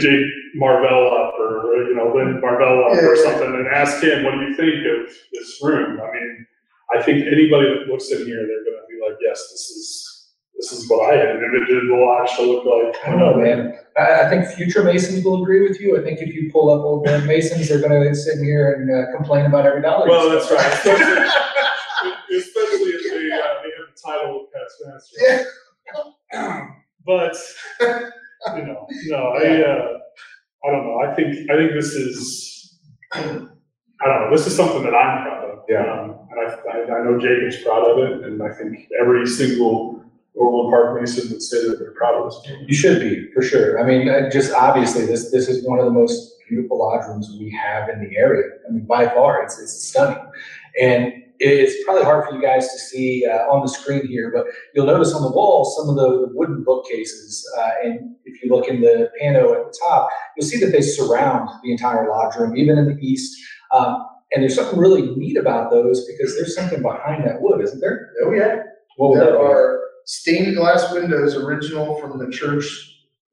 dig 0.00 0.24
Marvell 0.54 1.06
up 1.14 1.34
or, 1.38 1.84
you 1.88 1.94
know, 1.94 2.12
Lynn 2.14 2.40
Marvell 2.40 2.84
up 2.84 3.02
or 3.02 3.16
something 3.16 3.54
and 3.54 3.66
ask 3.68 4.02
him, 4.02 4.24
what 4.24 4.32
do 4.34 4.40
you 4.42 4.54
think 4.54 4.84
of 4.86 5.14
this 5.32 5.58
room? 5.62 6.00
I 6.00 6.12
mean, 6.12 6.46
I 6.94 7.02
think 7.02 7.24
anybody 7.26 7.68
that 7.68 7.86
looks 7.88 8.10
in 8.10 8.24
here, 8.26 8.36
they're 8.46 8.64
gonna 8.64 8.86
be 8.88 8.98
like, 9.06 9.16
yes, 9.20 9.38
this 9.52 9.70
is, 9.70 10.30
this 10.56 10.72
is 10.72 10.90
what 10.90 11.12
I 11.12 11.16
had 11.16 11.36
envisioned 11.36 11.88
the 11.90 11.94
lodge 11.96 12.34
to 12.36 12.42
look 12.42 12.64
like. 12.64 12.96
I 13.06 13.10
don't 13.10 13.20
know, 13.20 13.36
man. 13.36 13.78
I, 13.96 14.26
I 14.26 14.28
think 14.30 14.46
future 14.56 14.82
Masons 14.82 15.24
will 15.24 15.42
agree 15.42 15.66
with 15.66 15.80
you. 15.80 15.96
I 15.98 16.02
think 16.02 16.20
if 16.20 16.34
you 16.34 16.50
pull 16.52 16.70
up 16.70 16.80
old 16.84 17.04
man 17.06 17.26
Masons, 17.26 17.68
they're 17.68 17.80
gonna 17.80 18.14
sit 18.14 18.38
in 18.38 18.44
here 18.44 18.72
and 18.74 18.90
uh, 18.90 19.16
complain 19.16 19.46
about 19.46 19.66
every 19.66 19.82
dollar. 19.82 20.06
you 20.06 20.12
Well, 20.12 20.40
spend. 20.40 20.60
that's 20.60 20.84
right, 20.84 20.94
especially, 20.96 22.38
especially 22.38 22.90
if 22.90 23.02
they, 23.10 23.30
uh, 23.30 23.62
they 23.62 23.70
have 23.78 23.88
the 23.94 24.00
title 24.04 24.40
of 24.40 24.52
past 24.52 24.74
master. 24.86 25.44
Yeah. 26.32 26.66
But, 27.06 27.36
you 28.56 28.66
know, 28.66 28.86
no, 29.06 29.16
I, 29.16 29.62
uh, 29.62 29.98
I 30.64 30.70
don't 30.70 30.86
know, 30.86 31.00
I 31.06 31.14
think, 31.14 31.50
I 31.50 31.56
think 31.56 31.72
this 31.72 31.94
is, 31.94 32.78
I 33.12 33.22
don't 33.22 33.50
know, 34.00 34.30
this 34.30 34.46
is 34.46 34.56
something 34.56 34.82
that 34.82 34.94
I'm 34.94 35.22
proud 35.24 35.50
of. 35.50 35.58
Yeah. 35.68 35.92
Um, 35.92 36.16
And 36.30 36.38
I, 36.40 36.54
I, 36.70 36.98
I 37.00 37.04
know 37.04 37.18
Jacob's 37.18 37.62
proud 37.62 37.84
of 37.90 37.98
it, 37.98 38.24
and 38.24 38.42
I 38.42 38.52
think 38.54 38.88
every 39.00 39.26
single 39.26 40.04
Overland 40.38 40.70
Park 40.70 41.00
Mason 41.00 41.30
would 41.30 41.42
say 41.42 41.66
that 41.66 41.78
they're 41.78 41.92
proud 41.92 42.14
of 42.14 42.24
this. 42.30 42.52
You 42.66 42.74
should 42.74 43.00
be, 43.00 43.30
for 43.34 43.42
sure. 43.42 43.80
I 43.80 43.84
mean, 43.84 44.08
uh, 44.08 44.30
just 44.30 44.52
obviously, 44.52 45.06
this, 45.06 45.30
this 45.32 45.48
is 45.48 45.66
one 45.66 45.78
of 45.80 45.86
the 45.86 45.90
most 45.90 46.36
beautiful 46.48 46.78
lodge 46.78 47.04
rooms 47.08 47.36
we 47.38 47.50
have 47.50 47.88
in 47.88 47.98
the 48.04 48.16
area. 48.16 48.44
I 48.66 48.72
mean, 48.72 48.84
by 48.86 49.08
far, 49.08 49.42
it's, 49.42 49.58
it's 49.58 49.72
stunning. 49.88 50.24
And 50.80 51.24
it's 51.42 51.82
probably 51.84 52.04
hard 52.04 52.28
for 52.28 52.34
you 52.36 52.42
guys 52.42 52.70
to 52.70 52.78
see 52.78 53.24
uh, 53.26 53.50
on 53.50 53.62
the 53.62 53.68
screen 53.68 54.06
here, 54.06 54.30
but 54.34 54.44
you'll 54.74 54.86
notice 54.86 55.14
on 55.14 55.22
the 55.22 55.30
wall, 55.30 55.64
some 55.64 55.88
of 55.88 55.96
the 55.96 56.28
wooden 56.34 56.62
bookcases. 56.64 57.44
Uh, 57.58 57.70
and 57.84 58.14
if 58.26 58.42
you 58.42 58.50
look 58.54 58.68
in 58.68 58.80
the 58.82 59.10
pano 59.20 59.56
at 59.56 59.64
the 59.72 59.78
top, 59.82 60.08
you'll 60.36 60.46
see 60.46 60.58
that 60.60 60.70
they 60.70 60.82
surround 60.82 61.48
the 61.64 61.72
entire 61.72 62.08
lodge 62.08 62.36
room, 62.36 62.56
even 62.56 62.76
in 62.78 62.86
the 62.94 62.98
east. 63.00 63.36
Um, 63.74 64.06
and 64.32 64.42
there's 64.42 64.54
something 64.54 64.78
really 64.78 65.14
neat 65.16 65.36
about 65.38 65.70
those 65.70 66.06
because 66.06 66.36
there's 66.36 66.54
something 66.54 66.82
behind 66.82 67.26
that 67.26 67.40
wood, 67.40 67.62
isn't 67.62 67.80
there? 67.80 68.12
Oh, 68.24 68.32
yeah. 68.32 68.56
What 68.96 69.10
would 69.10 69.20
that 69.20 69.30
There 69.32 69.38
be? 69.38 69.44
are 69.44 69.80
stained 70.04 70.56
glass 70.56 70.92
windows 70.92 71.34
original 71.36 71.98
from 72.00 72.18
the 72.18 72.30
church 72.30 72.66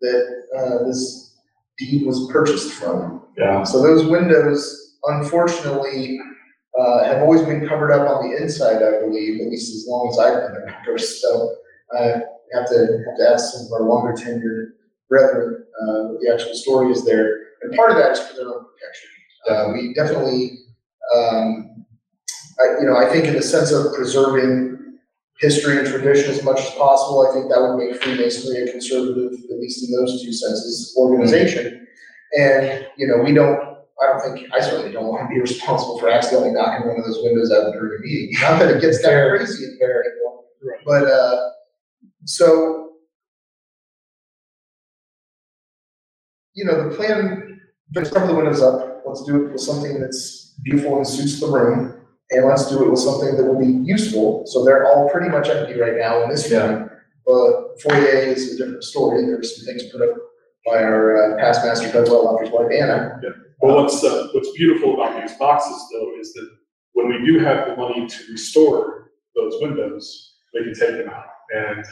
that, 0.01 0.43
uh, 0.57 0.83
this 0.87 1.35
deed 1.77 2.05
was 2.07 2.29
purchased 2.31 2.71
from. 2.73 3.21
Yeah. 3.37 3.63
So 3.63 3.81
those 3.83 4.05
windows, 4.07 4.95
unfortunately, 5.03 6.19
uh, 6.79 7.03
have 7.03 7.21
always 7.21 7.41
been 7.41 7.67
covered 7.67 7.91
up 7.91 8.07
on 8.07 8.29
the 8.29 8.37
inside, 8.37 8.83
I 8.83 8.99
believe, 8.99 9.41
at 9.41 9.47
least 9.47 9.73
as 9.75 9.85
long 9.87 10.09
as 10.09 10.19
I've 10.19 10.53
been 10.53 10.61
there. 10.61 10.97
So, 10.97 11.55
I 11.93 12.21
have 12.53 12.67
to, 12.69 13.03
have 13.05 13.17
to 13.17 13.29
ask 13.29 13.53
some 13.53 13.65
of 13.65 13.71
our 13.71 13.87
longer 13.87 14.13
tenured 14.13 14.71
brethren, 15.09 15.65
uh, 15.81 16.03
what 16.09 16.21
the 16.21 16.33
actual 16.33 16.53
story 16.53 16.91
is 16.91 17.05
there. 17.05 17.39
And 17.61 17.73
part 17.75 17.91
of 17.91 17.97
that 17.97 18.11
is 18.11 18.19
for 18.19 18.35
their 18.35 18.47
own 18.47 18.65
protection. 18.65 19.09
Uh, 19.49 19.73
we 19.73 19.93
definitely, 19.93 20.59
um, 21.15 21.85
I, 22.59 22.79
you 22.79 22.85
know, 22.85 22.97
I 22.97 23.09
think 23.11 23.25
in 23.25 23.33
the 23.33 23.41
sense 23.41 23.71
of 23.71 23.93
preserving 23.93 24.97
history 25.39 25.77
and 25.77 25.87
tradition 25.87 26.31
as 26.31 26.43
much 26.43 26.59
as 26.59 26.71
possible, 26.71 27.27
I 27.29 27.33
think 27.33 27.49
that 27.49 27.61
would 27.61 27.77
make 27.77 28.01
Freemasonry 28.01 28.63
a 28.63 28.71
conservative, 28.71 29.33
at 29.51 29.59
least 29.59 29.87
in 29.87 29.95
those 29.95 30.23
two 30.23 30.33
senses, 30.33 30.95
organization. 30.97 31.87
And, 32.37 32.87
you 32.97 33.07
know, 33.07 33.23
we 33.23 33.33
don't, 33.33 33.76
I 34.01 34.07
don't 34.07 34.21
think, 34.21 34.47
I 34.53 34.59
certainly 34.61 34.91
don't 34.91 35.07
want 35.07 35.27
to 35.27 35.33
be 35.33 35.39
responsible 35.41 35.97
for 35.99 36.09
accidentally 36.09 36.51
knocking 36.51 36.87
one 36.87 36.99
of 36.99 37.05
those 37.05 37.19
windows 37.23 37.51
out 37.51 37.71
during 37.73 37.99
a 37.99 38.01
meeting. 38.05 38.35
Not 38.41 38.59
that 38.59 38.69
it 38.75 38.81
gets 38.81 39.01
that 39.01 39.29
crazy 39.29 39.65
in 39.65 39.77
there 39.79 40.03
anymore. 40.03 40.43
Right. 40.63 40.79
But, 40.85 41.03
uh, 41.11 41.49
so, 42.25 42.91
you 46.53 46.65
know, 46.65 46.89
the 46.89 46.95
plan, 46.95 47.59
let's 47.95 48.11
cover 48.11 48.27
the 48.27 48.35
windows 48.35 48.61
up. 48.61 49.03
Let's 49.05 49.23
do 49.23 49.45
it 49.45 49.51
with 49.51 49.61
something 49.61 49.99
that's 49.99 50.55
beautiful 50.63 50.97
and 50.97 51.07
suits 51.07 51.39
the 51.39 51.47
room. 51.47 51.93
And 52.29 52.45
let's 52.45 52.69
do 52.69 52.83
it 52.83 52.89
with 52.89 52.99
something 52.99 53.37
that 53.37 53.43
will 53.43 53.59
be 53.59 53.71
useful. 53.87 54.43
So 54.47 54.65
they're 54.65 54.85
all 54.85 55.09
pretty 55.09 55.29
much 55.29 55.47
empty 55.47 55.79
right 55.79 55.95
now 55.97 56.23
in 56.23 56.29
this 56.29 56.51
Yeah. 56.51 56.67
room. 56.67 56.89
But 57.25 57.81
foyer 57.81 58.05
is 58.05 58.53
a 58.53 58.57
different 58.57 58.83
story. 58.83 59.25
There's 59.25 59.55
some 59.57 59.65
things 59.65 59.89
put 59.91 60.01
up 60.01 60.15
by 60.65 60.83
our 60.83 61.35
uh, 61.35 61.37
past 61.39 61.63
master, 61.65 61.89
Bedwell, 61.91 62.25
Loftus 62.25 62.49
White 62.51 62.71
Anna. 62.73 63.19
But 63.59 63.75
what's, 63.75 64.03
uh, 64.03 64.29
what's 64.33 64.51
beautiful 64.51 64.93
about 64.93 65.19
these 65.21 65.35
boxes 65.37 65.81
though, 65.91 66.11
is 66.19 66.33
that 66.33 66.49
when 66.93 67.07
we 67.09 67.25
do 67.25 67.39
have 67.39 67.67
the 67.67 67.75
money 67.75 68.07
to 68.07 68.31
restore 68.31 69.11
those 69.35 69.53
windows, 69.61 70.35
we 70.53 70.63
can 70.63 70.73
take 70.73 70.97
them 70.97 71.09
out. 71.09 71.25
And 71.55 71.85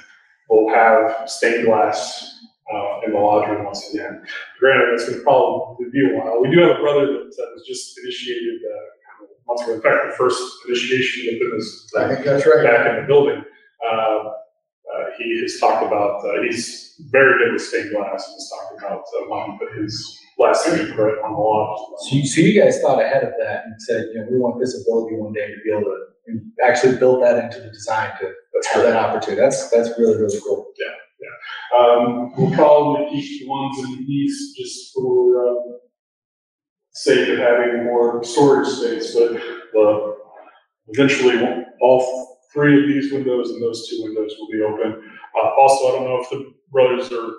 we'll 0.50 0.74
have 0.74 1.30
stained 1.30 1.66
glass, 1.66 2.40
uh, 2.74 3.02
in 3.06 3.14
the 3.14 3.20
lodge 3.20 3.48
room 3.50 3.66
once 3.66 3.94
again. 3.94 4.24
Granted, 4.60 4.94
it's 4.94 5.10
gonna 5.10 5.22
probably 5.22 5.86
be 5.92 6.10
a 6.12 6.18
while. 6.18 6.42
We 6.42 6.50
do 6.50 6.60
have 6.62 6.78
a 6.78 6.80
brother 6.80 7.06
that, 7.06 7.34
that 7.38 7.52
was 7.54 7.64
just 7.68 7.98
initiated, 8.00 8.62
uh, 8.66 9.20
kind 9.20 9.30
of 9.30 9.48
months 9.48 9.64
ago. 9.64 9.74
In 9.74 9.82
fact, 9.82 10.12
the 10.12 10.16
first 10.18 10.42
initiation 10.68 11.34
with 11.34 11.42
him 11.42 11.58
is 11.58 11.92
I 11.98 12.08
think 12.14 12.26
that's 12.26 12.46
right. 12.46 12.64
back 12.64 12.88
in 12.90 13.02
the 13.02 13.08
building. 13.08 13.44
Uh, 13.88 14.32
uh, 14.96 15.06
he 15.18 15.42
has 15.42 15.60
talked 15.60 15.86
about, 15.86 16.26
uh, 16.26 16.42
he's 16.44 16.96
very 17.12 17.38
good 17.38 17.54
with 17.54 17.62
stained 17.62 17.92
glass. 17.92 18.26
He's 18.34 18.50
talked 18.50 18.80
about 18.80 19.00
uh, 19.00 19.30
wanting 19.30 19.60
to 19.60 19.66
put 19.66 19.78
his 19.78 20.20
last 20.38 20.66
signature 20.66 21.06
right 21.06 21.24
on 21.24 21.34
the 21.34 21.40
lodge. 21.40 21.80
So 22.00 22.16
you, 22.16 22.26
so 22.26 22.42
you 22.42 22.62
guys 22.62 22.82
thought 22.82 23.02
ahead 23.02 23.24
of 23.24 23.34
that 23.40 23.66
and 23.66 23.82
said, 23.82 24.08
you 24.14 24.20
know, 24.20 24.28
we 24.32 24.38
want 24.40 24.60
this 24.60 24.80
ability 24.82 25.16
one 25.16 25.34
day 25.34 25.48
to 25.48 25.58
be 25.64 25.72
able 25.72 25.84
to, 25.84 25.98
and 26.28 26.42
actually 26.66 26.98
built 26.98 27.22
that 27.22 27.44
into 27.44 27.60
the 27.62 27.70
design 27.70 28.12
to 28.20 28.34
have 28.74 28.84
that 28.84 28.96
opportunity. 28.96 29.42
That's, 29.42 29.70
that's 29.70 29.90
really, 30.00 30.16
really 30.16 30.40
cool. 30.42 30.72
Yeah, 30.80 30.96
yeah. 31.22 31.80
Um, 31.80 32.34
we'll 32.36 32.56
probably 32.56 33.10
keep 33.12 33.42
the 33.42 33.48
ones 33.50 33.78
in 33.80 33.98
the 33.98 34.04
east 34.12 34.58
just 34.58 34.94
for, 34.94 35.48
um, 35.48 35.80
sake 36.94 37.28
of 37.30 37.38
having 37.40 37.84
more 37.84 38.24
storage 38.24 38.68
space, 38.68 39.14
but, 39.14 39.38
uh, 39.80 40.12
eventually 40.88 41.66
all 41.82 42.25
three 42.56 42.82
of 42.82 42.88
these 42.88 43.14
windows 43.14 43.52
and 43.52 43.62
those 43.62 43.88
two 43.88 44.00
windows 44.02 44.34
will 44.40 44.50
be 44.50 44.62
open. 44.64 45.04
Uh, 45.38 45.50
also, 45.62 45.90
I 45.90 45.92
don't 45.92 46.06
know 46.06 46.22
if 46.24 46.30
the 46.32 46.52
brothers 46.72 47.12
or 47.12 47.34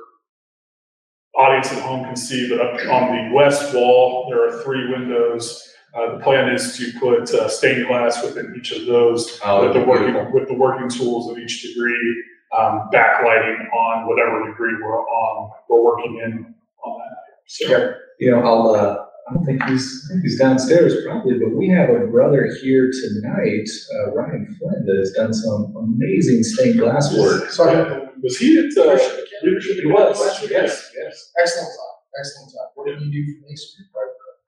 audience 1.35 1.73
at 1.73 1.83
home 1.83 2.05
can 2.05 2.14
see, 2.17 2.49
but 2.49 2.61
up 2.61 2.75
on 2.89 3.29
the 3.29 3.35
west 3.35 3.75
wall, 3.75 4.27
there 4.31 4.47
are 4.47 4.62
three 4.62 4.89
windows. 4.91 5.62
Uh, 5.95 6.17
the 6.19 6.23
plan 6.23 6.53
is 6.55 6.77
to 6.77 6.93
put 7.01 7.29
uh, 7.35 7.49
stained 7.49 7.87
glass 7.89 8.23
within 8.23 8.55
each 8.59 8.71
of 8.73 8.87
those 8.87 9.41
Oh, 9.45 9.64
with 9.64 9.73
the 9.75 9.81
working, 9.81 10.12
beautiful. 10.12 10.33
with 10.33 10.49
the 10.49 10.55
working 10.55 10.89
tools 10.91 11.31
of 11.31 11.39
each 11.39 11.62
degree, 11.62 12.25
um, 12.57 12.89
backlighting 12.93 13.73
on 13.75 14.07
whatever 14.07 14.47
degree 14.47 14.75
we're 14.83 15.01
on, 15.01 15.51
we're 15.71 15.83
working 15.83 16.21
in 16.25 16.55
on 16.85 16.99
that. 16.99 17.17
So, 17.47 17.69
Yeah. 17.69 17.93
You 18.19 18.31
know, 18.33 18.41
I'll, 18.43 18.71
uh, 18.71 19.06
I 19.29 19.35
don't 19.35 19.45
think 19.45 19.62
he's, 19.64 20.07
I 20.09 20.14
think 20.14 20.22
he's 20.22 20.39
downstairs 20.39 20.95
probably, 21.05 21.39
but 21.39 21.51
we 21.57 21.68
have 21.70 21.91
a 21.91 22.07
brother 22.07 22.49
here 22.62 22.91
tonight, 22.93 23.68
uh, 23.95 24.12
Ryan 24.12 24.47
Flynn, 24.59 24.87
that 24.87 24.97
has 24.99 25.11
done 25.12 25.33
some 25.35 25.74
amazing 25.77 26.45
stained 26.45 26.79
glass 26.79 27.12
work. 27.18 27.51
So 27.51 27.68
I- 27.68 28.03
was 28.22 28.39
he 28.39 28.57
at, 28.59 28.64
uh, 28.79 28.99
leadership? 29.43 29.77
He 29.83 29.87
was, 29.87 30.18
Academy? 30.20 30.49
yes, 30.53 30.91
yes. 30.97 31.33
excellent 31.41 31.68
talk, 31.68 31.97
excellent 32.18 32.53
talk. 32.53 32.70
What 32.77 32.87
did 32.87 33.01
you 33.03 33.11
do 33.12 33.33
for 33.33 33.49
masonry? 33.49 33.87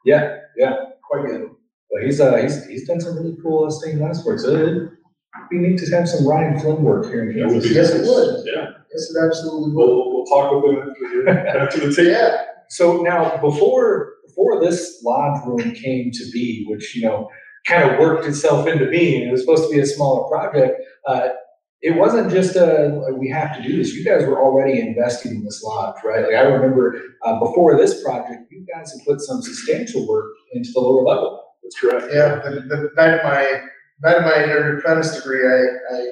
Yeah, 0.04 0.38
yeah. 0.56 0.76
Quite 1.08 1.26
good. 1.26 1.50
But 1.92 2.04
he's, 2.04 2.20
uh, 2.20 2.36
he's, 2.36 2.66
he's 2.66 2.86
done 2.86 3.00
some 3.00 3.16
really 3.16 3.36
cool 3.42 3.64
uh, 3.64 3.70
stained 3.70 3.98
glass 3.98 4.24
work, 4.24 4.38
so 4.38 4.50
it'd 4.54 4.90
be 5.50 5.58
neat 5.58 5.78
to 5.80 5.90
have 5.96 6.08
some 6.08 6.26
Ryan 6.26 6.58
Flynn 6.60 6.82
work 6.82 7.06
here 7.06 7.28
in 7.28 7.36
That 7.36 7.50
Kansas. 7.50 7.68
be 7.68 7.74
Yes, 7.74 7.90
it 7.90 8.02
would. 8.06 8.46
Yeah, 8.46 8.70
Yes, 8.92 9.10
it 9.10 9.24
absolutely 9.26 9.72
would. 9.74 9.86
we'll, 9.86 10.14
we'll 10.14 10.24
talk 10.26 10.62
with 10.62 10.72
him 10.72 10.78
after 10.88 11.24
the, 11.24 11.60
after 11.60 11.80
the 11.88 11.94
tape. 11.94 12.06
Yeah, 12.08 12.44
So 12.70 13.02
now, 13.02 13.36
before, 13.38 14.14
before 14.28 14.60
this 14.60 15.02
lodge 15.04 15.40
room 15.46 15.74
came 15.74 16.10
to 16.12 16.30
be, 16.30 16.64
which, 16.68 16.94
you 16.94 17.02
know, 17.02 17.28
kind 17.66 17.90
of 17.90 17.98
worked 17.98 18.26
itself 18.26 18.66
into 18.66 18.86
being, 18.86 19.28
it 19.28 19.32
was 19.32 19.40
supposed 19.40 19.64
to 19.64 19.70
be 19.70 19.80
a 19.80 19.86
smaller 19.86 20.28
project, 20.28 20.80
uh, 21.06 21.28
it 21.80 21.96
wasn't 21.96 22.30
just 22.30 22.56
a, 22.56 23.04
we 23.16 23.28
have 23.28 23.56
to 23.56 23.62
do 23.62 23.76
this, 23.76 23.94
you 23.94 24.04
guys 24.04 24.26
were 24.26 24.42
already 24.42 24.80
investing 24.80 25.32
in 25.36 25.44
this 25.44 25.62
lodge, 25.62 25.96
right? 26.04 26.24
Like, 26.24 26.34
I 26.34 26.42
remember, 26.42 27.00
uh, 27.24 27.38
before 27.38 27.76
this 27.76 28.02
project, 28.02 28.50
you 28.50 28.66
guys 28.74 28.92
had 28.92 29.06
put 29.06 29.20
some 29.20 29.42
substantial 29.42 30.06
work 30.08 30.26
into 30.52 30.70
the 30.72 30.80
lower 30.80 31.02
level. 31.02 31.44
That's 31.62 31.78
correct. 31.78 32.06
yeah, 32.12 32.40
the, 32.44 32.62
the 32.62 32.90
night 32.96 33.14
of 33.14 33.24
my, 33.24 33.62
night 34.02 34.18
of 34.18 34.24
my 34.24 34.42
entered 34.42 34.78
apprentice 34.78 35.16
degree, 35.16 35.46
I, 35.46 35.96
I 35.96 36.06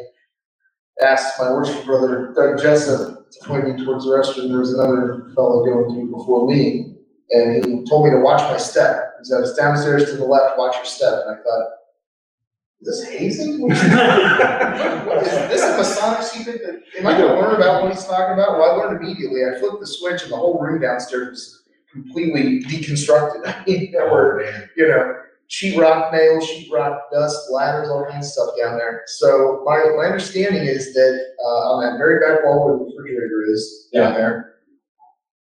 asked 1.07 1.39
my 1.39 1.51
worship 1.51 1.85
brother 1.85 2.33
Doug 2.35 2.61
Jessup 2.61 3.31
to 3.31 3.49
point 3.49 3.69
me 3.69 3.85
towards 3.85 4.05
the 4.05 4.11
restroom. 4.13 4.49
There 4.49 4.61
was 4.61 4.75
another 4.75 5.33
fellow 5.35 5.65
going 5.65 5.95
through 5.95 6.11
before 6.17 6.47
me, 6.47 6.86
and 7.31 7.65
he 7.65 7.85
told 7.85 8.05
me 8.05 8.11
to 8.11 8.21
watch 8.21 8.41
my 8.43 8.57
step. 8.57 9.15
He 9.19 9.25
said, 9.25 9.41
"It's 9.41 9.55
downstairs 9.55 10.11
to 10.11 10.17
the 10.17 10.25
left. 10.25 10.59
Watch 10.59 10.77
your 10.77 10.85
step." 10.85 11.25
And 11.27 11.37
I 11.37 11.43
thought, 11.43 11.69
"Is 12.81 13.01
this 13.01 13.09
hazing? 13.11 13.61
What 13.61 13.73
is 13.77 13.83
this 15.51 15.63
a 15.63 15.77
Masonic 15.77 16.23
secret? 16.23 16.63
That, 16.65 16.83
am 16.99 17.07
I 17.07 17.19
going 17.19 17.35
to 17.35 17.41
learn 17.41 17.57
about 17.57 17.83
what 17.83 17.93
he's 17.93 18.05
talking 18.05 18.35
about?" 18.35 18.59
Well, 18.59 18.73
I 18.73 18.77
learned 18.77 19.03
immediately. 19.03 19.43
I 19.45 19.59
flipped 19.59 19.81
the 19.81 19.87
switch, 19.87 20.23
and 20.23 20.33
the 20.33 20.37
whole 20.37 20.61
room 20.61 20.81
downstairs 20.81 21.29
was 21.31 21.63
completely 21.93 22.63
deconstructed. 22.63 23.43
I 23.47 23.65
mean, 23.67 23.93
there 23.93 24.11
were 24.11 24.45
you 24.77 24.89
know, 24.89 25.15
sheetrock 25.49 26.13
nails, 26.13 26.45
sheetrock 26.49 27.01
dust, 27.13 27.51
ladders, 27.51 27.89
all 27.89 28.07
kinds 28.07 28.27
of 28.27 28.33
stuff 28.33 28.51
down 28.59 28.77
there. 28.77 29.03
So 29.07 29.63
my, 29.65 29.77
my 29.97 30.05
understanding 30.05 30.65
is 30.65 30.93
that, 30.95 31.35
uh, 31.43 31.73
on 31.73 31.85
that 31.85 31.99
very 31.99 32.21
back 32.21 32.45
wall 32.45 32.67
where 32.67 32.79
the 32.79 32.85
refrigerator 32.85 33.45
is 33.49 33.89
down 33.93 34.15
there, 34.15 34.56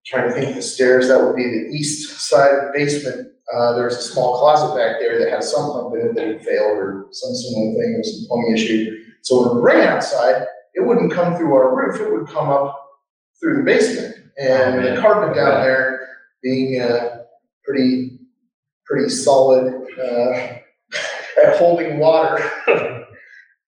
trying 0.06 0.28
to 0.28 0.34
think 0.34 0.50
of 0.50 0.54
the 0.56 0.62
stairs, 0.62 1.08
that 1.08 1.20
would 1.20 1.36
be 1.36 1.42
the 1.42 1.68
east 1.74 2.28
side 2.28 2.54
of 2.54 2.60
the 2.66 2.70
basement. 2.74 3.32
Uh, 3.54 3.74
there's 3.74 3.96
a 3.96 4.02
small 4.02 4.38
closet 4.38 4.76
back 4.76 4.96
there 5.00 5.18
that 5.18 5.30
had 5.30 5.42
some 5.42 5.70
pump 5.72 5.94
in 5.94 6.08
it 6.08 6.14
that 6.14 6.26
had 6.26 6.44
failed 6.44 6.78
or 6.78 7.06
some 7.12 7.34
similar 7.34 7.72
thing, 7.72 7.92
there 7.92 7.98
was 7.98 8.18
some 8.18 8.26
plumbing 8.28 8.52
issue. 8.54 9.04
So 9.22 9.40
when 9.40 9.58
it 9.58 9.60
rained 9.60 9.88
outside, 9.88 10.46
it 10.74 10.84
wouldn't 10.86 11.12
come 11.12 11.36
through 11.36 11.54
our 11.54 11.74
roof, 11.74 12.00
it 12.00 12.12
would 12.12 12.28
come 12.28 12.48
up 12.48 12.80
through 13.40 13.58
the 13.58 13.62
basement. 13.62 14.14
And 14.38 14.84
the 14.84 15.00
carpet 15.00 15.34
down 15.34 15.62
there 15.62 16.08
being, 16.42 16.80
uh, 16.80 17.22
pretty, 17.64 18.18
pretty 18.84 19.08
solid, 19.08 19.72
uh, 19.98 20.30
at 21.44 21.56
holding 21.56 21.98
water, 21.98 22.38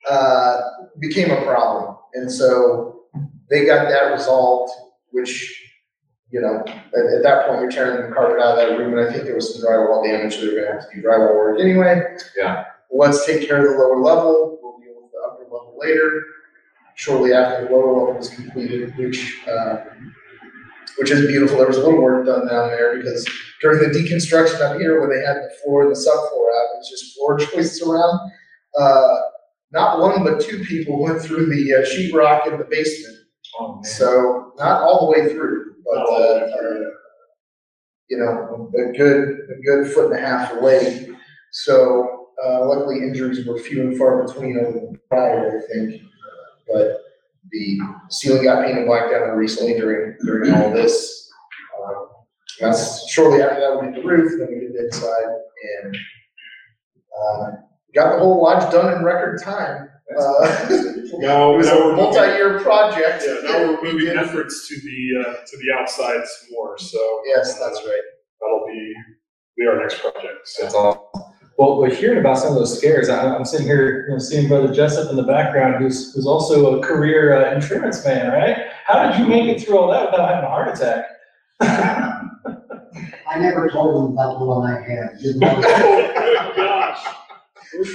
uh, 0.08 0.60
became 1.00 1.30
a 1.30 1.42
problem. 1.42 1.96
And 2.14 2.30
so 2.30 3.02
they 3.50 3.64
got 3.64 3.88
that 3.88 4.12
resolved, 4.12 4.72
which, 5.10 5.67
you 6.30 6.40
know, 6.40 6.62
at, 6.66 7.14
at 7.16 7.22
that 7.22 7.46
point, 7.46 7.60
you're 7.62 7.70
tearing 7.70 8.08
the 8.08 8.14
carpet 8.14 8.40
out 8.40 8.58
of 8.58 8.68
that 8.68 8.78
room, 8.78 8.96
and 8.96 9.08
I 9.08 9.10
think 9.12 9.24
there 9.24 9.34
was 9.34 9.54
some 9.54 9.62
drywall 9.68 10.04
damage, 10.04 10.34
so 10.36 10.42
they're 10.42 10.64
gonna 10.64 10.80
have 10.80 10.90
to 10.90 10.96
do 10.96 11.02
drywall 11.06 11.34
work 11.34 11.60
anyway. 11.60 12.02
Yeah. 12.36 12.64
Let's 12.90 13.24
take 13.26 13.46
care 13.46 13.64
of 13.66 13.72
the 13.72 13.78
lower 13.78 14.00
level, 14.00 14.58
we'll 14.62 14.78
deal 14.78 15.02
with 15.02 15.12
the 15.12 15.18
upper 15.26 15.42
level 15.44 15.76
later. 15.78 16.24
Shortly 16.96 17.32
after 17.32 17.64
the 17.66 17.70
lower 17.70 17.98
level 17.98 18.14
was 18.14 18.28
completed, 18.30 18.96
which, 18.96 19.40
uh, 19.48 19.76
which 20.98 21.10
is 21.10 21.26
beautiful, 21.28 21.58
there 21.58 21.66
was 21.68 21.76
a 21.76 21.82
little 21.84 22.02
work 22.02 22.26
done 22.26 22.46
down 22.48 22.68
there, 22.68 22.96
because 22.96 23.28
during 23.62 23.78
the 23.80 23.98
deconstruction 23.98 24.60
up 24.60 24.78
here, 24.80 25.00
when 25.00 25.10
they 25.10 25.24
had 25.24 25.36
the 25.36 25.50
floor 25.62 25.82
and 25.82 25.90
the 25.90 25.98
subfloor 25.98 26.48
out, 26.48 26.74
it 26.74 26.78
was 26.78 26.88
just 26.90 27.14
floor 27.14 27.38
joists 27.38 27.82
around. 27.82 28.30
Uh, 28.78 29.16
not 29.70 30.00
one, 30.00 30.24
but 30.24 30.40
two 30.40 30.64
people 30.64 31.00
went 31.02 31.20
through 31.20 31.46
the 31.46 31.74
uh, 31.74 31.84
sheet 31.84 32.12
rock 32.14 32.46
in 32.46 32.58
the 32.58 32.64
basement, 32.64 33.16
Oh, 33.60 33.74
man. 33.76 33.84
so 33.84 34.52
not 34.58 34.80
all 34.82 35.06
the 35.06 35.12
way 35.20 35.28
through, 35.32 35.67
but, 35.88 35.98
uh, 35.98 36.46
you 38.08 38.18
know, 38.18 38.70
a 38.74 38.92
good, 38.96 39.28
a 39.50 39.62
good 39.62 39.92
foot 39.92 40.10
and 40.12 40.18
a 40.18 40.20
half 40.20 40.52
away. 40.54 41.08
So, 41.52 42.28
uh, 42.44 42.66
luckily 42.66 42.98
injuries 42.98 43.46
were 43.46 43.58
few 43.58 43.82
and 43.82 43.98
far 43.98 44.24
between 44.24 44.58
over 44.58 44.72
the 44.72 44.98
prior, 45.10 45.58
I 45.58 45.72
think. 45.72 46.02
But 46.72 47.00
the 47.50 47.78
ceiling 48.10 48.44
got 48.44 48.64
painted 48.64 48.86
black 48.86 49.10
down 49.10 49.30
recently 49.36 49.74
during, 49.74 50.16
during 50.24 50.52
all 50.52 50.70
this. 50.70 51.30
Um, 51.82 52.08
That's 52.60 53.10
shortly 53.10 53.42
after 53.42 53.60
that, 53.60 53.80
we 53.80 53.92
did 53.92 54.02
the 54.02 54.06
roof, 54.06 54.32
then 54.38 54.48
we 54.48 54.60
did 54.60 54.74
the 54.74 54.86
inside 54.86 55.24
and, 55.82 55.96
uh, 57.18 57.50
got 57.94 58.12
the 58.12 58.18
whole 58.18 58.42
lodge 58.42 58.70
done 58.70 58.96
in 58.96 59.02
record 59.04 59.40
time. 59.42 59.88
Uh, 60.16 60.64
Now, 61.20 61.54
It 61.54 61.56
was 61.56 61.66
now 61.66 61.72
a 61.72 61.76
we're 61.78 61.90
moving, 61.96 61.96
multi-year 61.96 62.60
project. 62.60 63.24
yeah, 63.26 63.40
now 63.50 63.58
we're 63.66 63.82
moving 63.82 64.06
did- 64.06 64.16
efforts 64.16 64.68
to 64.68 64.74
the, 64.80 65.20
uh, 65.20 65.32
to 65.44 65.56
the 65.56 65.72
outside 65.78 66.20
more, 66.50 66.78
so. 66.78 66.98
Yes, 67.26 67.58
that's 67.58 67.80
right. 67.84 68.00
That'll 68.40 68.64
be, 68.66 68.94
be 69.56 69.66
our 69.66 69.78
next 69.80 70.00
project, 70.00 70.46
so. 70.46 70.62
That's 70.62 70.74
all. 70.74 71.34
Well, 71.58 71.78
we're 71.78 71.92
hearing 71.94 72.18
about 72.18 72.38
some 72.38 72.50
of 72.52 72.54
those 72.54 72.78
scares. 72.78 73.08
I, 73.08 73.34
I'm 73.34 73.44
sitting 73.44 73.66
here, 73.66 74.04
you 74.06 74.12
know, 74.12 74.18
seeing 74.18 74.46
Brother 74.48 74.72
Jessup 74.72 75.10
in 75.10 75.16
the 75.16 75.24
background, 75.24 75.82
who's, 75.82 76.14
who's 76.14 76.26
also 76.26 76.78
a 76.78 76.82
career 76.86 77.34
uh, 77.34 77.52
insurance 77.54 78.04
man, 78.04 78.30
right? 78.30 78.66
How 78.86 79.10
did 79.10 79.18
you 79.18 79.26
make 79.26 79.44
it 79.48 79.60
through 79.66 79.78
all 79.78 79.90
that 79.90 80.10
without 80.12 80.28
having 80.28 80.44
a 80.44 80.48
heart 80.48 80.68
attack? 80.78 81.06
I 83.28 83.38
never 83.40 83.68
told 83.68 83.96
them 83.96 84.12
about 84.12 84.38
the 84.38 84.44
one 84.44 84.70
I 84.70 84.80
had. 84.80 85.18
Didn't 85.20 85.40
want 85.42 85.64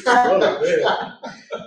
Oh, 0.06 0.60
good 0.62 0.84
gosh. 0.84 1.64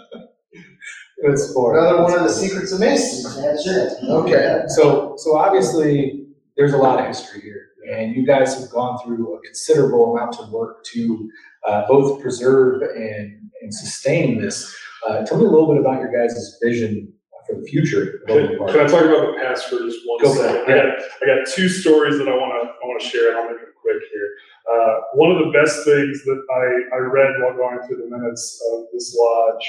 It's 1.19 1.53
for. 1.53 1.79
Another 1.79 2.03
one 2.03 2.13
of 2.15 2.23
the 2.23 2.29
secrets 2.33 2.73
of 2.73 2.81
Masons. 2.81 3.37
That's 3.41 3.67
it. 3.67 3.93
Okay. 4.09 4.63
So, 4.69 5.15
so 5.17 5.37
obviously, 5.37 6.27
there's 6.57 6.73
a 6.75 6.77
lot 6.77 6.99
of 7.01 7.07
history 7.07 7.41
here, 7.41 7.69
and 7.91 8.15
you 8.15 8.27
guys 8.27 8.59
have 8.61 8.71
gone 8.71 8.99
through 9.05 9.35
a 9.37 9.41
considerable 9.43 10.15
amount 10.17 10.39
of 10.39 10.51
work 10.51 10.85
to 10.93 11.31
uh, 11.67 11.87
both 11.89 12.21
preserve 12.21 12.83
and, 12.83 13.51
and 13.63 13.75
sustain 13.75 14.41
this. 14.41 14.75
Uh, 15.09 15.25
tell 15.25 15.39
me 15.39 15.45
a 15.47 15.49
little 15.49 15.69
bit 15.73 15.81
about 15.81 16.01
your 16.01 16.13
guys' 16.13 16.59
vision 16.63 17.13
for 17.47 17.61
the 17.61 17.67
future. 17.67 18.21
of 18.23 18.27
Can 18.27 18.37
Overland 18.37 18.59
Park. 18.59 18.71
can 18.73 18.81
I 18.81 18.87
talk 18.89 19.03
about 19.05 19.27
the 19.35 19.39
past 19.41 19.69
for 19.71 19.79
just 19.79 19.99
one 20.05 20.23
Go 20.23 20.35
for 20.35 20.43
second? 20.43 20.69
it, 20.69 20.69
I 20.69 20.77
got, 20.77 20.99
I 21.23 21.27
got 21.39 21.47
two 21.55 21.69
stories 21.69 22.19
that 22.19 22.29
I 22.29 22.37
wanna, 22.37 22.71
I 22.71 22.87
wanna 22.87 23.01
share, 23.05 23.31
and 23.31 23.39
I'll 23.39 23.49
make 23.51 23.61
them 23.61 23.73
quick 23.81 24.03
here. 24.13 24.29
Uh, 24.73 25.01
one 25.15 25.31
of 25.31 25.39
the 25.39 25.51
best 25.53 25.85
things 25.85 26.25
that 26.25 26.43
I, 26.51 26.97
I 26.97 26.99
read 26.99 27.31
while 27.41 27.55
going 27.57 27.87
through 27.87 27.99
the 28.09 28.17
minutes 28.17 28.61
of 28.73 28.85
this 28.93 29.17
lodge, 29.17 29.65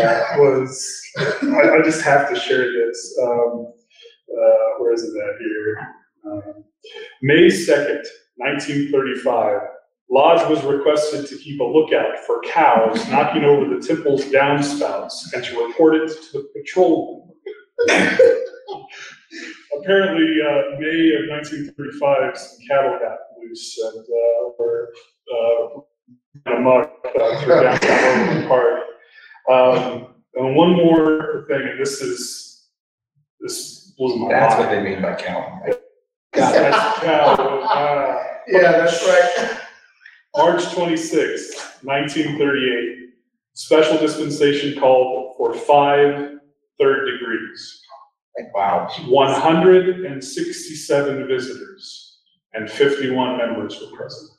uh, 0.00 0.22
was, 0.38 1.02
I, 1.18 1.78
I 1.78 1.82
just 1.82 2.02
have 2.02 2.28
to 2.28 2.36
share 2.38 2.70
this, 2.72 3.18
um, 3.22 3.72
uh, 4.30 4.78
where 4.78 4.92
is 4.92 5.02
it 5.04 5.14
at 5.16 5.38
here? 5.40 5.88
Um, 6.26 6.64
May 7.22 7.50
second, 7.50 8.04
nineteen 8.38 8.90
thirty-five, 8.90 9.60
Lodge 10.10 10.48
was 10.48 10.62
requested 10.64 11.26
to 11.28 11.36
keep 11.36 11.60
a 11.60 11.64
lookout 11.64 12.18
for 12.26 12.40
cows 12.42 13.06
knocking 13.08 13.44
over 13.44 13.66
the 13.74 13.80
temple's 13.86 14.24
downspouts 14.24 15.32
and 15.34 15.44
to 15.44 15.66
report 15.66 15.94
it 15.96 16.08
to 16.08 16.38
the 16.38 16.48
patrol. 16.56 17.36
Apparently, 19.78 20.38
uh, 20.42 20.78
May 20.78 21.14
of 21.14 21.28
nineteen 21.28 21.72
thirty-five, 21.76 22.36
some 22.36 22.58
cattle 22.66 22.98
got 22.98 23.18
loose 23.40 23.78
and, 23.78 24.00
uh, 24.04 24.50
were, 24.58 24.92
uh, 25.34 26.52
amok, 26.56 26.90
uh, 27.20 27.40
through 27.40 27.62
downtown 27.62 28.48
Park. 28.48 28.80
Um, 29.48 30.14
and 30.34 30.56
one 30.56 30.72
more 30.72 31.44
thing, 31.48 31.60
and 31.62 31.80
this 31.80 32.00
is, 32.00 32.68
this 33.40 33.92
blew 33.96 34.16
my 34.16 34.28
mind. 34.28 34.32
That's 34.32 34.58
what 34.58 34.70
they 34.70 34.82
mean 34.82 35.02
by 35.02 35.14
count. 35.14 35.76
That's 36.32 37.00
cow, 37.00 37.34
uh, 37.34 38.22
Yeah, 38.46 38.72
that's 38.72 39.04
right. 39.06 39.58
March 40.36 40.72
twenty-sixth, 40.72 41.82
nineteen 41.82 42.38
thirty-eight, 42.38 43.10
special 43.54 43.98
dispensation 43.98 44.78
called 44.78 45.36
for 45.36 45.54
five 45.54 46.38
third 46.78 47.06
degrees. 47.10 47.82
Wow. 48.54 48.88
One 49.06 49.32
hundred 49.38 50.04
and 50.06 50.22
sixty-seven 50.22 51.26
visitors 51.26 52.20
and 52.54 52.70
fifty-one 52.70 53.36
members 53.38 53.80
were 53.80 53.96
present. 53.96 54.30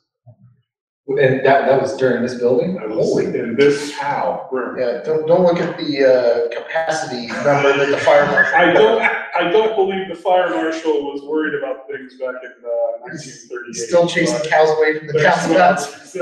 And 1.18 1.44
that, 1.44 1.66
that 1.66 1.80
was 1.80 1.96
during 1.96 2.22
this 2.22 2.34
building? 2.34 2.74
That 2.74 2.88
was 2.88 2.98
Holy 3.06 3.26
in 3.26 3.56
this 3.56 3.96
cow. 3.98 4.48
room. 4.52 4.78
Yeah, 4.78 5.02
don't, 5.04 5.26
don't 5.26 5.42
look 5.44 5.58
at 5.60 5.76
the, 5.78 6.04
uh, 6.04 6.48
capacity 6.54 7.26
number 7.26 7.76
that 7.76 7.88
the 7.90 7.98
fire 7.98 8.26
marshal. 8.26 8.54
I 8.54 8.72
don't, 8.72 9.02
I 9.02 9.50
don't 9.50 9.74
believe 9.76 10.08
the 10.08 10.14
fire 10.14 10.50
marshal 10.50 11.12
was 11.12 11.22
worried 11.22 11.54
about 11.54 11.86
things 11.90 12.14
back 12.18 12.36
in, 12.42 12.52
uh, 12.64 13.06
nineteen 13.06 13.32
thirty-eight. 13.48 13.74
Still 13.88 14.06
chasing 14.08 14.48
cows 14.50 14.70
away 14.76 14.98
from 14.98 15.06
the 15.08 15.14
downspouts. 15.14 16.16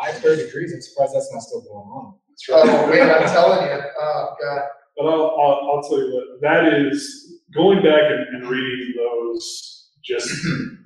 Five 0.00 0.14
third 0.18 0.38
degrees, 0.38 0.72
I'm 0.72 0.80
surprised 0.80 1.14
that's 1.14 1.32
not 1.32 1.42
still 1.42 1.62
going 1.62 1.88
on. 1.88 2.14
Oh, 2.50 2.86
man, 2.88 3.10
I'm 3.10 3.28
telling 3.28 3.66
you, 3.66 3.82
oh, 4.00 4.34
God. 4.40 4.62
But 4.96 5.06
I'll, 5.06 5.36
I'll, 5.40 5.70
I'll 5.76 5.82
tell 5.82 5.98
you 5.98 6.14
what, 6.14 6.40
that 6.40 6.72
is, 6.72 7.40
going 7.52 7.82
back 7.82 8.02
and, 8.10 8.36
and 8.36 8.48
reading 8.48 8.94
those, 8.96 9.88
just, 10.04 10.30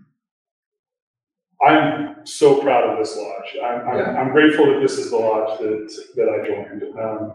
I'm 1.65 2.27
so 2.27 2.61
proud 2.61 2.91
of 2.91 2.99
this 2.99 3.17
lodge. 3.17 3.57
I'm, 3.65 3.89
I'm, 3.89 3.97
yeah. 3.97 4.21
I'm, 4.21 4.33
grateful 4.33 4.67
that 4.67 4.81
this 4.81 4.99
is 4.99 5.11
the 5.11 5.17
lodge 5.17 5.59
that, 5.61 6.07
that 6.17 6.29
I 6.29 6.47
joined. 6.47 6.83
Um, 6.99 7.35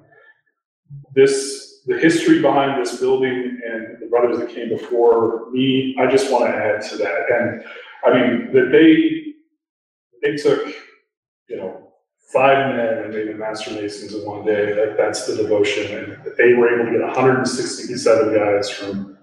this, 1.14 1.82
the 1.86 1.98
history 1.98 2.42
behind 2.42 2.82
this 2.82 3.00
building 3.00 3.60
and 3.66 3.98
the 4.02 4.08
brothers 4.10 4.40
that 4.40 4.50
came 4.50 4.70
before 4.70 5.50
me, 5.52 5.96
I 6.00 6.08
just 6.08 6.32
want 6.32 6.46
to 6.46 6.50
add 6.50 6.82
to 6.90 6.98
that. 6.98 7.32
And 7.32 7.64
I 8.06 8.14
mean, 8.14 8.52
that 8.54 8.70
they, 8.72 9.34
they 10.22 10.36
took, 10.36 10.68
you 11.48 11.58
know, 11.58 11.88
five 12.34 12.76
men 12.76 12.98
and 12.98 13.14
made 13.14 13.30
them 13.30 13.40
master 13.40 13.72
masons 13.72 14.14
in 14.14 14.26
one 14.26 14.46
day. 14.46 14.74
That, 14.74 14.96
that's 14.98 15.26
the 15.26 15.38
devotion. 15.38 15.98
And 15.98 16.36
they 16.38 16.54
were 16.54 16.76
able 16.76 16.92
to 16.92 16.98
get 16.98 17.06
167 17.06 18.36
guys 18.36 18.70
from 18.70 19.18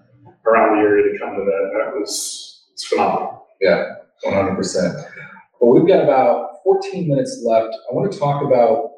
around 0.47 0.77
the 0.77 0.81
area 0.81 1.11
to 1.11 1.19
come 1.19 1.35
to 1.35 1.43
that. 1.43 1.71
That 1.77 1.99
was, 1.99 2.65
it's 2.73 2.85
phenomenal. 2.85 3.47
Yeah. 3.61 3.93
100%. 4.25 5.11
Well, 5.59 5.73
we've 5.73 5.87
got 5.87 6.03
about 6.03 6.63
14 6.63 7.07
minutes 7.07 7.41
left. 7.45 7.75
I 7.89 7.93
want 7.93 8.11
to 8.11 8.19
talk 8.19 8.43
about 8.43 8.91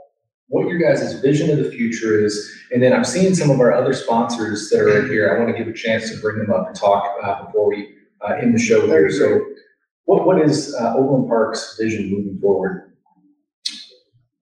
what 0.49 0.67
your 0.67 0.79
guys' 0.79 1.19
vision 1.21 1.49
of 1.49 1.63
the 1.63 1.71
future 1.71 2.23
is. 2.23 2.53
And 2.71 2.81
then 2.81 2.93
I'm 2.93 3.03
seeing 3.03 3.35
some 3.35 3.49
of 3.49 3.59
our 3.59 3.73
other 3.73 3.93
sponsors 3.93 4.69
that 4.69 4.79
are 4.79 4.99
in 4.99 5.07
here. 5.09 5.33
I 5.33 5.39
want 5.39 5.55
to 5.55 5.57
give 5.57 5.67
a 5.67 5.77
chance 5.77 6.09
to 6.09 6.19
bring 6.19 6.39
them 6.39 6.51
up 6.51 6.67
and 6.67 6.75
talk 6.75 7.05
uh, 7.23 7.45
before 7.45 7.69
we 7.69 7.89
uh, 8.21 8.33
end 8.35 8.55
the 8.55 8.59
show 8.59 8.85
here. 8.87 9.09
So, 9.09 9.41
what, 10.05 10.25
what 10.25 10.41
is 10.41 10.73
uh, 10.75 10.95
Overland 10.95 11.27
Park's 11.27 11.77
vision 11.77 12.09
moving 12.09 12.39
forward? 12.39 12.93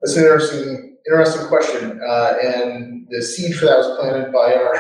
That's 0.02 0.16
an 0.16 0.24
interesting, 0.24 0.98
interesting 1.08 1.48
question. 1.48 2.00
Uh, 2.08 2.34
and 2.44 3.08
the 3.10 3.22
seed 3.24 3.56
for 3.56 3.66
that 3.66 3.78
was 3.78 3.98
planted 4.00 4.32
by 4.32 4.54
our 4.54 4.76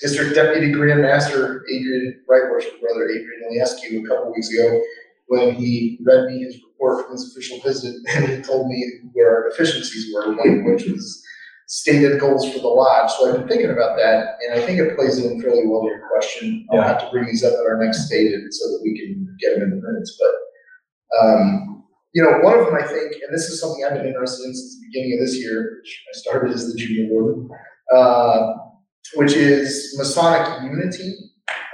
district 0.00 0.34
deputy 0.34 0.70
grand 0.70 1.00
master, 1.00 1.64
Adrian 1.72 2.22
Wrightworth, 2.28 2.80
brother 2.80 3.08
Adrian 3.08 3.50
Liescu, 3.50 4.04
a 4.04 4.08
couple 4.08 4.32
weeks 4.34 4.50
ago 4.50 4.82
when 5.28 5.54
he 5.54 5.98
read 6.04 6.26
me 6.26 6.42
his 6.42 6.60
report 6.62 7.04
from 7.04 7.12
his 7.12 7.32
official 7.32 7.60
visit, 7.60 7.94
and 8.08 8.28
he 8.28 8.42
told 8.42 8.68
me 8.68 8.84
where 9.12 9.44
our 9.44 9.50
deficiencies 9.50 10.12
were, 10.12 10.34
one 10.34 10.58
of 10.58 10.64
which 10.64 10.84
was 10.86 11.22
stated 11.68 12.18
goals 12.18 12.50
for 12.50 12.58
the 12.58 12.66
lodge. 12.68 13.10
So 13.12 13.28
I've 13.28 13.38
been 13.38 13.48
thinking 13.48 13.70
about 13.70 13.96
that, 13.98 14.36
and 14.42 14.58
I 14.58 14.64
think 14.64 14.80
it 14.80 14.96
plays 14.96 15.18
in 15.18 15.40
fairly 15.40 15.66
well 15.66 15.82
to 15.82 15.88
your 15.88 16.08
question. 16.08 16.66
I'll 16.72 16.82
have 16.82 17.00
to 17.00 17.10
bring 17.10 17.26
these 17.26 17.44
up 17.44 17.52
at 17.52 17.66
our 17.66 17.82
next 17.82 18.06
stated 18.06 18.52
so 18.52 18.68
that 18.68 18.80
we 18.82 18.98
can 18.98 19.36
get 19.38 19.54
them 19.54 19.64
in 19.64 19.70
the 19.70 19.86
minutes, 19.86 20.18
but, 20.18 21.20
um, 21.20 21.84
you 22.14 22.22
know, 22.22 22.38
one 22.40 22.58
of 22.58 22.64
them, 22.64 22.74
I 22.74 22.86
think, 22.86 23.12
and 23.12 23.32
this 23.32 23.50
is 23.50 23.60
something 23.60 23.84
I've 23.84 23.94
been 23.94 24.06
interested 24.06 24.46
in 24.46 24.54
since 24.54 24.80
the 24.80 24.86
beginning 24.88 25.18
of 25.18 25.26
this 25.26 25.36
year, 25.38 25.78
which 25.78 26.04
I 26.08 26.18
started 26.18 26.52
as 26.52 26.72
the 26.72 26.78
junior 26.78 27.12
warden, 27.12 27.50
uh, 27.94 28.54
which 29.14 29.34
is 29.34 29.94
Masonic 29.98 30.62
unity, 30.62 31.14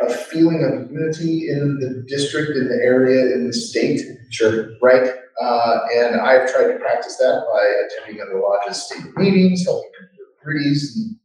a 0.03 0.11
feeling 0.11 0.64
of 0.64 0.90
unity 0.90 1.49
in 1.49 1.78
the 1.80 2.05
district, 2.09 2.57
in 2.57 2.68
the 2.68 2.76
area, 2.82 3.34
in 3.34 3.47
the 3.47 3.53
state. 3.53 4.01
Sure. 4.30 4.70
Right? 4.82 5.11
Uh, 5.40 5.78
and 5.97 6.20
I've 6.20 6.53
tried 6.53 6.72
to 6.72 6.78
practice 6.78 7.16
that 7.16 7.45
by 7.53 8.03
attending 8.03 8.22
other 8.22 8.40
lodges' 8.40 8.82
state 8.82 9.05
meetings, 9.16 9.64
helping 9.64 9.90
degrees 10.38 10.97
and, 10.97 11.16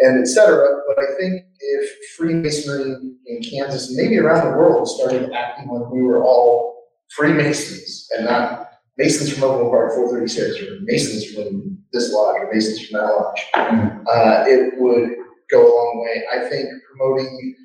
and 0.00 0.22
et 0.22 0.26
cetera. 0.26 0.82
But 0.86 1.02
I 1.02 1.06
think 1.18 1.44
if 1.58 1.90
Freemasonry 2.16 2.96
in 3.26 3.42
Kansas, 3.42 3.88
and 3.88 3.96
maybe 3.96 4.18
around 4.18 4.50
the 4.50 4.56
world, 4.56 4.88
started 4.88 5.32
acting 5.32 5.68
like 5.68 5.90
we 5.90 6.02
were 6.02 6.22
all 6.22 6.84
Freemasons 7.10 8.08
and 8.16 8.26
not 8.26 8.70
Masons 8.96 9.32
from 9.32 9.44
Overland 9.44 9.70
Park 9.70 9.94
436 9.94 10.62
or 10.62 10.78
Masons 10.82 11.34
from 11.34 11.78
this 11.92 12.12
lodge 12.12 12.36
or 12.40 12.52
Masons 12.52 12.86
from 12.86 13.00
that 13.00 13.06
lodge, 13.06 13.46
uh, 13.54 14.44
it 14.46 14.74
would 14.78 15.10
go 15.50 15.62
a 15.62 15.70
long 15.74 16.04
way. 16.04 16.22
I 16.32 16.48
think 16.48 16.68
promoting, 16.88 17.56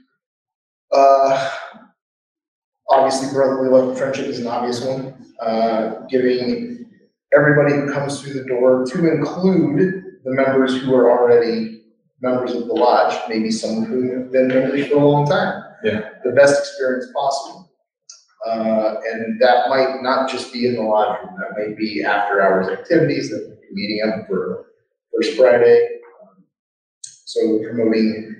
uh, 0.96 1.52
obviously 2.90 3.32
brotherly 3.34 3.70
love 3.70 3.90
and 3.90 3.98
friendship 3.98 4.26
is 4.28 4.40
an 4.40 4.48
obvious 4.48 4.82
one. 4.82 5.14
Uh, 5.42 6.06
giving 6.10 6.86
everybody 7.38 7.74
who 7.74 7.92
comes 7.92 8.22
through 8.22 8.34
the 8.34 8.46
door 8.46 8.86
to 8.86 9.12
include 9.12 10.04
the 10.24 10.32
members 10.32 10.82
who 10.82 10.94
are 10.96 11.12
already 11.12 11.84
members 12.22 12.54
of 12.54 12.68
the 12.68 12.74
lodge, 12.74 13.16
maybe 13.28 13.52
some 13.52 13.84
of 13.84 13.90
whom 13.90 14.10
have 14.10 14.32
been 14.32 14.48
members 14.48 14.88
for 14.88 14.96
a 14.96 15.06
long 15.06 15.28
time. 15.28 15.64
Yeah. 15.84 16.10
The 16.24 16.32
best 16.32 16.60
experience 16.60 17.08
possible. 17.14 17.72
Uh, 18.48 18.96
and 19.12 19.40
that 19.42 19.70
might 19.70 20.02
not 20.02 20.30
just 20.30 20.54
be 20.54 20.68
in 20.68 20.76
the 20.76 20.82
lodge 20.82 21.20
room, 21.20 21.36
that 21.40 21.58
might 21.58 21.78
be 21.78 22.04
after 22.04 22.42
hours 22.42 22.68
activities, 22.68 23.30
that 23.30 23.58
meeting 23.72 24.02
up 24.08 24.28
for 24.28 24.68
First 25.14 25.36
Friday. 25.36 26.00
So 27.26 27.60
promoting, 27.60 28.35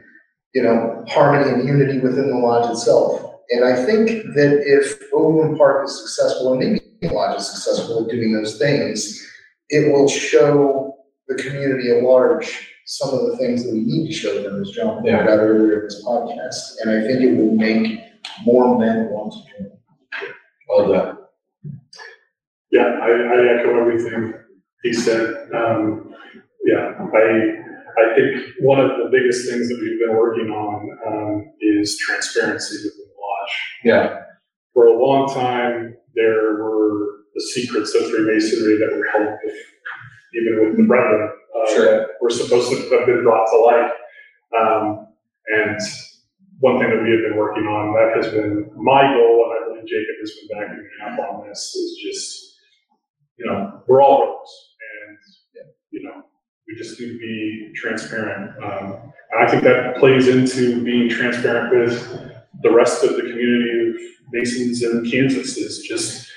you 0.56 0.64
know, 0.64 1.04
harmony 1.10 1.52
and 1.52 1.68
unity 1.68 2.00
within 2.00 2.30
the 2.30 2.38
lodge 2.38 2.72
itself. 2.72 3.22
And 3.50 3.66
I 3.66 3.76
think 3.86 4.08
that 4.36 4.64
if 4.66 4.98
Overland 5.14 5.58
Park 5.58 5.86
is 5.86 6.00
successful, 6.00 6.54
and 6.54 6.60
maybe 6.60 6.82
the 7.02 7.10
lodge 7.10 7.40
is 7.40 7.52
successful 7.52 8.06
at 8.06 8.10
doing 8.10 8.34
those 8.34 8.58
things, 8.58 9.22
it 9.70 9.92
will 9.92 10.08
show 10.08 10.96
the 11.28 11.36
community 11.36 11.92
at 11.92 12.04
large 12.04 12.72
some 12.86 13.10
of 13.10 13.28
the 13.28 13.38
things 13.38 13.66
that 13.66 13.74
we 13.74 13.82
need 13.82 14.08
to 14.08 14.14
show 14.14 14.42
them, 14.42 14.62
as 14.62 14.72
John 14.72 15.02
pointed 15.02 15.28
out 15.28 15.40
earlier 15.40 15.82
in 15.82 15.84
this 15.86 16.04
podcast. 16.06 16.76
And 16.82 16.90
I 16.90 17.06
think 17.06 17.22
it 17.22 17.36
will 17.36 17.54
make 17.54 18.00
more 18.46 18.80
men 18.80 19.10
want 19.10 19.34
to 19.34 19.64
join. 19.64 19.72
Well 20.70 20.92
done. 20.92 21.18
Yeah, 22.72 23.00
I, 23.02 23.10
I 23.10 23.60
echo 23.60 23.80
everything 23.80 24.34
he 24.84 24.94
said. 24.94 25.52
Um, 25.54 26.14
yeah, 26.64 26.94
I, 27.14 27.65
I 27.98 28.16
think 28.16 28.46
one 28.60 28.80
of 28.80 28.92
the 28.98 29.10
biggest 29.12 29.50
things 29.50 29.70
that 29.70 29.80
we've 29.82 30.00
been 30.06 30.16
working 30.16 30.50
on, 30.50 30.90
um, 31.08 31.54
is 31.62 31.98
transparency 32.00 32.76
within 32.78 33.08
the 33.08 33.22
lodge. 33.22 33.54
Yeah, 33.84 34.22
For 34.74 34.88
a 34.88 34.98
long 34.98 35.34
time, 35.34 35.96
there 36.16 36.56
were 36.64 37.24
the 37.34 37.42
secrets 37.42 37.94
of 37.96 38.10
Freemasonry 38.10 38.78
that 38.80 38.96
were 38.96 39.06
held 39.12 39.38
with, 39.44 39.56
even 40.34 40.66
with 40.68 40.78
the 40.78 40.84
brethren. 40.84 41.30
uh, 41.56 41.74
Sure. 41.74 41.86
that 41.86 42.08
Were 42.22 42.30
supposed 42.30 42.70
to 42.72 42.76
have 42.98 43.06
been 43.06 43.24
brought 43.24 43.46
to 43.50 43.58
light. 43.58 43.92
Um, 44.60 45.08
and 45.48 45.80
one 46.60 46.80
thing 46.80 46.90
that 46.90 47.02
we 47.04 47.12
have 47.12 47.22
been 47.30 47.38
working 47.38 47.64
on, 47.64 47.94
that 47.94 48.16
has 48.16 48.32
been 48.34 48.72
my 48.76 49.02
goal, 49.14 49.46
and 49.46 49.52
I 49.54 49.68
believe 49.68 49.86
Jacob 49.88 50.16
has 50.22 50.32
been 50.32 50.48
backing 50.58 50.84
me 50.84 50.90
up 51.06 51.20
on 51.30 51.48
this, 51.48 51.76
is 51.76 51.98
just, 52.04 52.56
you 53.38 53.46
know, 53.46 53.82
we're 53.88 54.02
all 54.02 54.18
brothers, 54.20 54.74
and, 55.08 55.18
you 55.92 56.04
know, 56.04 56.24
we 56.68 56.76
just 56.76 57.00
need 57.00 57.08
to 57.14 57.20
be 57.20 57.72
transparent. 57.76 58.52
Um, 58.64 59.12
and 59.32 59.48
I 59.48 59.50
think 59.50 59.64
that 59.64 59.98
plays 59.98 60.28
into 60.28 60.84
being 60.84 61.10
transparent 61.10 61.76
with 61.76 62.32
the 62.64 62.72
rest 62.72 63.04
of 63.04 63.12
the 63.16 63.22
community 63.22 63.90
of 63.90 63.96
Masons 64.32 64.82
in 64.84 65.10
Kansas, 65.10 65.58
is 65.58 65.86
just, 65.88 66.28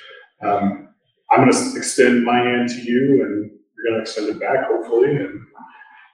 um, 0.43 0.89
I'm 1.31 1.41
gonna 1.49 1.76
extend 1.76 2.24
my 2.24 2.39
hand 2.39 2.68
to 2.70 2.81
you, 2.83 3.22
and 3.24 3.51
you're 3.51 3.91
gonna 3.93 4.03
extend 4.03 4.29
it 4.29 4.41
back, 4.41 4.66
hopefully, 4.66 5.11
and 5.16 5.41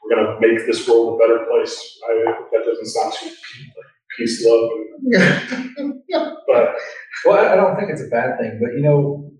we're 0.02 0.14
gonna 0.16 0.38
make 0.40 0.66
this 0.66 0.86
world 0.88 1.14
a 1.20 1.26
better 1.26 1.46
place. 1.50 1.98
I, 2.08 2.34
that 2.52 2.64
doesn't 2.64 2.86
sound 2.86 3.12
too 3.14 3.26
like 3.26 3.86
peace, 4.16 4.44
love, 4.46 4.70
and, 5.78 6.02
but 6.46 6.74
well, 7.24 7.38
I- 7.44 7.52
I 7.52 7.56
don't 7.56 7.76
think 7.76 7.90
it's 7.90 8.02
a 8.02 8.08
bad 8.08 8.38
thing, 8.38 8.58
but 8.60 8.74
you 8.74 8.82
know, 8.82 9.32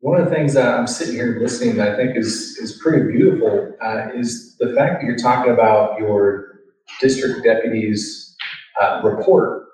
one 0.00 0.20
of 0.20 0.28
the 0.28 0.34
things 0.34 0.54
that 0.54 0.66
I'm 0.74 0.86
sitting 0.86 1.14
here 1.14 1.38
listening 1.40 1.76
that 1.76 1.92
I 1.92 1.96
think 1.96 2.16
is, 2.16 2.56
is 2.62 2.78
pretty 2.80 3.10
beautiful, 3.10 3.74
uh, 3.82 4.08
is 4.14 4.56
the 4.58 4.72
fact 4.74 5.00
that 5.00 5.06
you're 5.06 5.16
talking 5.16 5.52
about 5.52 5.98
your 5.98 6.60
district 7.00 7.44
deputy's 7.44 8.36
uh, 8.80 9.00
report 9.02 9.64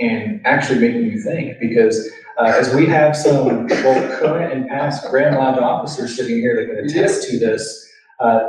and 0.00 0.40
actually 0.44 0.80
making 0.80 1.04
you 1.04 1.22
think, 1.22 1.58
because, 1.60 2.10
uh, 2.38 2.44
as 2.44 2.74
we 2.74 2.86
have 2.86 3.14
some 3.14 3.66
both 3.66 4.18
current 4.18 4.52
and 4.52 4.68
past 4.68 5.08
Grand 5.10 5.36
Lodge 5.36 5.58
officers 5.58 6.16
sitting 6.16 6.38
here 6.38 6.56
that 6.56 6.74
can 6.74 6.84
attest 6.86 7.28
to 7.28 7.38
this, 7.38 7.86
uh, 8.18 8.48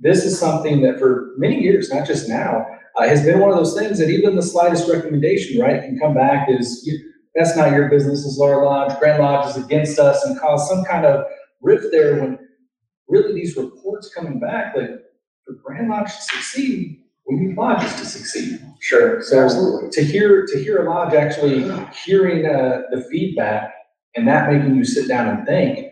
this 0.00 0.24
is 0.24 0.38
something 0.38 0.80
that 0.82 0.98
for 0.98 1.32
many 1.36 1.60
years, 1.60 1.92
not 1.92 2.06
just 2.06 2.28
now, 2.28 2.64
uh, 2.98 3.06
has 3.08 3.24
been 3.24 3.40
one 3.40 3.50
of 3.50 3.56
those 3.56 3.76
things 3.76 3.98
that 3.98 4.08
even 4.10 4.36
the 4.36 4.42
slightest 4.42 4.88
recommendation, 4.88 5.60
right, 5.60 5.82
can 5.82 5.98
come 5.98 6.14
back 6.14 6.48
as, 6.48 6.82
you- 6.86 7.11
that's 7.34 7.56
not 7.56 7.72
your 7.72 7.88
business, 7.88 8.24
is 8.24 8.40
our 8.40 8.64
lodge, 8.64 8.98
Grand 8.98 9.22
Lodge 9.22 9.56
is 9.56 9.64
against 9.64 9.98
us 9.98 10.24
and 10.24 10.38
cause 10.38 10.68
some 10.68 10.84
kind 10.84 11.06
of 11.06 11.24
rift 11.60 11.86
there 11.90 12.20
when 12.20 12.38
really 13.08 13.34
these 13.34 13.56
reports 13.56 14.12
coming 14.14 14.38
back, 14.38 14.76
like, 14.76 14.90
for 15.44 15.54
Grand 15.64 15.88
Lodge 15.88 16.14
to 16.14 16.22
succeed, 16.22 17.02
we 17.26 17.36
need 17.36 17.56
lodges 17.56 17.94
to 17.94 18.04
succeed. 18.04 18.60
Sure, 18.80 19.22
So 19.22 19.44
absolutely. 19.44 19.90
to 19.90 20.04
hear, 20.04 20.46
to 20.46 20.58
hear 20.62 20.84
a 20.86 20.90
lodge 20.90 21.14
actually 21.14 21.62
hearing, 22.04 22.46
uh, 22.46 22.82
the 22.90 23.02
feedback 23.10 23.72
and 24.14 24.26
that 24.28 24.52
making 24.52 24.76
you 24.76 24.84
sit 24.84 25.08
down 25.08 25.28
and 25.28 25.46
think, 25.46 25.88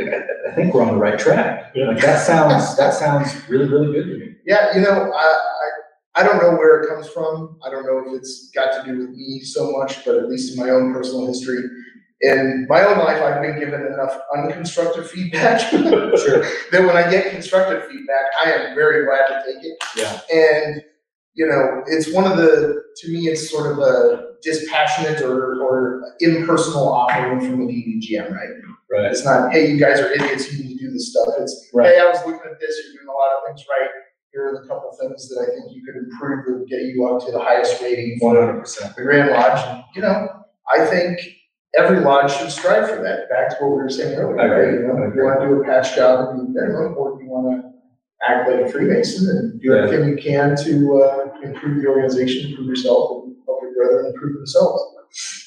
like, 0.00 0.12
I, 0.12 0.50
I 0.50 0.54
think 0.54 0.74
we're 0.74 0.82
on 0.82 0.94
the 0.94 1.00
right 1.00 1.18
track. 1.18 1.72
Yeah. 1.74 1.88
Like, 1.88 2.00
that 2.00 2.26
sounds, 2.26 2.76
that 2.76 2.94
sounds 2.94 3.48
really, 3.48 3.66
really 3.66 3.92
good 3.92 4.06
to 4.06 4.18
me. 4.18 4.34
Yeah, 4.46 4.74
you 4.74 4.82
know, 4.82 5.10
I, 5.12 5.22
I, 5.24 5.70
I 6.16 6.22
don't 6.24 6.38
know 6.42 6.50
where 6.56 6.80
it 6.82 6.88
comes 6.88 7.08
from. 7.08 7.58
I 7.64 7.70
don't 7.70 7.84
know 7.86 8.02
if 8.12 8.18
it's 8.18 8.50
got 8.54 8.84
to 8.84 8.90
do 8.90 8.98
with 8.98 9.10
me 9.10 9.40
so 9.42 9.70
much, 9.72 10.04
but 10.04 10.16
at 10.16 10.28
least 10.28 10.52
in 10.56 10.64
my 10.64 10.70
own 10.70 10.92
personal 10.92 11.26
history. 11.26 11.60
In 12.22 12.66
my 12.68 12.84
own 12.84 12.98
life, 12.98 13.22
I've 13.22 13.40
been 13.40 13.58
given 13.58 13.80
enough 13.80 14.18
unconstructive 14.36 15.08
feedback. 15.08 15.60
Sure. 15.70 16.42
That 16.72 16.82
when 16.86 16.96
I 16.96 17.08
get 17.10 17.30
constructive 17.30 17.84
feedback, 17.88 18.24
I 18.44 18.52
am 18.52 18.74
very 18.74 19.06
glad 19.06 19.26
to 19.28 19.42
take 19.46 19.64
it. 19.64 19.78
Yeah. 19.96 20.20
And, 20.30 20.82
you 21.34 21.46
know, 21.46 21.82
it's 21.86 22.12
one 22.12 22.30
of 22.30 22.36
the, 22.36 22.82
to 22.96 23.08
me, 23.12 23.28
it's 23.28 23.48
sort 23.50 23.70
of 23.72 23.78
a 23.78 24.32
dispassionate 24.42 25.22
or, 25.22 25.62
or 25.62 26.02
impersonal 26.20 26.88
offering 26.92 27.40
from 27.40 27.66
the 27.66 27.72
DDGM, 27.72 28.30
right? 28.32 28.48
Right. 28.90 29.10
It's 29.12 29.24
not, 29.24 29.52
hey, 29.52 29.70
you 29.70 29.78
guys 29.78 30.00
are 30.00 30.10
idiots, 30.12 30.52
you 30.52 30.64
need 30.64 30.78
to 30.78 30.84
do 30.86 30.90
this 30.90 31.10
stuff. 31.12 31.28
It's, 31.38 31.70
Right. 31.72 31.94
hey, 31.94 32.00
I 32.00 32.06
was 32.06 32.18
looking 32.26 32.40
at 32.50 32.58
this, 32.60 32.76
you're 32.84 33.00
doing 33.02 33.08
a 33.08 33.12
lot 33.12 33.30
of 33.38 33.46
things 33.56 33.64
right. 33.70 33.88
Here 34.32 34.48
are 34.48 34.62
the 34.62 34.68
couple 34.68 34.90
things 35.00 35.28
that 35.28 35.40
I 35.42 35.46
think 35.50 35.74
you 35.74 35.82
could 35.84 35.96
improve 35.96 36.46
that 36.46 36.58
would 36.60 36.68
get 36.68 36.82
you 36.82 37.04
up 37.06 37.24
to 37.26 37.32
the 37.32 37.40
highest 37.40 37.82
rating 37.82 38.18
hundred 38.22 38.60
percent. 38.60 38.94
the 38.94 39.02
Grand 39.02 39.30
Lodge. 39.30 39.60
And, 39.66 39.84
You 39.96 40.02
know, 40.02 40.28
I 40.72 40.86
think 40.86 41.18
every 41.76 42.00
lodge 42.00 42.32
should 42.32 42.50
strive 42.50 42.88
for 42.88 43.02
that. 43.02 43.28
Back 43.28 43.50
to 43.50 43.56
what 43.64 43.70
we 43.76 43.82
were 43.82 43.88
saying 43.90 44.16
earlier, 44.18 44.36
right? 44.36 44.74
You 44.74 44.86
know, 44.86 45.02
if 45.02 45.14
you 45.16 45.24
wanna 45.24 45.48
do 45.48 45.60
a 45.60 45.64
patch 45.64 45.96
job 45.96 46.30
and 46.30 46.46
do 46.46 46.52
minimum, 46.60 46.94
or 46.96 47.16
if 47.16 47.24
you 47.24 47.28
wanna 47.28 47.72
act 48.22 48.48
like 48.48 48.60
a 48.60 48.68
Freemason 48.70 49.28
and 49.36 49.60
do 49.60 49.74
everything 49.74 50.08
you 50.08 50.16
can 50.16 50.54
to, 50.64 51.02
uh, 51.02 51.30
improve 51.42 51.82
the 51.82 51.88
organization, 51.88 52.50
improve 52.50 52.68
yourself, 52.68 53.24
and 53.24 53.34
help 53.46 53.62
your 53.62 53.72
brethren 53.74 54.12
improve 54.14 54.34
themselves. 54.36 54.80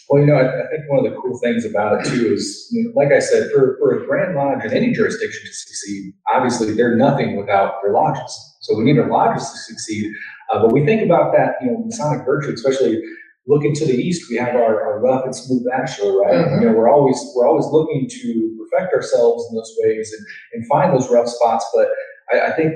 Well, 0.10 0.20
you 0.20 0.28
know, 0.28 0.36
I, 0.36 0.44
I 0.66 0.68
think 0.70 0.90
one 0.90 1.06
of 1.06 1.10
the 1.10 1.18
cool 1.22 1.40
things 1.40 1.64
about 1.64 2.06
it 2.06 2.10
too 2.10 2.34
is, 2.34 2.68
you 2.72 2.84
know, 2.84 2.92
like 2.96 3.14
I 3.14 3.20
said, 3.20 3.50
for, 3.52 3.78
for 3.80 3.98
a 3.98 4.06
Grand 4.06 4.36
Lodge 4.36 4.66
in 4.66 4.74
any 4.74 4.92
jurisdiction 4.92 5.42
to 5.46 5.54
succeed, 5.54 6.14
obviously 6.34 6.74
they're 6.74 6.98
nothing 6.98 7.38
without 7.38 7.76
their 7.82 7.94
lodges. 7.94 8.53
So 8.64 8.76
we 8.78 8.86
need 8.86 8.98
our 9.00 9.10
lodges 9.10 9.50
to 9.52 9.58
succeed. 9.58 10.14
Uh, 10.52 10.62
but 10.62 10.72
we 10.74 10.86
think 10.86 11.02
about 11.04 11.34
that, 11.34 11.56
you 11.62 11.68
know, 11.72 11.84
Masonic 11.86 12.26
virtue, 12.26 12.52
especially 12.54 13.02
looking 13.46 13.74
to 13.76 13.86
the 13.86 13.94
east, 13.94 14.30
we 14.30 14.38
have 14.38 14.56
our, 14.56 14.82
our 14.82 15.00
rough 15.02 15.26
and 15.26 15.36
smooth 15.36 15.64
ashlar, 15.74 16.16
right? 16.22 16.46
Mhm. 16.48 16.62
You 16.62 16.68
know, 16.70 16.74
we're 16.74 16.90
always, 16.90 17.20
we're 17.36 17.48
always 17.48 17.66
looking 17.68 18.08
to 18.10 18.58
perfect 18.72 18.94
ourselves 18.94 19.46
in 19.50 19.56
those 19.58 19.76
ways 19.84 20.14
and, 20.18 20.26
and 20.54 20.68
find 20.68 20.94
those 20.94 21.12
rough 21.12 21.28
spots. 21.28 21.66
But 21.76 21.90
I, 22.34 22.48
I 22.48 22.52
think 22.56 22.74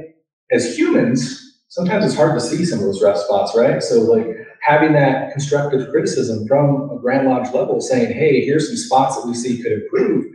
as 0.52 0.78
humans, 0.78 1.62
sometimes 1.70 2.06
it's 2.06 2.16
hard 2.16 2.34
to 2.38 2.42
see 2.42 2.66
some 2.66 2.80
of 2.80 2.86
those 2.86 3.02
rough 3.02 3.18
spots, 3.18 3.56
right? 3.56 3.82
So 3.82 4.02
like 4.02 4.28
having 4.62 4.92
that 4.94 5.32
constructive 5.32 5.90
criticism 5.90 6.46
from 6.48 6.90
a 6.92 7.00
Grand 7.00 7.28
Lodge 7.28 7.54
level 7.54 7.80
saying, 7.80 8.14
hey, 8.14 8.44
here's 8.46 8.68
some 8.68 8.78
spots 8.78 9.16
that 9.16 9.26
we 9.28 9.34
see 9.34 9.62
could 9.64 9.72
improve. 9.72 10.26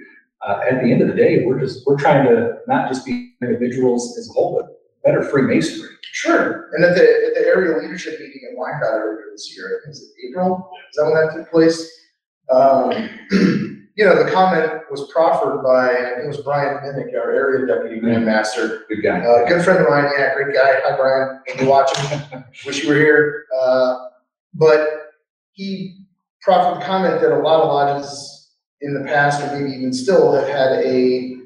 Uh, 0.46 0.60
at 0.70 0.82
the 0.82 0.90
end 0.90 1.02
of 1.02 1.08
the 1.08 1.14
day, 1.14 1.44
we're 1.44 1.60
just, 1.60 1.86
we're 1.86 1.98
trying 1.98 2.26
to 2.26 2.54
not 2.66 2.88
just 2.88 3.04
be 3.04 3.34
individuals 3.42 4.16
as 4.18 4.28
a 4.30 4.32
whole, 4.32 4.56
but 4.60 4.78
better 5.04 5.22
Freemasonry. 5.22 5.90
Sure. 6.12 6.68
And 6.74 6.84
at 6.84 6.94
the, 6.94 7.02
at 7.02 7.34
the 7.34 7.40
area 7.46 7.80
leadership 7.80 8.20
meeting 8.20 8.42
in 8.50 8.56
Wyandotte 8.56 9.00
earlier 9.00 9.26
this 9.32 9.56
year, 9.56 9.66
I 9.66 9.86
think 9.86 9.96
it 9.96 10.00
was 10.00 10.12
April, 10.28 10.70
is 10.90 10.96
that 10.96 11.04
when 11.04 11.14
that 11.14 11.34
took 11.34 11.50
place? 11.50 11.90
Um, 12.50 12.92
you 13.96 14.04
know, 14.04 14.22
the 14.22 14.30
comment 14.30 14.82
was 14.90 15.10
proffered 15.10 15.62
by, 15.62 15.90
I 15.90 16.14
think 16.14 16.24
it 16.24 16.28
was 16.28 16.42
Brian 16.42 16.76
Minnick, 16.78 17.14
our 17.14 17.32
area 17.32 17.66
deputy 17.66 18.00
grand 18.00 18.26
master. 18.26 18.84
Good 18.88 19.02
guy. 19.02 19.20
Uh, 19.20 19.46
good 19.48 19.64
friend 19.64 19.80
of 19.80 19.88
mine, 19.88 20.10
yeah, 20.18 20.34
great 20.34 20.54
guy. 20.54 20.80
Hi, 20.84 20.96
Brian. 20.96 21.40
If 21.46 21.60
you're 21.60 21.70
watching, 21.70 22.20
wish 22.66 22.82
you 22.82 22.90
were 22.90 22.96
here. 22.96 23.46
Uh, 23.60 24.08
but 24.54 25.12
he 25.52 26.06
proffered 26.42 26.80
the 26.80 26.84
comment 26.84 27.20
that 27.20 27.32
a 27.32 27.38
lot 27.38 27.62
of 27.62 27.68
lodges 27.68 28.50
in 28.80 28.94
the 28.94 29.04
past, 29.04 29.42
or 29.42 29.58
maybe 29.58 29.76
even 29.76 29.92
still, 29.92 30.32
have 30.34 30.48
had 30.48 30.72
a 30.84 31.36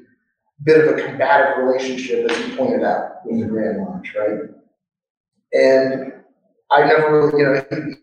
bit 0.63 0.85
of 0.85 0.97
a 0.97 1.01
combative 1.01 1.63
relationship, 1.63 2.29
as 2.29 2.47
you 2.47 2.55
pointed 2.55 2.83
out, 2.83 3.25
with 3.25 3.39
the 3.39 3.45
Grand 3.45 3.77
Lodge, 3.77 4.13
right? 4.17 4.39
And 5.53 6.13
I 6.71 6.85
never 6.85 7.29
really, 7.29 7.39
you 7.39 7.45
know, 7.45 7.95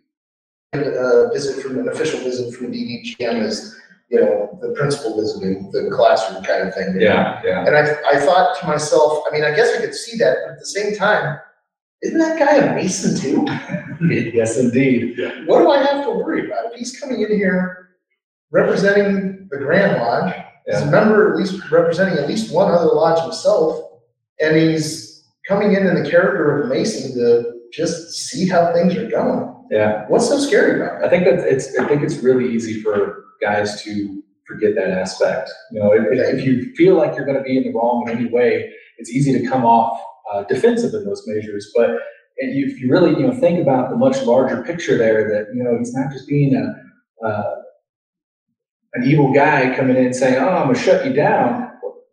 a 0.74 1.28
uh, 1.28 1.32
visit 1.32 1.62
from 1.62 1.78
an 1.78 1.88
official 1.88 2.20
visit 2.20 2.54
from 2.54 2.72
DDGM 2.72 3.42
is, 3.42 3.76
you 4.08 4.20
know, 4.20 4.58
the 4.60 4.70
principal 4.70 5.20
visiting 5.20 5.70
the 5.70 5.90
classroom 5.94 6.42
kind 6.44 6.68
of 6.68 6.74
thing. 6.74 7.00
Yeah, 7.00 7.40
yeah. 7.44 7.64
And 7.66 7.76
I, 7.76 7.94
I 8.12 8.18
thought 8.18 8.58
to 8.60 8.66
myself, 8.66 9.24
I 9.28 9.34
mean, 9.34 9.44
I 9.44 9.54
guess 9.54 9.76
I 9.76 9.80
could 9.80 9.94
see 9.94 10.16
that, 10.18 10.36
but 10.44 10.52
at 10.52 10.58
the 10.58 10.66
same 10.66 10.94
time, 10.94 11.38
isn't 12.02 12.18
that 12.18 12.38
guy 12.38 12.56
a 12.56 12.74
Mason 12.74 13.16
too? 13.16 13.46
Yes, 14.00 14.58
indeed. 14.58 15.18
What 15.46 15.60
do 15.60 15.70
I 15.70 15.78
have 15.78 16.04
to 16.04 16.10
worry 16.10 16.46
about? 16.46 16.72
If 16.72 16.78
he's 16.78 16.98
coming 16.98 17.22
in 17.22 17.30
here 17.30 17.90
representing 18.50 19.48
the 19.50 19.56
Grand 19.56 20.02
Lodge, 20.02 20.34
as 20.68 20.82
a 20.82 20.90
member, 20.90 21.32
at 21.32 21.38
least 21.38 21.70
representing 21.70 22.18
at 22.18 22.28
least 22.28 22.52
one 22.52 22.70
other 22.70 22.86
lodge 22.86 23.22
himself, 23.22 24.00
and 24.40 24.56
he's 24.56 25.24
coming 25.46 25.72
in 25.74 25.86
in 25.86 26.02
the 26.02 26.08
character 26.08 26.62
of 26.62 26.68
Mason 26.68 27.12
to 27.14 27.52
just 27.72 28.12
see 28.12 28.48
how 28.48 28.72
things 28.72 28.96
are 28.96 29.08
going. 29.08 29.54
Yeah. 29.70 30.04
What's 30.08 30.28
so 30.28 30.38
scary 30.38 30.80
about 30.80 31.02
it? 31.02 31.06
I 31.06 31.10
think 31.10 31.24
that 31.24 31.40
it's, 31.40 31.76
I 31.78 31.86
think 31.86 32.02
it's 32.02 32.16
really 32.18 32.54
easy 32.54 32.80
for 32.82 33.24
guys 33.40 33.82
to 33.82 34.22
forget 34.46 34.74
that 34.76 34.90
aspect. 34.90 35.50
You 35.72 35.80
know, 35.80 35.92
if, 35.92 36.04
if 36.12 36.38
if 36.38 36.44
you 36.44 36.74
feel 36.74 36.96
like 36.96 37.16
you're 37.16 37.26
gonna 37.26 37.42
be 37.42 37.56
in 37.56 37.64
the 37.64 37.72
wrong 37.72 38.08
in 38.08 38.16
any 38.16 38.28
way, 38.30 38.70
it's 38.98 39.10
easy 39.10 39.38
to 39.38 39.46
come 39.48 39.64
off, 39.64 40.00
uh, 40.32 40.44
defensive 40.44 40.94
in 40.94 41.04
those 41.04 41.22
measures, 41.26 41.72
but 41.76 41.98
if 42.36 42.80
you 42.80 42.90
really, 42.90 43.10
you 43.10 43.26
know, 43.26 43.32
think 43.32 43.60
about 43.60 43.90
the 43.90 43.96
much 43.96 44.22
larger 44.22 44.62
picture 44.62 44.96
there, 44.98 45.28
that, 45.28 45.54
you 45.54 45.62
know, 45.62 45.78
he's 45.78 45.94
not 45.94 46.12
just 46.12 46.26
being 46.26 46.54
a, 46.54 47.26
uh, 47.26 47.54
an 48.94 49.04
evil 49.04 49.32
guy 49.32 49.74
coming 49.76 49.96
in 49.96 50.12
saying, 50.14 50.36
oh, 50.42 50.48
I'm 50.48 50.66
gonna 50.68 50.78
shut 50.78 51.04
you 51.06 51.12
down. 51.12 51.62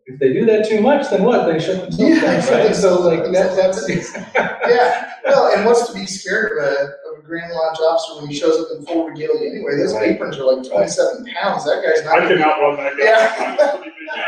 If 0.08 0.20
they 0.20 0.34
do 0.34 0.46
that 0.46 0.68
too 0.68 0.82
much, 0.82 1.10
then 1.10 1.24
what? 1.24 1.46
They 1.46 1.60
shut 1.60 1.82
themselves 1.90 2.00
Yeah, 2.00 2.22
down, 2.22 2.66
right? 2.66 2.76
So 2.76 3.00
like, 3.02 3.24
that, 3.32 3.56
that's. 3.56 3.88
Yeah, 4.36 5.12
well, 5.26 5.54
and 5.56 5.66
what's 5.66 5.88
to 5.88 5.94
be 5.94 6.06
scared 6.06 6.52
of 6.58 6.64
a, 6.64 6.70
of 7.14 7.20
a 7.20 7.22
Grand 7.24 7.54
Lodge 7.54 7.78
officer 7.80 8.20
when 8.22 8.30
he 8.30 8.36
shows 8.38 8.60
up 8.60 8.68
in 8.78 8.86
full 8.86 9.08
regalia 9.08 9.50
anyway? 9.52 9.78
Those 9.78 9.94
Right. 9.94 10.10
aprons 10.12 10.38
are 10.38 10.44
like 10.56 10.68
twenty-seven 10.70 11.26
pounds. 11.36 11.64
That 11.66 11.84
guy's 11.86 12.04
not. 12.04 12.24
I 12.24 12.28
can 12.28 12.42
outrun 12.42 12.78
that 12.78 12.98
guy. 12.98 13.04
Yeah. 13.04 13.56
I'm 13.62 13.70
a 13.70 13.78
pretty 13.78 13.92
big 14.00 14.08
guy, 14.08 14.22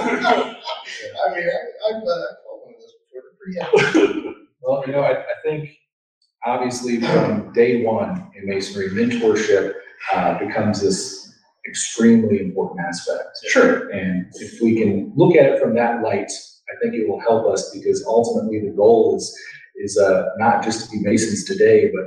yeah. 0.00 0.52
I 1.26 1.34
mean, 1.34 1.48
I, 1.48 1.88
I've, 1.88 2.02
uh, 2.02 2.10
I've 2.10 2.60
one 2.60 2.74
of 2.74 2.80
those 2.80 2.94
before. 3.08 3.22
They're 3.72 4.02
pretty 4.02 4.16
heavy. 4.18 4.36
Well, 4.62 4.84
you 4.86 4.92
know, 4.92 5.00
I, 5.00 5.12
I 5.20 5.24
think 5.42 5.70
obviously 6.44 7.00
from 7.00 7.50
day 7.54 7.82
one 7.82 8.30
in 8.36 8.46
masonry, 8.46 8.90
mentorship 8.90 9.72
uh, 10.12 10.38
becomes 10.38 10.80
this 10.80 11.34
extremely 11.66 12.40
important 12.40 12.80
aspect. 12.80 13.38
Sure. 13.48 13.88
And 13.90 14.26
if 14.34 14.60
we 14.60 14.76
can 14.76 15.12
look 15.14 15.36
at 15.36 15.46
it 15.46 15.60
from 15.60 15.74
that 15.74 16.02
light, 16.02 16.30
I 16.70 16.76
think 16.80 16.94
it 16.94 17.08
will 17.08 17.20
help 17.20 17.46
us 17.46 17.70
because 17.70 18.04
ultimately 18.06 18.60
the 18.60 18.74
goal 18.74 19.16
is 19.16 19.36
is 19.76 19.96
uh, 19.98 20.26
not 20.36 20.62
just 20.62 20.84
to 20.84 20.90
be 20.90 21.02
masons 21.02 21.44
today, 21.44 21.90
but 21.94 22.04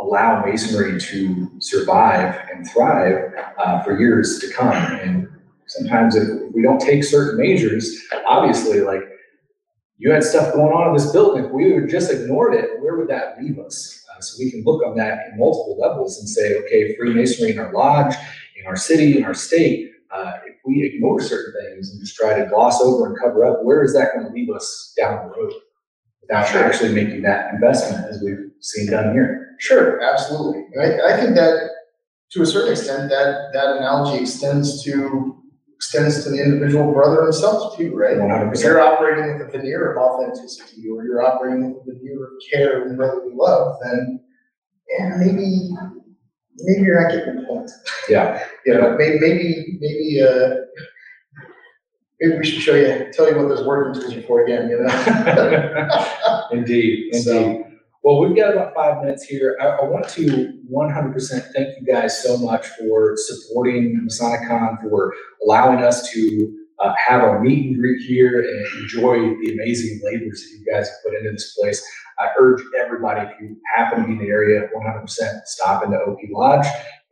allow 0.00 0.44
masonry 0.44 1.00
to 1.00 1.50
survive 1.60 2.38
and 2.52 2.68
thrive 2.68 3.32
uh, 3.58 3.82
for 3.82 3.98
years 3.98 4.38
to 4.40 4.52
come. 4.52 4.76
And 5.00 5.28
sometimes 5.66 6.14
if 6.14 6.28
we 6.52 6.62
don't 6.62 6.80
take 6.80 7.04
certain 7.04 7.40
measures, 7.40 8.06
obviously, 8.26 8.80
like 8.80 9.02
you 9.96 10.12
had 10.12 10.22
stuff 10.22 10.52
going 10.54 10.72
on 10.72 10.88
in 10.88 10.94
this 10.94 11.10
building, 11.10 11.46
if 11.46 11.50
we 11.50 11.72
would 11.72 11.82
have 11.82 11.90
just 11.90 12.12
ignored 12.12 12.54
it, 12.54 12.80
where 12.80 12.96
would 12.96 13.08
that 13.08 13.42
leave 13.42 13.58
us? 13.58 14.04
So 14.20 14.36
we 14.42 14.50
can 14.50 14.64
look 14.64 14.84
on 14.86 14.96
that 14.96 15.28
in 15.30 15.38
multiple 15.38 15.76
levels 15.78 16.18
and 16.18 16.28
say, 16.28 16.56
okay, 16.64 16.96
Freemasonry 16.96 17.52
in 17.52 17.58
our 17.58 17.72
lodge, 17.72 18.14
in 18.58 18.66
our 18.66 18.76
city, 18.76 19.16
in 19.16 19.24
our 19.24 19.34
state, 19.34 19.90
uh, 20.10 20.32
if 20.46 20.56
we 20.64 20.84
ignore 20.84 21.20
certain 21.20 21.52
things 21.62 21.90
and 21.90 22.00
just 22.00 22.16
try 22.16 22.38
to 22.38 22.46
gloss 22.46 22.80
over 22.80 23.06
and 23.06 23.16
cover 23.18 23.44
up, 23.44 23.64
where 23.64 23.82
is 23.84 23.94
that 23.94 24.12
going 24.14 24.26
to 24.26 24.32
leave 24.32 24.50
us 24.50 24.94
down 24.98 25.28
the 25.28 25.34
road? 25.36 25.52
Without 26.22 26.46
Sure. 26.48 26.64
actually 26.64 26.92
making 26.92 27.22
that 27.22 27.54
investment 27.54 28.06
as 28.06 28.22
we've 28.22 28.50
seen 28.60 28.90
done 28.90 29.12
here. 29.14 29.56
Sure, 29.58 30.00
absolutely. 30.02 30.64
I, 30.78 31.14
I 31.14 31.20
think 31.20 31.34
that, 31.36 31.70
to 32.32 32.42
a 32.42 32.46
certain 32.46 32.72
extent, 32.72 33.08
that, 33.10 33.50
that 33.54 33.76
analogy 33.78 34.20
extends 34.22 34.82
to, 34.84 35.37
extends 35.78 36.24
to 36.24 36.30
the 36.30 36.42
individual 36.42 36.92
brother 36.92 37.22
himself 37.22 37.76
too, 37.76 37.94
right? 37.94 38.18
One 38.18 38.30
hundred 38.30 38.52
If 38.56 38.62
you're 38.64 38.80
operating 38.80 39.38
with 39.38 39.46
a 39.46 39.50
veneer 39.58 39.92
of 39.92 39.98
authenticity, 40.02 40.82
or 40.88 41.04
you're 41.04 41.22
operating 41.22 41.72
with 41.72 41.82
a 41.82 41.98
veneer 41.98 42.24
of 42.24 42.30
care 42.52 42.82
and 42.82 42.96
brotherly 42.96 43.32
love, 43.32 43.76
then, 43.84 44.20
yeah, 44.98 45.14
maybe, 45.18 45.70
maybe 46.58 46.82
you're 46.82 47.00
not 47.00 47.12
getting 47.12 47.36
the 47.36 47.46
point. 47.46 47.70
Yeah. 48.08 48.44
You 48.66 48.74
know, 48.74 48.96
maybe, 48.98 49.18
maybe, 49.20 49.78
maybe, 49.80 50.20
uh, 50.20 50.54
maybe 52.20 52.38
we 52.38 52.44
should 52.44 52.60
show 52.60 52.74
you, 52.74 53.10
tell 53.14 53.30
you 53.30 53.36
what 53.38 53.48
those 53.48 53.64
working 53.66 53.98
tools 54.02 54.14
are 54.14 54.22
for 54.22 54.44
again, 54.44 54.68
you 54.68 54.80
know? 54.82 56.48
Indeed, 56.52 57.14
So- 57.24 57.36
indeed. 57.38 57.64
Well, 58.08 58.20
we've 58.20 58.34
got 58.34 58.54
about 58.54 58.74
five 58.74 59.02
minutes 59.02 59.24
here. 59.24 59.58
I, 59.60 59.66
I 59.66 59.84
want 59.84 60.08
to 60.08 60.54
one 60.66 60.90
hundred 60.90 61.12
percent 61.12 61.44
thank 61.54 61.78
you 61.78 61.86
guys 61.86 62.22
so 62.22 62.38
much 62.38 62.66
for 62.68 63.18
supporting 63.18 64.00
MasoniCon, 64.08 64.80
for 64.80 65.12
allowing 65.44 65.84
us 65.84 66.10
to 66.12 66.58
uh, 66.80 66.94
have 67.06 67.20
our 67.22 67.38
meet 67.42 67.66
and 67.66 67.78
greet 67.78 68.00
here 68.00 68.40
and 68.40 68.82
enjoy 68.82 69.16
the 69.42 69.52
amazing 69.52 70.00
labors 70.02 70.42
that 70.42 70.58
you 70.58 70.64
guys 70.72 70.88
have 70.88 70.96
put 71.04 71.18
into 71.18 71.32
this 71.32 71.54
place. 71.60 71.86
I 72.18 72.28
urge 72.40 72.62
everybody, 72.82 73.28
if 73.30 73.38
you 73.42 73.58
happen 73.76 74.00
to 74.00 74.06
be 74.06 74.14
in 74.14 74.18
the 74.20 74.28
area, 74.28 74.70
one 74.72 74.86
hundred 74.86 75.02
percent 75.02 75.46
stop 75.46 75.84
into 75.84 75.98
OP 75.98 76.16
Lodge, 76.30 76.66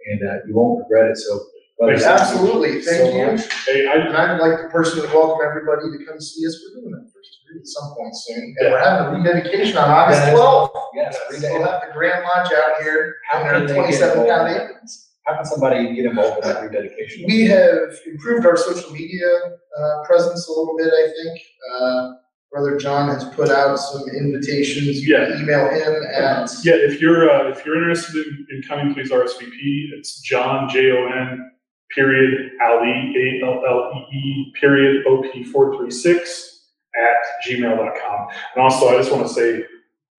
and 0.06 0.26
uh, 0.26 0.36
you 0.46 0.54
won't 0.54 0.78
regret 0.78 1.10
it. 1.10 1.18
So, 1.18 1.40
brothers, 1.78 2.04
thank 2.04 2.20
you 2.20 2.22
Absolutely, 2.22 2.80
so 2.80 2.90
thank 2.90 3.14
you. 3.14 3.32
much. 3.32 3.66
Hey, 3.66 3.86
I, 3.86 3.96
And 3.96 4.16
I'd 4.16 4.40
like 4.40 4.62
the 4.62 4.70
person 4.70 4.96
to 4.96 5.02
personally 5.02 5.08
welcome 5.08 5.46
everybody 5.46 5.98
to 5.98 6.06
come 6.06 6.18
see 6.22 6.46
us. 6.46 6.58
We're 6.64 6.80
doing 6.80 6.92
that 6.92 7.04
first 7.04 7.12
degree 7.12 7.15
at 7.58 7.66
some 7.66 7.94
point 7.96 8.14
soon. 8.16 8.54
And 8.58 8.72
we're 8.72 8.78
having 8.78 9.06
a 9.14 9.18
rededication 9.18 9.76
on 9.76 9.90
August 9.90 10.22
twelfth. 10.30 10.72
Yes, 10.94 11.16
We'll 11.30 11.62
have 11.62 11.82
the 11.86 11.92
Grand 11.92 12.22
Lodge 12.24 12.52
out 12.52 12.82
here, 12.82 13.16
How 13.30 13.38
and 13.40 13.46
can 13.48 13.54
our 13.54 13.60
they 13.60 13.66
get 13.66 13.74
twenty-seven 13.74 14.26
pound 14.26 14.48
involved? 14.48 14.70
aprons. 14.70 15.02
How 15.26 15.34
can 15.36 15.44
somebody 15.44 15.94
get 15.94 16.04
involved 16.06 16.44
in 16.44 16.48
that 16.52 16.62
rededication? 16.62 17.24
We 17.26 17.42
have 17.46 17.98
improved 18.06 18.46
our 18.46 18.56
social 18.56 18.90
media, 18.92 19.26
uh, 19.26 20.04
presence 20.04 20.46
a 20.48 20.52
little 20.52 20.76
bit, 20.76 20.86
I 20.92 21.06
think. 21.22 21.40
Uh, 21.72 22.12
Brother 22.52 22.76
John 22.78 23.08
has 23.08 23.24
put 23.34 23.50
out 23.50 23.76
some 23.76 24.08
invitations. 24.08 25.02
You 25.04 25.16
can 25.16 25.42
Email 25.42 25.68
him 25.68 26.02
at, 26.14 26.48
yeah, 26.62 26.74
if 26.74 27.00
you're, 27.00 27.28
uh, 27.28 27.50
if 27.50 27.66
you're 27.66 27.76
interested 27.76 28.24
in, 28.24 28.46
in 28.50 28.62
coming, 28.62 28.94
please 28.94 29.10
RSVP. 29.10 29.90
It's 29.98 30.20
John, 30.20 30.68
J 30.70 30.92
O 30.92 31.06
N, 31.08 31.50
period, 31.94 32.52
Allee, 32.62 33.12
A 33.42 33.44
L 33.44 33.62
L 33.66 33.90
E 33.96 34.16
E, 34.16 34.52
period, 34.58 35.04
O 35.08 35.22
P 35.32 35.42
four 35.42 35.76
three 35.76 35.90
six 35.90 36.55
at 37.00 37.48
gmail.com. 37.50 38.28
And 38.54 38.62
also, 38.62 38.88
I 38.88 38.96
just 38.96 39.12
want 39.12 39.26
to 39.26 39.32
say, 39.32 39.64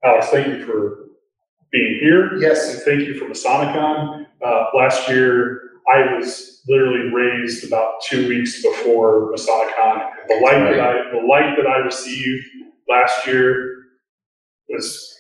Alex, 0.04 0.28
thank 0.30 0.48
you 0.48 0.66
for 0.66 1.06
being 1.72 2.00
here. 2.00 2.38
yes, 2.38 2.74
And 2.76 2.84
thank 2.84 3.08
you 3.08 3.16
for 3.16 3.26
Masonicon. 3.26 4.26
Uh, 4.46 4.66
last 4.76 5.10
year, 5.10 5.62
I 5.94 6.16
was 6.16 6.62
literally 6.68 7.12
raised 7.14 7.66
about 7.66 8.02
two 8.04 8.28
weeks 8.28 8.62
before 8.62 9.32
Masonicon. 9.34 10.10
The 10.28 10.36
light 10.44 10.60
that 10.72 10.80
I, 10.80 11.12
the 11.12 11.26
light 11.28 11.56
that 11.58 11.66
I 11.68 11.78
received 11.78 12.46
last 12.90 13.26
year 13.26 13.74
was 14.70 15.14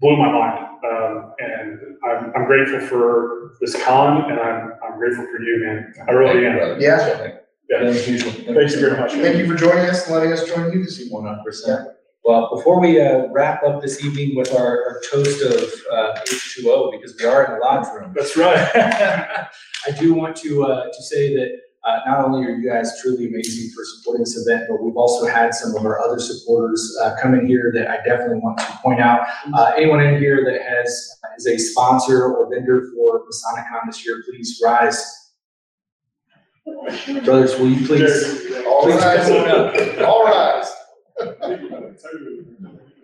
blew 0.00 0.16
my 0.16 0.30
mind. 0.30 0.66
Um, 0.84 1.32
and 1.38 1.80
I'm, 2.06 2.32
I'm 2.36 2.44
grateful 2.46 2.80
for 2.80 3.52
this 3.60 3.82
con 3.84 4.30
and 4.30 4.38
I'm, 4.38 4.72
I'm 4.84 4.98
grateful 4.98 5.24
for 5.26 5.40
you, 5.40 5.64
man. 5.64 5.94
I 6.06 6.12
really 6.12 6.46
am. 6.46 6.80
Yeah. 6.80 7.38
Yeah. 7.70 7.78
As 7.78 8.06
usual. 8.08 8.32
Thank 8.32 8.48
you 8.48 8.80
very 8.80 9.00
much. 9.00 9.12
Thank 9.12 9.38
you 9.38 9.46
for 9.46 9.54
joining 9.54 9.88
us 9.88 10.06
and 10.06 10.14
letting 10.14 10.32
us 10.32 10.46
join 10.46 10.72
you 10.72 10.84
this 10.84 11.00
evening. 11.00 11.14
One 11.14 11.26
hundred 11.26 11.44
percent. 11.44 11.88
Well, 12.24 12.54
before 12.54 12.80
we 12.80 13.00
uh, 13.00 13.26
wrap 13.32 13.62
up 13.64 13.82
this 13.82 14.02
evening 14.02 14.34
with 14.34 14.50
our, 14.54 14.82
our 14.82 15.02
toast 15.10 15.42
of 15.42 15.62
uh, 15.92 16.18
H2O, 16.26 16.92
because 16.92 17.14
we 17.18 17.26
are 17.26 17.44
in 17.44 17.52
the 17.52 17.58
lodge 17.58 17.86
room. 17.94 18.14
That's 18.14 18.34
right. 18.34 18.66
I 19.86 19.90
do 19.98 20.14
want 20.14 20.34
to, 20.36 20.64
uh, 20.64 20.84
to 20.86 21.02
say 21.02 21.34
that, 21.36 21.50
uh, 21.84 21.98
not 22.06 22.24
only 22.24 22.46
are 22.46 22.56
you 22.56 22.66
guys 22.66 22.98
truly 23.02 23.26
amazing 23.26 23.70
for 23.74 23.84
supporting 23.84 24.22
this 24.22 24.38
event, 24.38 24.64
but 24.70 24.82
we've 24.82 24.96
also 24.96 25.26
had 25.26 25.52
some 25.52 25.76
of 25.76 25.84
our 25.84 26.00
other 26.00 26.18
supporters, 26.18 26.98
uh, 27.02 27.14
come 27.20 27.34
in 27.34 27.46
here 27.46 27.70
that 27.74 27.90
I 27.90 27.96
definitely 27.96 28.38
want 28.38 28.56
to 28.56 28.78
point 28.82 29.00
out. 29.00 29.26
Uh, 29.52 29.72
anyone 29.76 30.00
in 30.00 30.18
here 30.18 30.46
that 30.50 30.62
has, 30.62 30.88
is 31.36 31.46
a 31.46 31.58
sponsor 31.58 32.24
or 32.32 32.48
vendor 32.48 32.90
for 32.94 33.20
MasoniCon 33.26 33.80
this 33.84 34.06
year, 34.06 34.24
please 34.26 34.58
rise. 34.64 35.23
Brothers, 36.64 37.58
will 37.58 37.68
you 37.68 37.86
please? 37.86 38.54
All 38.66 38.82
Please 38.84 38.96
right. 38.96 39.20
come 39.20 39.32
on 39.36 39.48
up. 39.50 39.74
All 40.08 40.24
right. 40.24 40.64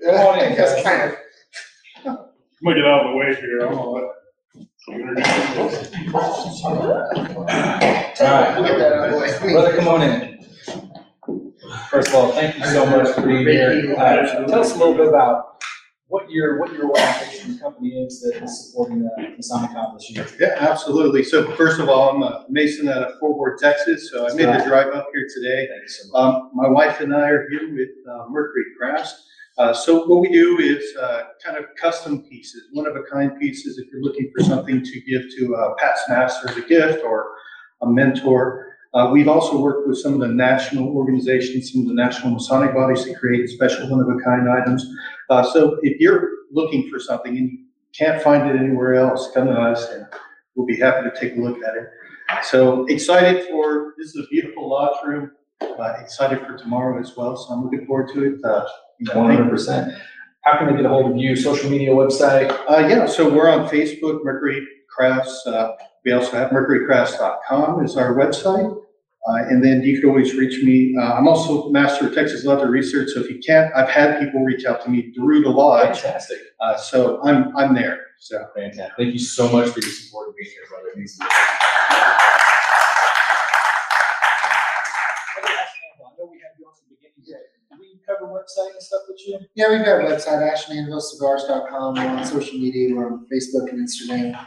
Yeah, 0.03 0.29
I 0.29 0.41
think 0.41 0.57
that's 0.57 0.83
kind 0.83 1.11
of. 1.13 1.17
I'm 2.07 2.17
gonna 2.65 2.77
get 2.77 2.87
out 2.87 3.07
of 3.07 3.11
the 3.13 3.17
way 3.17 3.35
here. 3.35 3.61
I'm 3.67 3.75
gonna 3.75 3.91
let- 3.91 4.05
All 4.89 4.97
right. 8.27 8.61
We'll 8.61 8.79
that 8.79 8.93
out 8.93 9.19
way. 9.21 9.53
Brother, 9.53 9.77
come 9.77 9.89
on 9.89 10.03
in. 10.03 10.45
First 11.91 12.09
of 12.09 12.15
all, 12.15 12.33
thank 12.33 12.57
you 12.59 12.65
so 12.65 12.87
much 12.87 13.09
for 13.15 13.23
being 13.27 13.47
here. 13.47 13.95
Uh, 13.99 14.47
Tell 14.47 14.61
us 14.61 14.75
a 14.75 14.79
little 14.79 14.95
bit 14.95 15.09
about 15.09 15.60
what 16.11 16.29
your, 16.29 16.59
what 16.59 16.73
your 16.73 16.91
organization 16.91 17.53
and 17.53 17.61
company 17.61 17.91
is 17.91 18.21
that 18.21 18.43
is 18.43 18.67
supporting 18.67 19.01
the 19.01 19.35
Masonic 19.37 19.71
this 19.95 20.11
year. 20.11 20.27
Yeah, 20.39 20.57
absolutely. 20.59 21.23
So 21.23 21.51
first 21.53 21.81
of 21.81 21.89
all, 21.89 22.11
I'm 22.11 22.23
a 22.23 22.45
Mason 22.49 22.89
out 22.89 23.05
of 23.05 23.19
Fort 23.21 23.39
Worth, 23.39 23.61
Texas, 23.61 24.11
so 24.11 24.29
I 24.29 24.35
made 24.35 24.47
the 24.47 24.65
drive 24.67 24.89
up 24.89 25.07
here 25.15 25.27
today. 25.35 25.69
So 25.87 26.09
much. 26.09 26.21
Um, 26.21 26.51
my 26.53 26.69
wife 26.69 27.01
and 27.01 27.15
I 27.15 27.29
are 27.29 27.49
here 27.49 27.73
with 27.73 27.91
uh, 28.11 28.25
Mercury 28.29 28.65
Crafts. 28.77 29.29
Uh, 29.57 29.73
so 29.73 30.07
what 30.07 30.21
we 30.21 30.29
do 30.31 30.59
is, 30.59 30.83
uh, 30.97 31.23
kind 31.45 31.57
of 31.57 31.67
custom 31.77 32.23
pieces, 32.23 32.65
one 32.73 32.87
of 32.87 32.97
a 32.97 33.03
kind 33.03 33.39
pieces. 33.39 33.79
If 33.79 33.93
you're 33.93 34.03
looking 34.03 34.33
for 34.37 34.43
something 34.43 34.83
to 34.83 35.01
give 35.03 35.23
to 35.39 35.55
a 35.55 35.77
past 35.77 36.09
master 36.09 36.51
as 36.51 36.57
a 36.57 36.63
gift 36.63 37.05
or 37.05 37.27
a 37.83 37.87
mentor. 37.87 38.70
Uh, 38.93 39.11
we've 39.13 39.29
also 39.29 39.61
worked 39.61 39.87
with 39.87 39.99
some 39.99 40.15
of 40.15 40.21
the 40.21 40.29
national 40.29 40.89
organizations, 40.89 41.73
some 41.73 41.83
of 41.83 41.89
the 41.89 41.95
national 41.95 42.33
Masonic 42.33 42.75
bodies 42.75 43.05
to 43.05 43.15
create 43.15 43.49
special 43.49 43.89
one 43.89 44.01
of 44.01 44.09
a 44.09 44.21
kind 44.23 44.49
items. 44.51 44.85
Uh, 45.29 45.43
so 45.43 45.79
if 45.83 46.01
you're 46.01 46.31
looking 46.51 46.91
for 46.91 46.99
something 46.99 47.37
and 47.37 47.53
you 47.53 47.59
can't 47.97 48.21
find 48.21 48.51
it 48.51 48.57
anywhere 48.57 48.95
else, 48.95 49.31
come 49.33 49.47
to 49.47 49.53
us 49.53 49.89
and 49.91 50.07
we'll 50.57 50.67
be 50.67 50.77
happy 50.77 51.09
to 51.09 51.21
take 51.21 51.37
a 51.37 51.41
look 51.41 51.59
at 51.63 51.77
it. 51.77 51.89
So 52.43 52.85
excited 52.87 53.47
for, 53.49 53.95
this 53.97 54.09
is 54.09 54.25
a 54.25 54.29
beautiful 54.29 54.69
lodge 54.69 54.97
room, 55.05 55.33
uh, 55.61 55.95
excited 56.01 56.41
for 56.47 56.57
tomorrow 56.57 57.01
as 57.01 57.17
well, 57.17 57.37
so 57.37 57.55
I'm 57.55 57.63
looking 57.63 57.87
forward 57.87 58.11
to 58.15 58.25
it. 58.25 58.45
Uh, 58.45 58.67
you 58.99 59.07
know, 59.07 59.23
hundred 59.25 59.49
percent. 59.49 59.95
How 60.43 60.59
can 60.59 60.69
they 60.69 60.77
get 60.77 60.85
a 60.85 60.89
hold 60.89 61.11
of 61.11 61.17
you? 61.17 61.37
Social 61.37 61.71
media, 61.71 61.91
website? 61.91 62.51
Uh, 62.69 62.87
yeah, 62.89 63.07
so 63.07 63.33
we're 63.33 63.51
on 63.51 63.69
Facebook, 63.69 64.25
Mercury 64.25 64.67
Crafts, 64.95 65.47
uh, 65.47 65.73
we 66.05 66.13
also 66.13 66.33
have 66.33 66.51
mercurycrafts.com 66.51 67.85
is 67.85 67.97
our 67.97 68.15
website. 68.15 68.77
Uh, 69.29 69.35
and 69.51 69.63
then 69.63 69.83
you 69.83 70.01
could 70.01 70.09
always 70.09 70.35
reach 70.35 70.65
me, 70.65 70.95
uh, 70.99 71.13
I'm 71.13 71.29
also 71.29 71.69
Master 71.69 72.07
of 72.09 72.15
Texas 72.15 72.45
Leather 72.47 72.71
Research, 72.71 73.11
so 73.11 73.21
if 73.21 73.29
you 73.29 73.39
can't, 73.47 73.71
I've 73.77 73.89
had 73.91 74.19
people 74.19 74.43
reach 74.43 74.65
out 74.65 74.83
to 74.85 74.91
me 74.91 75.13
through 75.13 75.43
the 75.43 75.51
lodge, 75.51 76.01
Fantastic. 76.01 76.39
uh, 76.61 76.77
so 76.79 77.21
I'm, 77.23 77.55
I'm 77.55 77.75
there, 77.75 77.99
so. 78.19 78.43
Fantastic. 78.57 78.93
Thank 78.97 79.13
you 79.13 79.19
so 79.19 79.45
much 79.53 79.69
for 79.69 79.81
your 79.81 79.91
support 79.91 80.31
of 80.31 80.37
being 80.37 80.51
here, 80.51 80.63
brother. 80.71 80.89
It 80.89 80.97
means 80.97 81.19
a 81.21 81.25
lot. 81.25 81.31
Brother 85.37 85.53
Ashman, 85.53 85.91
I 86.01 86.11
know 86.19 86.27
we 86.33 86.39
had 86.41 86.57
you 86.59 86.65
on 86.67 86.73
the 86.89 86.97
beginning. 87.21 87.45
Do 87.71 87.77
we 87.79 88.01
cover 88.09 88.25
website 88.33 88.73
and 88.73 88.83
stuff 88.83 89.03
with 89.07 89.21
you? 89.27 89.39
Yeah, 89.55 89.69
we've 89.69 89.85
got 89.85 90.01
a 90.01 90.05
website, 90.05 90.41
ashandanvilcigars.com, 90.51 91.95
we're 91.95 92.01
on 92.09 92.25
social 92.25 92.59
media, 92.59 92.97
we're 92.97 93.07
on 93.07 93.27
Facebook 93.31 93.69
and 93.69 93.87
Instagram. 93.87 94.47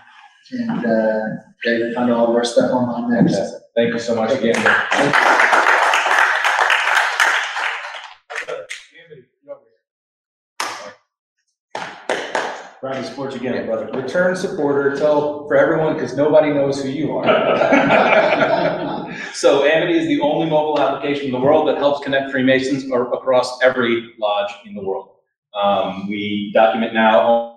And, 0.52 0.86
uh, 0.86 1.20
can 1.64 1.94
find 1.94 2.12
all 2.12 2.30
of 2.30 2.36
our 2.36 2.44
stuff 2.44 2.72
online 2.72 3.10
there. 3.10 3.20
Fantastic. 3.22 3.62
Thank 3.76 3.94
you 3.94 4.00
so 4.00 4.16
much 4.16 4.32
again. 4.32 4.56
To 12.84 13.04
support 13.06 13.34
you 13.34 13.40
again, 13.40 13.66
brother. 13.66 13.90
Return 13.94 14.36
supporter, 14.36 14.96
tell 14.98 15.48
for 15.48 15.56
everyone, 15.56 15.94
because 15.94 16.18
nobody 16.18 16.54
knows 16.54 16.84
who 16.84 16.90
you 16.90 17.18
are. 17.18 17.24
So 19.34 19.66
Amity 19.66 19.98
is 19.98 20.08
the 20.08 20.22
only 20.22 20.50
mobile 20.50 20.80
application 20.80 21.26
in 21.26 21.32
the 21.32 21.40
world 21.40 21.68
that 21.68 21.78
helps 21.78 22.04
connect 22.04 22.32
Freemasons 22.32 22.90
or 22.92 23.12
across 23.14 23.62
every 23.62 24.14
lodge 24.20 24.52
in 24.66 24.76
the 24.76 24.82
world. 24.82 25.16
Um, 25.54 26.08
we 26.08 26.52
document 26.54 26.94
now. 26.94 27.53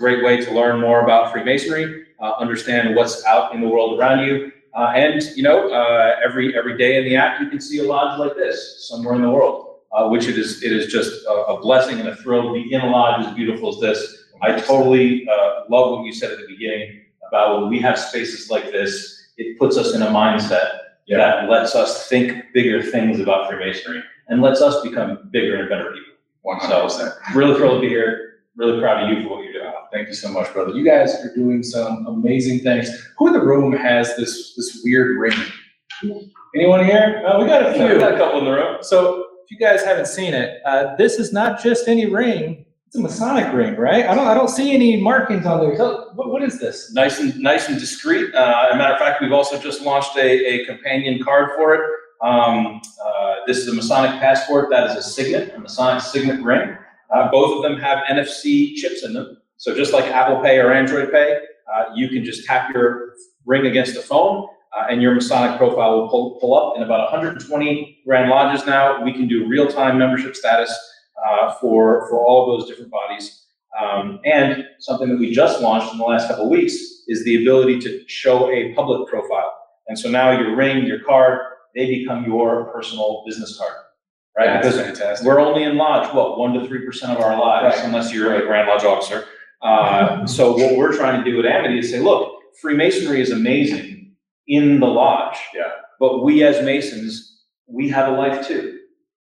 Great 0.00 0.24
way 0.24 0.40
to 0.40 0.50
learn 0.50 0.80
more 0.80 1.04
about 1.04 1.30
Freemasonry, 1.30 2.06
uh, 2.20 2.32
understand 2.38 2.96
what's 2.96 3.22
out 3.26 3.54
in 3.54 3.60
the 3.60 3.68
world 3.68 4.00
around 4.00 4.26
you. 4.26 4.50
Uh, 4.74 4.92
and, 4.96 5.22
you 5.36 5.42
know, 5.42 5.70
uh, 5.70 6.16
every, 6.24 6.56
every 6.56 6.78
day 6.78 6.96
in 6.96 7.04
the 7.04 7.14
app, 7.14 7.38
you 7.38 7.50
can 7.50 7.60
see 7.60 7.80
a 7.80 7.82
lodge 7.82 8.18
like 8.18 8.34
this 8.34 8.88
somewhere 8.88 9.14
in 9.14 9.20
the 9.20 9.28
world, 9.28 9.80
uh, 9.92 10.08
which 10.08 10.26
it 10.26 10.38
is, 10.38 10.62
it 10.62 10.72
is 10.72 10.90
just 10.90 11.26
a, 11.26 11.32
a 11.48 11.60
blessing 11.60 12.00
and 12.00 12.08
a 12.08 12.16
thrill 12.16 12.44
to 12.44 12.54
be 12.54 12.72
in 12.72 12.80
a 12.80 12.88
lodge 12.88 13.26
as 13.26 13.34
beautiful 13.34 13.68
as 13.74 13.78
this. 13.78 14.24
I 14.40 14.58
totally, 14.58 15.28
uh, 15.28 15.64
love 15.68 15.98
what 15.98 16.06
you 16.06 16.14
said 16.14 16.32
at 16.32 16.38
the 16.38 16.46
beginning 16.46 17.02
about 17.28 17.60
when 17.60 17.68
we 17.68 17.78
have 17.80 17.98
spaces 17.98 18.48
like 18.48 18.72
this, 18.72 19.28
it 19.36 19.58
puts 19.58 19.76
us 19.76 19.94
in 19.94 20.00
a 20.00 20.06
mindset 20.06 20.78
that 21.10 21.50
lets 21.50 21.74
us 21.74 22.08
think 22.08 22.42
bigger 22.54 22.82
things 22.82 23.20
about 23.20 23.50
Freemasonry 23.50 24.02
and 24.28 24.40
lets 24.40 24.62
us 24.62 24.82
become 24.82 25.28
bigger 25.30 25.56
and 25.56 25.68
better 25.68 25.92
people. 25.92 26.14
One 26.40 26.58
So, 26.62 26.88
really 27.34 27.54
thrilled 27.54 27.82
to 27.82 27.86
be 27.86 27.88
here, 27.88 28.40
really 28.56 28.80
proud 28.80 29.04
of 29.04 29.10
you 29.10 29.24
for 29.24 29.36
what 29.36 29.44
you're. 29.44 29.49
Thank 29.92 30.08
you 30.08 30.14
so 30.14 30.30
much, 30.30 30.52
brother. 30.52 30.72
You 30.72 30.84
guys 30.84 31.14
are 31.16 31.34
doing 31.34 31.62
some 31.62 32.06
amazing 32.06 32.60
things. 32.60 32.88
Who 33.18 33.26
in 33.26 33.32
the 33.32 33.42
room 33.42 33.72
has 33.72 34.16
this, 34.16 34.54
this 34.56 34.80
weird 34.84 35.18
ring? 35.18 35.36
Anyone 36.54 36.84
here? 36.84 37.22
Oh, 37.26 37.42
we 37.42 37.48
got 37.48 37.74
a 37.74 37.76
Yeah, 37.76 37.92
we 37.92 37.98
got 37.98 38.14
a 38.14 38.16
couple 38.16 38.38
in 38.38 38.44
the 38.44 38.52
room. 38.52 38.78
So 38.82 39.26
if 39.44 39.50
you 39.50 39.58
guys 39.58 39.84
haven't 39.84 40.06
seen 40.06 40.32
it, 40.32 40.60
uh, 40.64 40.94
this 40.96 41.18
is 41.18 41.32
not 41.32 41.62
just 41.62 41.88
any 41.88 42.06
ring. 42.06 42.64
It's 42.86 42.96
a 42.96 43.00
Masonic 43.00 43.52
ring, 43.52 43.76
right? 43.76 44.06
I 44.06 44.14
don't, 44.14 44.26
I 44.26 44.34
don't 44.34 44.48
see 44.48 44.74
any 44.74 45.00
markings 45.00 45.46
on 45.46 45.60
there. 45.60 45.76
Tell, 45.76 46.10
what, 46.14 46.30
what 46.30 46.42
is 46.42 46.58
this? 46.58 46.92
Nice 46.92 47.20
and, 47.20 47.36
nice 47.38 47.68
and 47.68 47.78
discreet. 47.78 48.34
Uh, 48.34 48.66
as 48.68 48.74
a 48.74 48.76
matter 48.76 48.94
of 48.94 48.98
fact, 48.98 49.20
we've 49.20 49.32
also 49.32 49.58
just 49.58 49.82
launched 49.82 50.16
a, 50.16 50.20
a 50.62 50.64
companion 50.66 51.22
card 51.22 51.50
for 51.56 51.74
it. 51.74 51.80
Um, 52.20 52.80
uh, 53.04 53.34
this 53.46 53.58
is 53.58 53.68
a 53.68 53.74
Masonic 53.74 54.20
passport. 54.20 54.70
That 54.70 54.90
is 54.90 54.96
a 54.96 55.02
signet, 55.02 55.54
a 55.54 55.58
Masonic 55.58 56.02
signet 56.02 56.42
ring. 56.42 56.76
Uh, 57.10 57.30
both 57.30 57.56
of 57.56 57.62
them 57.62 57.80
have 57.80 57.98
NFC 58.08 58.74
chips 58.74 59.04
in 59.04 59.12
them. 59.12 59.39
So 59.60 59.74
just 59.76 59.92
like 59.92 60.06
Apple 60.06 60.40
Pay 60.40 60.58
or 60.58 60.72
Android 60.72 61.12
Pay, 61.12 61.38
uh, 61.70 61.84
you 61.94 62.08
can 62.08 62.24
just 62.24 62.46
tap 62.46 62.72
your 62.72 63.12
ring 63.44 63.66
against 63.66 63.94
the 63.94 64.00
phone, 64.00 64.48
uh, 64.74 64.86
and 64.88 65.02
your 65.02 65.14
Masonic 65.14 65.58
profile 65.58 66.00
will 66.00 66.08
pull, 66.08 66.38
pull 66.40 66.54
up. 66.54 66.76
In 66.78 66.82
about 66.82 67.12
120 67.12 67.98
Grand 68.06 68.30
Lodges 68.30 68.64
now, 68.66 69.04
we 69.04 69.12
can 69.12 69.28
do 69.28 69.46
real-time 69.46 69.98
membership 69.98 70.34
status 70.34 70.72
uh, 71.28 71.52
for, 71.60 72.08
for 72.08 72.24
all 72.24 72.54
of 72.54 72.58
those 72.58 72.70
different 72.70 72.90
bodies. 72.90 73.44
Um, 73.78 74.18
and 74.24 74.64
something 74.78 75.10
that 75.10 75.18
we 75.18 75.30
just 75.30 75.60
launched 75.60 75.92
in 75.92 75.98
the 75.98 76.04
last 76.04 76.28
couple 76.28 76.44
of 76.44 76.50
weeks 76.50 76.74
is 77.08 77.22
the 77.24 77.42
ability 77.42 77.80
to 77.80 78.02
show 78.08 78.50
a 78.50 78.72
public 78.72 79.10
profile. 79.10 79.52
And 79.88 79.98
so 79.98 80.08
now 80.10 80.30
your 80.40 80.56
ring, 80.56 80.86
your 80.86 81.00
card, 81.00 81.38
they 81.74 81.84
become 81.84 82.24
your 82.24 82.64
personal 82.72 83.24
business 83.26 83.58
card, 83.58 83.74
right? 84.38 84.62
That's 84.62 84.74
Because 84.74 84.98
fantastic. 84.98 85.26
we're 85.26 85.38
only 85.38 85.64
in 85.64 85.76
lodge, 85.76 86.12
what, 86.14 86.38
one 86.38 86.54
to 86.54 86.66
three 86.66 86.86
percent 86.86 87.12
of 87.12 87.22
our 87.22 87.38
lives, 87.38 87.76
Right. 87.76 87.84
unless 87.84 88.10
you're 88.10 88.36
a 88.36 88.46
Grand 88.46 88.66
Lodge 88.66 88.84
officer. 88.84 89.26
Uh, 89.62 90.26
so 90.26 90.56
what 90.56 90.76
we're 90.76 90.96
trying 90.96 91.22
to 91.22 91.30
do 91.30 91.38
at 91.40 91.46
Amity 91.46 91.78
is 91.78 91.90
say, 91.90 92.00
look, 92.00 92.32
Freemasonry 92.60 93.20
is 93.20 93.30
amazing 93.30 94.12
in 94.46 94.80
the 94.80 94.86
lodge. 94.86 95.38
Yeah. 95.54 95.70
But 95.98 96.24
we 96.24 96.42
as 96.44 96.64
Masons, 96.64 97.44
we 97.66 97.88
have 97.90 98.12
a 98.12 98.16
life 98.16 98.46
too, 98.46 98.80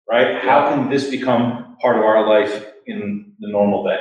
right? 0.09 0.43
How 0.43 0.69
can 0.69 0.89
this 0.89 1.11
become 1.11 1.77
part 1.81 1.97
of 1.97 2.03
our 2.03 2.27
life 2.27 2.67
in 2.87 3.33
the 3.41 3.49
normal 3.49 3.85
day? 3.85 3.99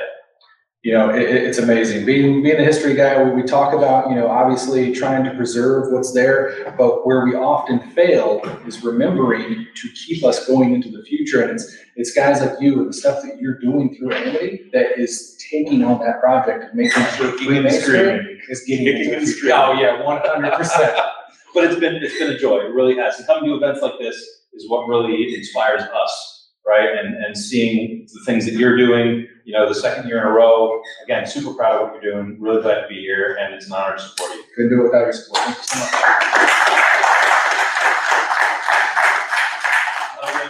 You 0.84 0.92
know, 0.92 1.10
it, 1.10 1.22
it- 1.22 1.44
it's 1.44 1.58
amazing. 1.58 2.06
Being, 2.06 2.42
being 2.42 2.56
a 2.56 2.64
history 2.64 2.94
guy, 2.94 3.20
we, 3.22 3.30
we 3.30 3.42
talk 3.42 3.74
about, 3.74 4.08
you 4.10 4.14
know, 4.14 4.28
obviously 4.28 4.92
trying 4.92 5.24
to 5.24 5.34
preserve 5.34 5.92
what's 5.92 6.12
there, 6.12 6.72
but 6.78 7.04
where 7.06 7.24
we 7.24 7.34
often 7.34 7.80
fail 7.90 8.40
is 8.66 8.82
remembering 8.84 9.66
to 9.74 9.88
keep 10.06 10.24
us 10.24 10.46
going 10.46 10.74
into 10.74 10.88
the 10.90 11.02
future. 11.02 11.42
And 11.42 11.50
it's, 11.52 11.76
it's 11.96 12.12
guys 12.14 12.40
like 12.40 12.60
you 12.60 12.78
and 12.80 12.88
the 12.90 12.92
stuff 12.92 13.22
that 13.24 13.40
you're 13.40 13.58
doing 13.58 13.96
through 13.96 14.12
Amity 14.14 14.70
that 14.72 14.96
is 14.98 15.36
taking 15.50 15.82
on 15.82 15.98
that 16.04 16.20
project, 16.20 16.64
and 16.66 16.74
making 16.74 17.02
sure 17.16 17.30
and 17.30 17.38
Freemasonry 17.40 18.40
is 18.48 18.62
getting 18.64 18.86
into 18.86 18.98
the 19.10 19.16
and 19.16 19.26
future. 19.26 19.38
screaming. 19.38 19.58
Oh, 19.58 19.72
yeah, 19.80 20.02
one 20.04 20.20
hundred 20.24 20.52
percent. 20.54 20.96
But 21.54 21.64
it's 21.64 21.80
been, 21.80 21.96
it's 21.96 22.16
been 22.18 22.30
a 22.30 22.38
joy, 22.38 22.58
it 22.58 22.74
really 22.74 22.94
has. 22.96 23.16
And 23.18 23.26
coming 23.26 23.48
to 23.48 23.56
events 23.56 23.80
like 23.80 23.94
this 23.98 24.14
is 24.52 24.68
what 24.68 24.86
really 24.86 25.34
inspires 25.34 25.80
us, 25.82 26.50
right? 26.64 26.90
And, 26.98 27.16
and 27.24 27.36
seeing 27.36 28.06
the 28.12 28.20
things 28.26 28.44
that 28.44 28.52
you're 28.52 28.76
doing, 28.76 29.26
you 29.48 29.54
know, 29.54 29.66
the 29.66 29.74
second 29.74 30.06
year 30.06 30.18
in 30.20 30.26
a 30.26 30.30
row. 30.30 30.82
Again, 31.04 31.26
super 31.26 31.54
proud 31.54 31.80
of 31.80 31.88
what 31.90 32.02
you're 32.02 32.12
doing, 32.12 32.36
really 32.38 32.60
glad 32.60 32.82
to 32.82 32.86
be 32.86 32.96
here, 32.96 33.38
and 33.40 33.54
it's 33.54 33.66
an 33.66 33.72
honor 33.72 33.96
to 33.96 34.02
support 34.02 34.30
you. 34.34 34.44
Couldn't 34.54 34.70
do 34.70 34.80
it 34.82 34.84
without 34.84 35.04
your 35.04 35.12
support. 35.14 35.42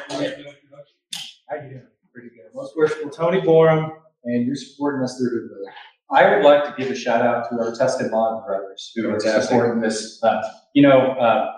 Thank 0.08 0.38
you 0.38 0.42
so 0.42 0.48
much. 0.72 0.88
How 1.48 1.56
you 1.56 1.70
doing? 1.70 1.86
Pretty 2.12 2.30
good. 2.30 2.52
Most 2.52 2.76
worshipful 2.76 3.10
Tony 3.10 3.40
Borum, 3.40 3.92
and 4.24 4.44
you're 4.44 4.56
supporting 4.56 5.04
us 5.04 5.16
through 5.16 5.30
the 5.30 5.46
brother. 5.46 5.72
I 6.10 6.34
would 6.34 6.44
like 6.44 6.64
to 6.64 6.82
give 6.82 6.90
a 6.90 6.96
shout 6.96 7.24
out 7.24 7.48
to 7.50 7.58
our 7.60 7.72
Tuscan 7.72 8.10
Lodge 8.10 8.44
brothers 8.44 8.90
who 8.96 9.10
are 9.10 9.20
Fantastic. 9.20 9.44
supporting 9.44 9.80
this. 9.80 10.20
Uh, 10.24 10.42
you 10.74 10.82
know, 10.82 11.12
uh, 11.12 11.52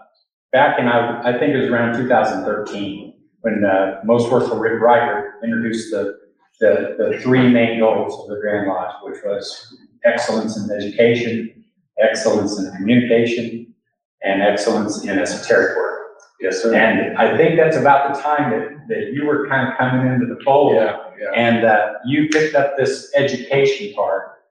back 0.52 0.78
in, 0.78 0.88
I, 0.88 1.20
I 1.22 1.38
think 1.38 1.54
it 1.54 1.56
was 1.56 1.70
around 1.70 1.96
2013, 1.96 3.14
when 3.40 3.64
uh, 3.64 4.00
most 4.04 4.30
worshipful 4.30 4.58
Rick 4.58 4.82
Riker 4.82 5.36
introduced 5.42 5.90
the, 5.90 6.19
the, 6.60 6.96
the 6.98 7.18
three 7.20 7.48
main 7.48 7.80
goals 7.80 8.20
of 8.22 8.28
the 8.28 8.40
Grand 8.40 8.68
Lodge, 8.68 8.94
which 9.02 9.18
was 9.24 9.76
excellence 10.04 10.56
in 10.56 10.70
education, 10.70 11.64
excellence 11.98 12.58
in 12.58 12.70
communication, 12.76 13.74
and 14.22 14.42
excellence 14.42 15.02
in 15.04 15.18
esoteric 15.18 15.76
work. 15.76 16.00
Yes, 16.40 16.62
sir. 16.62 16.74
And 16.74 17.16
I 17.18 17.36
think 17.36 17.56
that's 17.56 17.76
about 17.76 18.14
the 18.14 18.20
time 18.20 18.50
that, 18.50 18.88
that 18.88 19.12
you 19.12 19.26
were 19.26 19.48
kind 19.48 19.68
of 19.68 19.76
coming 19.78 20.10
into 20.12 20.26
the 20.26 20.40
fold. 20.42 20.74
Yeah, 20.74 20.96
yeah. 21.18 21.30
And 21.34 21.64
uh, 21.64 21.92
you 22.06 22.28
picked 22.28 22.54
up 22.54 22.76
this 22.78 23.10
education 23.14 23.94
part 23.94 24.42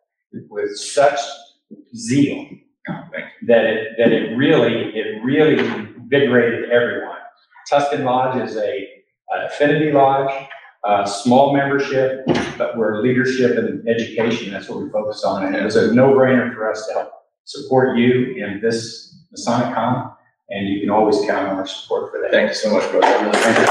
with 0.49 0.77
such 0.77 1.19
zeal 1.95 2.47
that 3.47 3.65
it, 3.65 3.87
that 3.97 4.11
it 4.11 4.35
really, 4.35 4.95
it 4.95 5.23
really 5.23 5.59
invigorated 5.59 6.69
everyone. 6.71 7.17
Tuscan 7.69 8.03
Lodge 8.03 8.41
is 8.49 8.57
a 8.57 8.87
an 9.31 9.45
affinity 9.45 9.91
lodge, 9.91 10.31
uh, 10.83 11.05
small 11.05 11.53
membership, 11.53 12.25
but 12.57 12.77
we're 12.77 13.01
leadership 13.01 13.57
and 13.57 13.87
education. 13.87 14.51
That's 14.53 14.69
what 14.69 14.81
we 14.81 14.89
focus 14.89 15.23
on. 15.23 15.45
And 15.45 15.55
it 15.55 15.63
was 15.63 15.75
a 15.75 15.93
no-brainer 15.93 16.53
for 16.53 16.71
us 16.71 16.87
to 16.87 16.93
help 16.93 17.11
support 17.45 17.97
you 17.97 18.35
in 18.37 18.61
this 18.61 19.17
Masonic 19.31 19.73
Con, 19.75 20.11
and 20.49 20.67
you 20.69 20.79
can 20.79 20.89
always 20.89 21.17
count 21.25 21.47
on 21.49 21.57
our 21.57 21.67
support 21.67 22.11
for 22.11 22.21
that. 22.21 22.31
Thank 22.31 22.49
you 22.49 22.55
so 22.55 22.71
much, 22.73 22.89
brother. 22.91 23.05
I 23.07 23.13
really 23.21 23.29
appreciate 23.29 23.63
it. 23.63 23.69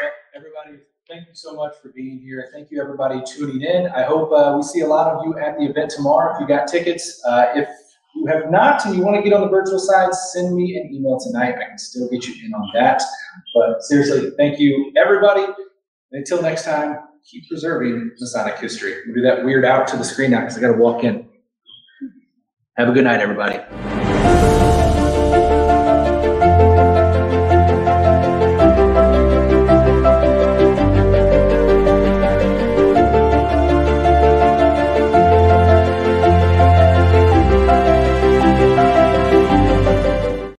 Well, 0.00 0.10
Everybody, 0.34 0.78
thank 1.08 1.28
you 1.28 1.34
so 1.34 1.54
much 1.54 1.74
for 1.80 1.90
being 1.90 2.18
here. 2.18 2.48
Thank 2.52 2.70
you, 2.70 2.82
everybody, 2.82 3.22
tuning 3.26 3.62
in. 3.62 3.86
I 3.88 4.02
hope 4.02 4.32
uh, 4.32 4.54
we 4.56 4.62
see 4.62 4.80
a 4.80 4.86
lot 4.86 5.12
of 5.12 5.24
you 5.24 5.38
at 5.38 5.56
the 5.58 5.64
event 5.64 5.90
tomorrow 5.90 6.34
if 6.34 6.40
you 6.40 6.46
got 6.48 6.66
tickets. 6.66 7.22
Uh, 7.24 7.52
If 7.54 7.68
you 8.14 8.26
have 8.26 8.50
not 8.50 8.84
and 8.86 8.94
you 8.94 9.02
want 9.02 9.16
to 9.16 9.22
get 9.22 9.32
on 9.32 9.42
the 9.42 9.48
virtual 9.48 9.78
side, 9.78 10.14
send 10.14 10.54
me 10.54 10.76
an 10.76 10.94
email 10.94 11.18
tonight. 11.18 11.56
I 11.56 11.68
can 11.68 11.78
still 11.78 12.08
get 12.08 12.26
you 12.26 12.46
in 12.46 12.54
on 12.54 12.70
that. 12.74 13.02
But 13.54 13.82
seriously, 13.82 14.30
thank 14.36 14.58
you, 14.58 14.92
everybody. 14.96 15.42
And 15.42 15.54
Until 16.12 16.40
next 16.40 16.64
time, 16.64 16.98
keep 17.28 17.48
preserving 17.48 18.12
Masonic 18.20 18.58
history. 18.58 18.94
We'll 19.06 19.16
do 19.16 19.22
that 19.22 19.44
weird 19.44 19.64
out 19.64 19.88
to 19.88 19.96
the 19.96 20.04
screen 20.04 20.30
now 20.30 20.40
because 20.40 20.56
I 20.56 20.60
got 20.60 20.72
to 20.72 20.78
walk 20.78 21.04
in. 21.04 21.28
Have 22.76 22.88
a 22.88 22.92
good 22.92 23.04
night, 23.04 23.20
everybody. 23.20 24.63